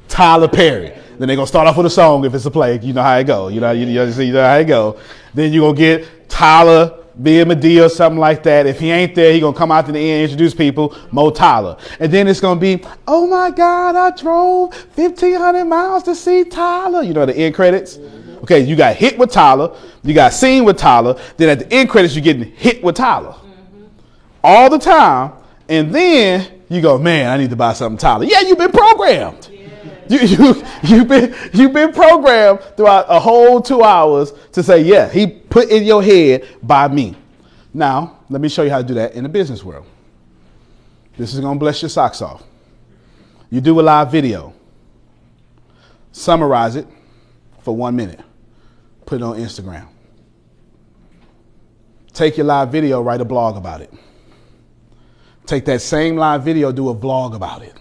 Tyler 0.07 0.47
Perry. 0.47 0.93
Then 1.17 1.27
they're 1.27 1.37
to 1.37 1.47
start 1.47 1.67
off 1.67 1.75
with 1.75 1.85
a 1.85 1.89
song 1.89 2.23
if 2.23 2.33
it's 2.33 2.45
a 2.45 2.51
play. 2.51 2.79
You 2.79 2.93
know 2.93 3.03
how 3.03 3.17
it 3.17 3.25
go. 3.25 3.49
You 3.49 3.59
know, 3.59 3.71
you, 3.71 3.85
you, 3.85 4.33
know 4.33 4.43
how 4.43 4.57
it 4.57 4.65
go. 4.65 4.99
Then 5.33 5.51
you're 5.51 5.73
to 5.73 5.77
get 5.77 6.29
Tyler 6.29 6.99
being 7.21 7.47
Madea 7.47 7.85
or 7.85 7.89
something 7.89 8.19
like 8.19 8.43
that. 8.43 8.65
If 8.65 8.79
he 8.79 8.91
ain't 8.91 9.13
there, 9.15 9.33
he 9.33 9.41
gonna 9.41 9.57
come 9.57 9.71
out 9.71 9.85
to 9.87 9.91
the 9.91 9.99
end, 9.99 10.23
introduce 10.23 10.53
people, 10.53 10.95
Mo 11.11 11.29
Tyler. 11.29 11.77
And 11.99 12.11
then 12.11 12.27
it's 12.27 12.39
gonna 12.39 12.59
be, 12.59 12.83
oh 13.07 13.27
my 13.27 13.51
God, 13.51 13.95
I 13.95 14.15
drove 14.15 14.73
1,500 14.95 15.65
miles 15.65 16.03
to 16.03 16.15
see 16.15 16.45
Tyler. 16.45 17.03
You 17.03 17.13
know 17.13 17.25
the 17.25 17.35
end 17.35 17.53
credits? 17.53 17.99
Okay, 18.49 18.61
you 18.61 18.75
got 18.75 18.95
hit 18.95 19.15
with 19.15 19.29
Tyler, 19.29 19.77
you 20.01 20.15
got 20.15 20.33
seen 20.33 20.63
with 20.65 20.75
Tyler, 20.75 21.21
then 21.37 21.49
at 21.49 21.59
the 21.59 21.71
end 21.71 21.87
credits, 21.87 22.15
you're 22.15 22.23
getting 22.23 22.43
hit 22.43 22.83
with 22.83 22.95
Tyler. 22.95 23.33
Mm-hmm. 23.33 23.83
All 24.43 24.71
the 24.71 24.79
time. 24.79 25.33
And 25.67 25.93
then 25.93 26.63
you 26.67 26.81
go, 26.81 26.97
man, 26.97 27.29
I 27.29 27.37
need 27.37 27.51
to 27.51 27.55
buy 27.55 27.73
something 27.73 27.99
Tyler. 27.99 28.25
Yeah, 28.25 28.41
you've 28.41 28.57
been 28.57 28.71
programmed. 28.71 29.49
You, 30.09 30.19
you, 30.19 30.63
you've, 30.81 31.07
been, 31.07 31.35
you've 31.53 31.73
been 31.73 31.93
programmed 31.93 32.61
throughout 32.75 33.05
a 33.07 33.19
whole 33.19 33.61
two 33.61 33.83
hours 33.83 34.33
to 34.53 34.63
say, 34.63 34.81
yeah, 34.81 35.07
he 35.07 35.27
put 35.27 35.69
in 35.69 35.83
your 35.83 36.01
head 36.01 36.47
by 36.63 36.87
me. 36.87 37.15
Now, 37.71 38.17
let 38.31 38.41
me 38.41 38.49
show 38.49 38.63
you 38.63 38.71
how 38.71 38.79
to 38.79 38.87
do 38.87 38.95
that 38.95 39.13
in 39.13 39.21
the 39.21 39.29
business 39.29 39.63
world. 39.63 39.85
This 41.15 41.35
is 41.35 41.39
going 41.39 41.57
to 41.57 41.59
bless 41.59 41.83
your 41.83 41.89
socks 41.89 42.23
off. 42.23 42.41
You 43.51 43.61
do 43.61 43.79
a 43.79 43.83
live 43.83 44.11
video, 44.11 44.55
summarize 46.11 46.75
it 46.75 46.87
for 47.61 47.75
one 47.75 47.95
minute, 47.95 48.21
put 49.09 49.21
it 49.21 49.23
on 49.23 49.37
Instagram. 49.37 49.87
Take 52.13 52.37
your 52.37 52.45
live 52.45 52.71
video, 52.71 53.01
write 53.01 53.21
a 53.21 53.25
blog 53.25 53.57
about 53.57 53.81
it. 53.81 53.93
Take 55.45 55.65
that 55.65 55.81
same 55.81 56.15
live 56.15 56.43
video, 56.43 56.71
do 56.71 56.89
a 56.89 56.95
vlog 56.95 57.35
about 57.35 57.63
it 57.63 57.75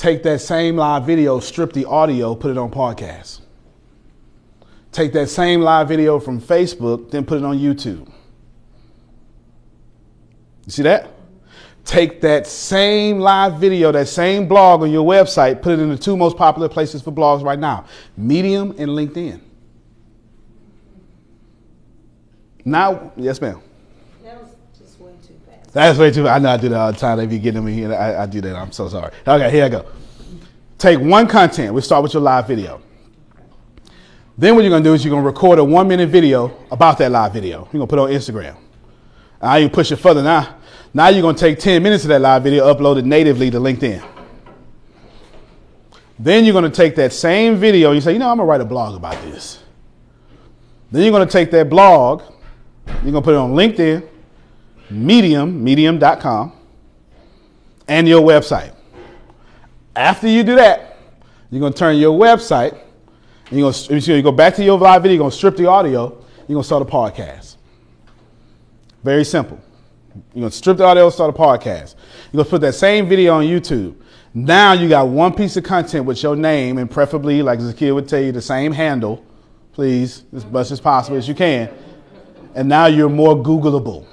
take 0.00 0.22
that 0.22 0.40
same 0.40 0.76
live 0.76 1.04
video, 1.04 1.38
strip 1.40 1.74
the 1.74 1.84
audio, 1.84 2.34
put 2.34 2.50
it 2.50 2.56
on 2.56 2.70
podcast. 2.70 3.42
Take 4.92 5.12
that 5.12 5.28
same 5.28 5.60
live 5.60 5.88
video 5.88 6.18
from 6.18 6.40
Facebook, 6.40 7.10
then 7.10 7.26
put 7.26 7.36
it 7.36 7.44
on 7.44 7.58
YouTube. 7.58 8.10
You 10.64 10.72
see 10.72 10.82
that? 10.84 11.10
Take 11.84 12.22
that 12.22 12.46
same 12.46 13.18
live 13.18 13.60
video, 13.60 13.92
that 13.92 14.08
same 14.08 14.48
blog 14.48 14.80
on 14.82 14.90
your 14.90 15.06
website, 15.06 15.60
put 15.60 15.72
it 15.72 15.80
in 15.80 15.90
the 15.90 15.98
two 15.98 16.16
most 16.16 16.36
popular 16.36 16.68
places 16.68 17.02
for 17.02 17.12
blogs 17.12 17.44
right 17.44 17.58
now 17.58 17.84
Medium 18.16 18.70
and 18.78 18.88
LinkedIn. 18.90 19.40
Now, 22.64 23.12
yes, 23.16 23.40
ma'am. 23.40 23.60
That 24.22 24.40
was 24.40 24.50
just 24.78 25.00
way 25.00 25.12
too 25.26 25.34
fast. 25.46 25.72
That's 25.72 25.98
way 25.98 26.10
too. 26.10 26.28
I 26.28 26.38
know 26.38 26.50
I 26.50 26.56
do 26.56 26.68
that 26.68 26.78
all 26.78 26.92
the 26.92 26.98
time. 26.98 27.18
They 27.18 27.26
be 27.26 27.38
getting 27.38 27.64
me 27.64 27.72
here. 27.72 27.92
I, 27.94 28.22
I 28.22 28.26
do 28.26 28.40
that. 28.40 28.56
I'm 28.56 28.72
so 28.72 28.88
sorry. 28.88 29.12
Okay, 29.26 29.50
here 29.50 29.64
I 29.64 29.68
go. 29.68 29.86
Take 30.78 30.98
one 31.00 31.26
content. 31.26 31.74
We 31.74 31.82
start 31.82 32.02
with 32.02 32.14
your 32.14 32.22
live 32.22 32.46
video. 32.46 32.80
Then 34.38 34.54
what 34.54 34.62
you're 34.62 34.70
gonna 34.70 34.82
do 34.82 34.94
is 34.94 35.04
you're 35.04 35.12
gonna 35.14 35.26
record 35.26 35.58
a 35.58 35.64
one 35.64 35.86
minute 35.86 36.08
video 36.08 36.56
about 36.70 36.96
that 36.98 37.10
live 37.10 37.34
video. 37.34 37.68
You're 37.72 37.86
gonna 37.86 37.86
put 37.86 37.98
it 37.98 38.02
on 38.02 38.08
Instagram. 38.08 38.56
Now 39.42 39.56
you 39.56 39.68
push 39.68 39.92
it 39.92 39.96
further. 39.96 40.22
Now, 40.22 40.56
now 40.94 41.08
you're 41.08 41.20
gonna 41.20 41.36
take 41.36 41.58
10 41.58 41.82
minutes 41.82 42.04
of 42.04 42.08
that 42.08 42.22
live 42.22 42.42
video, 42.42 42.72
upload 42.72 42.98
it 42.98 43.04
natively 43.04 43.50
to 43.50 43.58
LinkedIn. 43.58 44.02
Then 46.18 46.44
you're 46.44 46.54
gonna 46.54 46.70
take 46.70 46.96
that 46.96 47.12
same 47.12 47.56
video 47.56 47.90
and 47.90 47.96
you 47.96 48.00
say, 48.00 48.14
you 48.14 48.18
know, 48.18 48.30
I'm 48.30 48.38
gonna 48.38 48.48
write 48.48 48.62
a 48.62 48.64
blog 48.64 48.94
about 48.96 49.20
this. 49.22 49.62
Then 50.90 51.02
you're 51.02 51.12
gonna 51.12 51.26
take 51.26 51.50
that 51.50 51.68
blog, 51.68 52.22
you're 53.02 53.12
gonna 53.12 53.22
put 53.22 53.34
it 53.34 53.38
on 53.38 53.52
LinkedIn, 53.52 54.06
Medium, 54.90 55.62
medium.com, 55.62 56.52
and 57.86 58.08
your 58.08 58.22
website. 58.22 58.74
After 59.94 60.26
you 60.26 60.42
do 60.42 60.56
that, 60.56 60.98
you're 61.50 61.60
gonna 61.60 61.74
turn 61.74 61.96
your 61.96 62.18
website, 62.18 62.76
you're 63.50 63.70
gonna, 63.70 64.00
you 64.00 64.22
go 64.22 64.32
back 64.32 64.54
to 64.56 64.64
your 64.64 64.78
live 64.78 65.02
video, 65.02 65.14
you're 65.14 65.22
gonna 65.22 65.32
strip 65.32 65.56
the 65.56 65.66
audio, 65.66 66.10
you're 66.48 66.56
gonna 66.56 66.64
start 66.64 66.82
a 66.82 66.86
podcast. 66.86 67.56
Very 69.04 69.24
simple. 69.24 69.60
You're 70.34 70.42
gonna 70.42 70.50
strip 70.50 70.76
the 70.76 70.84
audio, 70.84 71.08
start 71.10 71.34
a 71.34 71.38
podcast. 71.38 71.94
You're 72.32 72.42
gonna 72.42 72.50
put 72.50 72.60
that 72.62 72.74
same 72.74 73.08
video 73.08 73.34
on 73.34 73.44
YouTube. 73.44 73.94
Now 74.34 74.72
you 74.72 74.88
got 74.88 75.08
one 75.08 75.34
piece 75.34 75.56
of 75.56 75.64
content 75.64 76.04
with 76.04 76.22
your 76.22 76.36
name 76.36 76.78
and 76.78 76.90
preferably, 76.90 77.42
like 77.42 77.58
Zakia 77.60 77.94
would 77.94 78.08
tell 78.08 78.20
you, 78.20 78.32
the 78.32 78.42
same 78.42 78.72
handle, 78.72 79.24
please, 79.72 80.24
as 80.34 80.44
much 80.46 80.70
as 80.70 80.80
possible 80.80 81.16
as 81.16 81.28
you 81.28 81.34
can. 81.34 81.68
And 82.54 82.68
now 82.68 82.86
you're 82.86 83.08
more 83.08 83.36
Googleable 83.36 84.06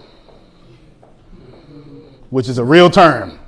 which 2.30 2.50
is 2.50 2.58
a 2.58 2.64
real 2.64 2.90
term. 2.90 3.40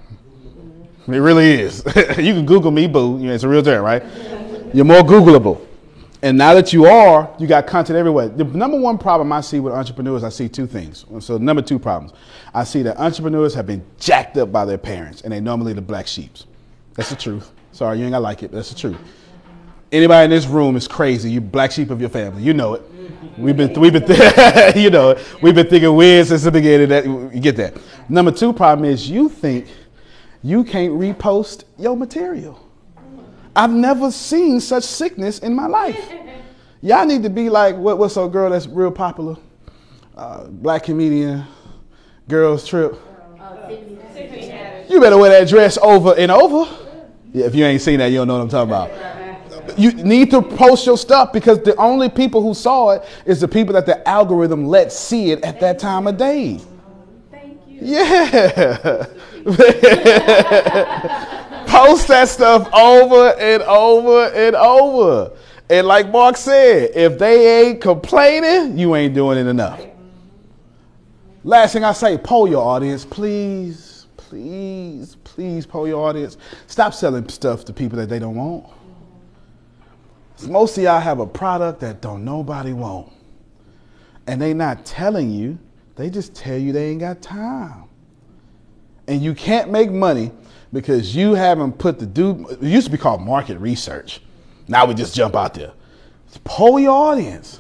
It 1.07 1.17
really 1.17 1.51
is. 1.53 1.83
you 1.95 2.33
can 2.33 2.45
Google 2.45 2.71
me, 2.71 2.87
boo. 2.87 3.23
It's 3.27 3.43
a 3.43 3.47
real 3.47 3.63
term, 3.63 3.83
right? 3.83 4.03
You're 4.73 4.85
more 4.85 5.01
Googleable. 5.01 5.65
And 6.21 6.37
now 6.37 6.53
that 6.53 6.73
you 6.73 6.85
are, 6.85 7.33
you 7.39 7.47
got 7.47 7.65
content 7.65 7.97
everywhere. 7.97 8.27
The 8.27 8.43
number 8.43 8.77
one 8.77 8.97
problem 8.97 9.31
I 9.31 9.41
see 9.41 9.59
with 9.59 9.73
entrepreneurs, 9.73 10.23
I 10.23 10.29
see 10.29 10.49
two 10.49 10.67
things. 10.67 11.05
So, 11.19 11.37
number 11.37 11.61
two 11.61 11.79
problems. 11.79 12.13
I 12.53 12.65
see 12.65 12.81
that 12.83 12.97
entrepreneurs 12.97 13.53
have 13.53 13.65
been 13.65 13.83
jacked 13.99 14.37
up 14.37 14.51
by 14.51 14.65
their 14.65 14.77
parents, 14.77 15.21
and 15.21 15.31
they 15.31 15.39
normally 15.39 15.73
the 15.73 15.81
black 15.81 16.07
sheeps. 16.07 16.45
That's 16.95 17.09
the 17.09 17.15
truth. 17.15 17.51
Sorry, 17.71 17.97
you 17.97 18.03
ain't 18.03 18.11
gonna 18.11 18.21
like 18.21 18.43
it, 18.43 18.51
but 18.51 18.57
that's 18.57 18.69
the 18.69 18.77
truth. 18.77 18.97
Anybody 19.91 20.25
in 20.25 20.29
this 20.29 20.45
room 20.45 20.75
is 20.75 20.87
crazy. 20.87 21.31
You 21.31 21.41
black 21.41 21.71
sheep 21.71 21.89
of 21.89 22.01
your 22.01 22.09
family. 22.09 22.43
You 22.43 22.53
know 22.53 22.73
it. 22.75 22.81
We've 23.38 23.55
been, 23.55 23.74
we've 23.80 23.93
been, 23.93 24.05
th- 24.05 24.76
you 24.76 24.89
know, 24.89 25.18
we've 25.41 25.55
been 25.55 25.68
thinking 25.68 25.95
weird 25.95 26.28
since 26.28 26.43
the 26.43 26.51
beginning. 26.51 26.89
That 26.89 27.05
you 27.05 27.39
get 27.39 27.55
that. 27.57 27.78
Number 28.10 28.32
two 28.32 28.53
problem 28.53 28.89
is 28.89 29.10
you 29.10 29.30
think 29.30 29.68
you 30.43 30.64
can't 30.64 30.93
repost 30.93 31.64
your 31.78 31.95
material. 31.95 32.66
I've 33.55 33.72
never 33.72 34.12
seen 34.12 34.60
such 34.60 34.84
sickness 34.84 35.39
in 35.39 35.55
my 35.55 35.68
life. 35.68 36.12
Y'all 36.82 37.05
need 37.05 37.24
to 37.24 37.30
be 37.30 37.49
like 37.49 37.76
what, 37.76 37.97
what's 37.97 38.16
a 38.18 38.28
girl 38.28 38.49
that's 38.49 38.68
real 38.68 38.91
popular? 38.91 39.36
Uh, 40.16 40.45
black 40.47 40.84
comedian, 40.84 41.45
girls 42.28 42.68
trip. 42.68 42.99
You 44.89 44.99
better 44.99 45.18
wear 45.18 45.30
that 45.30 45.47
dress 45.47 45.78
over 45.78 46.16
and 46.18 46.32
over. 46.32 46.70
Yeah, 47.32 47.45
if 47.45 47.55
you 47.55 47.64
ain't 47.64 47.82
seen 47.82 47.99
that, 47.99 48.07
you 48.07 48.18
don't 48.18 48.28
know 48.28 48.38
what 48.38 48.43
I'm 48.43 48.49
talking 48.49 48.70
about. 48.70 49.18
You 49.80 49.93
need 49.93 50.30
to 50.32 50.41
post 50.41 50.86
your 50.86 50.97
stuff 50.97 51.32
because 51.32 51.63
the 51.63 51.73
only 51.77 52.09
people 52.09 52.41
who 52.41 52.53
saw 52.53 52.89
it 52.91 53.03
is 53.25 53.39
the 53.39 53.47
people 53.47 53.73
that 53.75 53.86
the 53.86 54.05
algorithm 54.07 54.65
let 54.65 54.91
see 54.91 55.32
it 55.32 55.41
at 55.45 55.61
that 55.61 55.80
time 55.80 56.05
of 56.05 56.17
day. 56.17 56.59
Thank 57.32 57.61
you. 57.65 57.80
Yeah. 57.82 59.05
Post 61.69 62.07
that 62.09 62.27
stuff 62.27 62.67
over 62.73 63.39
and 63.39 63.63
over 63.63 64.25
and 64.34 64.55
over. 64.55 65.32
And 65.69 65.88
like 65.88 66.09
Mark 66.09 66.36
said, 66.36 66.91
if 66.93 67.17
they 67.17 67.61
ain't 67.61 67.80
complaining, 67.80 68.77
you 68.77 68.95
ain't 68.95 69.13
doing 69.13 69.38
it 69.38 69.47
enough. 69.47 69.80
Last 71.45 71.71
thing 71.71 71.86
I 71.86 71.93
say, 71.93 72.17
poll 72.17 72.49
your 72.49 72.65
audience, 72.65 73.05
please, 73.05 74.07
please, 74.17 75.15
please 75.23 75.65
poll 75.65 75.88
your 75.88 76.05
audience. 76.05 76.38
Stop 76.67 76.93
selling 76.93 77.30
stuff 77.30 77.63
to 77.65 77.73
people 77.73 77.97
that 77.99 78.09
they 78.09 78.19
don't 78.19 78.36
want. 78.36 78.65
Most 80.47 80.77
of 80.77 80.83
y'all 80.83 80.99
have 80.99 81.19
a 81.19 81.27
product 81.27 81.79
that 81.81 82.01
don't 82.01 82.23
nobody 82.23 82.73
want. 82.73 83.11
And 84.27 84.41
they 84.41 84.53
not 84.53 84.85
telling 84.85 85.31
you, 85.31 85.57
they 85.95 86.09
just 86.09 86.35
tell 86.35 86.57
you 86.57 86.71
they 86.71 86.89
ain't 86.91 86.99
got 86.99 87.21
time. 87.21 87.85
And 89.07 89.21
you 89.21 89.33
can't 89.33 89.71
make 89.71 89.91
money 89.91 90.31
because 90.71 91.15
you 91.15 91.33
haven't 91.33 91.73
put 91.73 91.99
the 91.99 92.05
do 92.05 92.47
it 92.49 92.61
used 92.61 92.85
to 92.85 92.91
be 92.91 92.97
called 92.97 93.21
market 93.21 93.57
research. 93.57 94.21
Now 94.67 94.85
we 94.85 94.93
just 94.93 95.15
jump 95.15 95.35
out 95.35 95.55
there. 95.55 95.73
Poll 96.43 96.79
your 96.79 96.91
audience. 96.91 97.59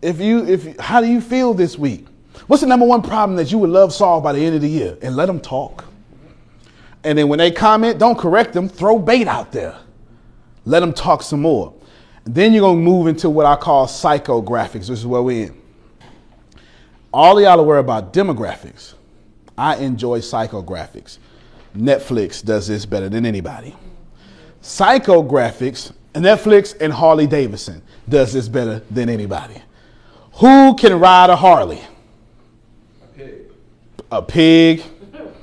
If 0.00 0.20
you 0.20 0.46
if 0.46 0.78
how 0.78 1.00
do 1.00 1.06
you 1.06 1.20
feel 1.20 1.52
this 1.52 1.78
week? 1.78 2.06
What's 2.46 2.62
the 2.62 2.68
number 2.68 2.86
one 2.86 3.02
problem 3.02 3.36
that 3.36 3.52
you 3.52 3.58
would 3.58 3.70
love 3.70 3.92
solved 3.92 4.24
by 4.24 4.32
the 4.32 4.40
end 4.40 4.56
of 4.56 4.62
the 4.62 4.68
year? 4.68 4.96
And 5.02 5.16
let 5.16 5.26
them 5.26 5.40
talk. 5.40 5.84
And 7.04 7.18
then 7.18 7.28
when 7.28 7.38
they 7.38 7.50
comment, 7.50 7.98
don't 7.98 8.18
correct 8.18 8.52
them, 8.52 8.68
throw 8.68 8.98
bait 8.98 9.26
out 9.26 9.52
there. 9.52 9.76
Let 10.68 10.80
them 10.80 10.92
talk 10.92 11.22
some 11.22 11.40
more. 11.40 11.72
Then 12.24 12.52
you're 12.52 12.60
gonna 12.60 12.78
move 12.78 13.06
into 13.06 13.30
what 13.30 13.46
I 13.46 13.56
call 13.56 13.86
psychographics. 13.86 14.88
This 14.88 14.90
is 14.90 15.06
where 15.06 15.22
we're 15.22 15.46
in. 15.46 15.62
All 17.10 17.40
y'all 17.40 17.58
are 17.58 17.62
worried 17.62 17.80
about 17.80 18.12
demographics. 18.12 18.92
I 19.56 19.76
enjoy 19.76 20.20
psychographics. 20.20 21.16
Netflix 21.74 22.44
does 22.44 22.66
this 22.68 22.84
better 22.84 23.08
than 23.08 23.24
anybody. 23.24 23.74
Psychographics, 24.60 25.92
Netflix 26.12 26.78
and 26.82 26.92
Harley 26.92 27.26
Davidson 27.26 27.80
does 28.06 28.34
this 28.34 28.46
better 28.46 28.82
than 28.90 29.08
anybody. 29.08 29.62
Who 30.34 30.74
can 30.74 31.00
ride 31.00 31.30
a 31.30 31.36
Harley? 31.36 31.80
A 33.00 33.06
pig. 33.16 33.34
A 34.12 34.22
pig. 34.22 34.82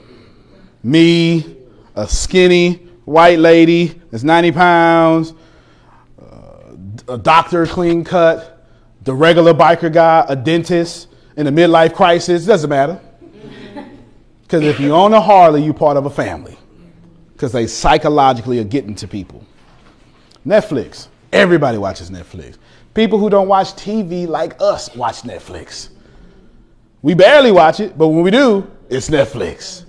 Me, 0.84 1.58
a 1.96 2.08
skinny 2.08 2.85
white 3.06 3.40
lady 3.40 4.00
that's 4.12 4.24
90 4.24 4.52
pounds, 4.52 5.34
uh, 6.22 7.14
a 7.14 7.18
doctor 7.18 7.66
clean 7.66 8.04
cut, 8.04 8.66
the 9.04 9.14
regular 9.14 9.54
biker 9.54 9.92
guy, 9.92 10.26
a 10.28 10.36
dentist 10.36 11.08
in 11.38 11.48
a 11.48 11.52
midlife 11.52 11.94
crisis. 11.94 12.46
Doesn't 12.46 12.70
matter. 12.70 13.00
Because 14.44 14.64
if 14.64 14.80
you 14.80 14.94
own 14.94 15.12
a 15.12 15.20
Harley, 15.20 15.64
you're 15.64 15.74
part 15.74 15.98
of 15.98 16.06
a 16.06 16.10
family. 16.12 16.56
Because 17.34 17.52
they 17.52 17.66
psychologically 17.66 18.60
are 18.60 18.64
getting 18.64 18.94
to 18.96 19.08
people. 19.08 19.44
Netflix. 20.46 21.08
Everybody 21.34 21.80
watches 21.80 22.12
Netflix. 22.12 22.58
People 22.94 23.18
who 23.18 23.30
don't 23.30 23.48
watch 23.48 23.74
TV 23.74 24.28
like 24.28 24.56
us 24.62 24.96
watch 24.96 25.24
Netflix. 25.24 25.90
We 27.02 27.14
barely 27.14 27.52
watch 27.52 27.80
it, 27.80 27.98
but 27.98 28.10
when 28.10 28.24
we 28.24 28.32
do, 28.32 28.70
it's 28.90 29.10
Netflix. 29.10 29.85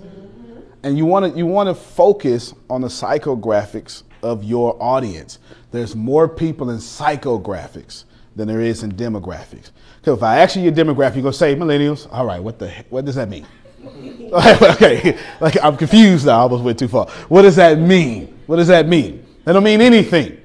And 0.83 0.97
you 0.97 1.05
want 1.05 1.33
to 1.33 1.39
you 1.39 1.47
want 1.47 1.68
to 1.68 1.74
focus 1.74 2.55
on 2.70 2.83
the 2.83 2.89
psychographics 2.89 4.03
of 4.22 4.45
your 4.45 4.81
audience. 4.81 5.39
There's 5.70 5.97
more 5.97 6.29
people 6.29 6.70
in 6.70 6.79
psychographics 6.79 8.05
than 8.35 8.49
there 8.49 8.61
is 8.61 8.83
in 8.83 8.93
demographics. 8.93 9.70
Because 10.01 10.18
if 10.18 10.22
I 10.22 10.41
ask 10.41 10.57
you 10.57 10.62
your 10.62 10.72
demographic, 10.72 11.14
you're 11.14 11.22
gonna 11.22 11.33
say 11.33 11.57
millennials. 11.57 12.07
All 12.12 12.27
right, 12.27 12.43
what 12.43 12.59
the 12.59 12.68
heck, 12.68 12.87
what 12.91 13.05
does 13.05 13.14
that 13.16 13.29
mean? 13.29 13.47
okay, 14.33 15.18
like 15.41 15.57
I'm 15.62 15.77
confused 15.77 16.27
now. 16.27 16.39
I 16.39 16.43
almost 16.43 16.64
went 16.64 16.79
too 16.79 16.89
far. 16.89 17.09
What 17.29 17.43
does 17.43 17.57
that 17.57 17.79
mean? 17.79 18.39
What 18.47 18.57
does 18.57 18.68
that 18.68 18.87
mean? 18.87 19.24
That 19.45 19.53
don't 19.53 19.64
mean 19.64 19.81
anything. 19.81 20.33
It 20.33 20.43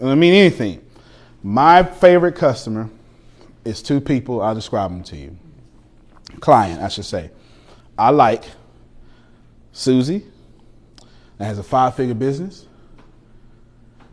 don't 0.00 0.18
mean 0.18 0.34
anything. 0.34 0.84
My 1.42 1.82
favorite 1.82 2.34
customer 2.34 2.90
is 3.64 3.82
two 3.82 4.00
people. 4.00 4.42
I'll 4.42 4.54
describe 4.54 4.90
them 4.90 5.02
to 5.04 5.16
you. 5.16 5.36
Client, 6.40 6.80
I 6.80 6.88
should 6.88 7.04
say. 7.04 7.30
I 7.96 8.10
like 8.10 8.44
Susie, 9.78 10.24
that 11.36 11.44
has 11.44 11.56
a 11.56 11.62
five-figure 11.62 12.14
business. 12.14 12.66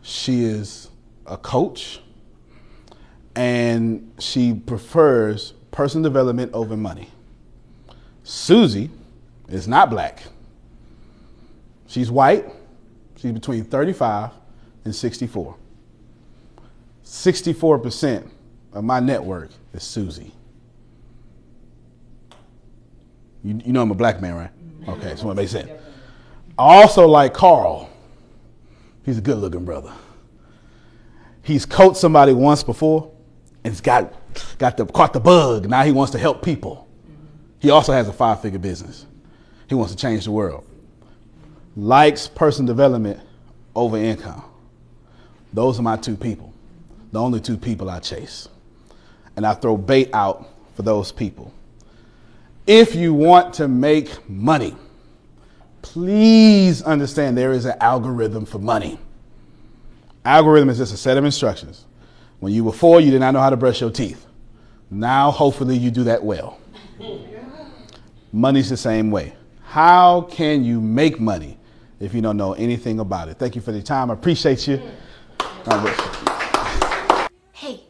She 0.03 0.43
is 0.43 0.91
a 1.26 1.38
coach, 1.38 2.01
and 3.36 4.13
she 4.20 4.53
prefers 4.53 5.53
personal 5.72 6.03
development 6.03 6.53
over 6.53 6.78
money. 6.78 7.09
Susie 8.24 8.91
is 9.49 9.68
not 9.68 9.89
black. 9.89 10.22
She's 11.88 12.11
white. 12.11 12.45
She's 13.18 13.32
between 13.32 13.63
35 13.63 14.34
and 14.84 14.93
64. 14.93 15.55
64% 17.03 18.30
of 18.72 18.84
my 18.84 18.99
network 18.99 19.49
is 19.74 19.82
Susie. 19.82 20.32
You, 23.43 23.59
you 23.66 23.74
know 23.74 23.82
I'm 23.82 23.89
a 23.89 23.95
black 23.95 24.22
man, 24.22 24.36
right? 24.36 24.51
Okay, 24.88 25.16
so 25.16 25.32
it 25.32 25.36
makes 25.36 25.52
sense. 25.52 25.70
I 26.58 26.82
also 26.82 27.08
like 27.08 27.34
Carl. 27.34 27.90
He's 29.04 29.18
a 29.18 29.22
good 29.22 29.38
looking 29.38 29.66
brother. 29.66 29.92
He's 31.44 31.66
coached 31.66 31.98
somebody 31.98 32.34
once 32.34 32.64
before 32.64 33.12
and 33.64 33.74
he's 33.74 33.82
got, 33.82 34.14
got 34.58 34.78
the, 34.78 34.86
caught 34.86 35.14
the 35.14 35.20
bug. 35.20 35.70
Now 35.70 35.84
he 35.84 35.92
wants 35.92 36.12
to 36.14 36.18
help 36.18 36.44
people. 36.44 36.88
He 37.60 37.70
also 37.70 37.94
has 37.94 38.08
a 38.08 38.14
five 38.14 38.42
figure 38.42 38.60
business. 38.60 39.06
He 39.68 39.76
wants 39.76 39.94
to 39.94 39.98
change 39.98 40.26
the 40.26 40.32
world. 40.32 40.66
Likes 41.76 42.28
personal 42.28 42.68
development 42.68 43.20
over 43.76 43.98
income. 43.98 44.44
Those 45.54 45.80
are 45.80 45.84
my 45.84 45.98
two 45.98 46.16
people, 46.16 46.54
the 47.12 47.20
only 47.20 47.40
two 47.40 47.58
people 47.58 47.90
I 47.90 48.00
chase. 48.00 48.48
And 49.36 49.46
I 49.46 49.54
throw 49.54 49.78
bait 49.78 50.10
out 50.14 50.48
for 50.76 50.82
those 50.82 51.12
people. 51.12 51.54
If 52.68 52.95
you 52.95 53.13
want 53.13 53.53
to 53.55 53.68
make 53.68 54.28
money, 54.28 54.76
please 55.84 56.82
understand 56.82 57.38
there 57.38 57.51
is 57.51 57.66
an 57.66 57.76
algorithm 57.80 58.45
for 58.45 58.57
money. 58.57 58.97
Algorithm 60.24 60.70
is 60.70 60.80
just 60.80 60.93
a 60.93 60.97
set 60.97 61.18
of 61.18 61.26
instructions. 61.26 61.86
When 62.39 62.53
you 62.53 62.63
were 62.63 62.72
four, 62.72 62.99
you 62.99 63.11
did 63.11 63.20
not 63.20 63.32
know 63.32 63.39
how 63.39 63.51
to 63.51 63.57
brush 63.57 63.82
your 63.82 63.91
teeth. 63.91 64.26
Now, 64.89 65.30
hopefully, 65.30 65.78
you 65.78 65.91
do 65.91 66.05
that 66.05 66.24
well. 66.24 66.59
Money's 68.32 68.70
the 68.70 68.78
same 68.78 69.11
way. 69.11 69.36
How 69.63 70.22
can 70.22 70.63
you 70.63 70.82
make 70.82 71.20
money 71.20 71.59
if 71.99 72.13
you 72.13 72.22
don't 72.22 72.38
know 72.38 72.53
anything 72.53 72.99
about 72.99 73.30
it? 73.30 73.38
Thank 73.38 73.55
you 73.55 73.61
for 73.61 73.72
the 73.72 73.82
time. 73.82 74.09
I 74.09 74.16
appreciate 74.16 74.68
you. 74.68 74.82
Hey. 77.53 77.84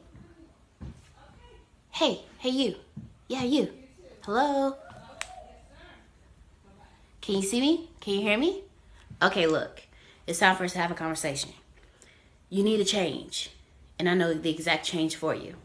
Hey, 1.91 2.21
hey, 2.39 2.49
you. 2.49 2.75
Yeah, 3.29 3.43
you. 3.43 3.71
Hello? 4.25 4.75
Can 7.21 7.35
you 7.35 7.41
see 7.43 7.61
me? 7.61 7.91
Can 7.99 8.15
you 8.15 8.21
hear 8.21 8.39
me? 8.39 8.63
Okay, 9.21 9.45
look. 9.45 9.83
It's 10.25 10.39
time 10.39 10.55
for 10.55 10.63
us 10.63 10.73
to 10.73 10.79
have 10.79 10.89
a 10.89 10.95
conversation. 10.95 11.51
You 12.49 12.63
need 12.63 12.79
a 12.79 12.85
change, 12.85 13.51
and 13.99 14.09
I 14.09 14.15
know 14.15 14.33
the 14.33 14.49
exact 14.49 14.83
change 14.83 15.15
for 15.15 15.35
you. 15.35 15.57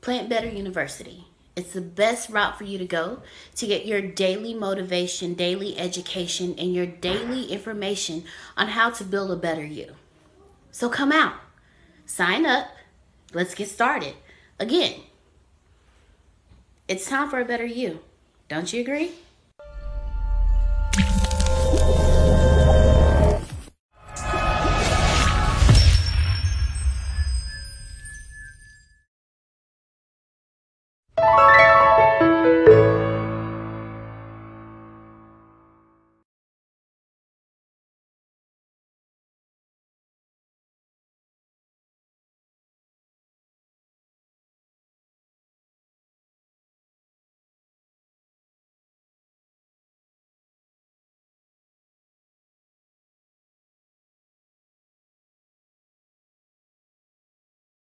Plant 0.00 0.30
Better 0.30 0.48
University. 0.48 1.26
It's 1.54 1.74
the 1.74 1.82
best 1.82 2.30
route 2.30 2.56
for 2.56 2.64
you 2.64 2.78
to 2.78 2.86
go 2.86 3.20
to 3.56 3.66
get 3.66 3.84
your 3.84 4.00
daily 4.00 4.54
motivation, 4.54 5.34
daily 5.34 5.76
education, 5.78 6.54
and 6.56 6.72
your 6.72 6.86
daily 6.86 7.52
information 7.52 8.24
on 8.56 8.68
how 8.68 8.88
to 8.88 9.04
build 9.04 9.30
a 9.30 9.36
better 9.36 9.66
you. 9.66 9.96
So 10.70 10.88
come 10.88 11.12
out, 11.12 11.34
sign 12.06 12.46
up, 12.46 12.68
let's 13.34 13.54
get 13.54 13.68
started. 13.68 14.14
Again, 14.58 15.02
it's 16.88 17.08
time 17.08 17.30
for 17.30 17.40
a 17.40 17.44
better 17.44 17.64
you. 17.64 18.00
Don't 18.48 18.72
you 18.72 18.80
agree? 18.80 19.12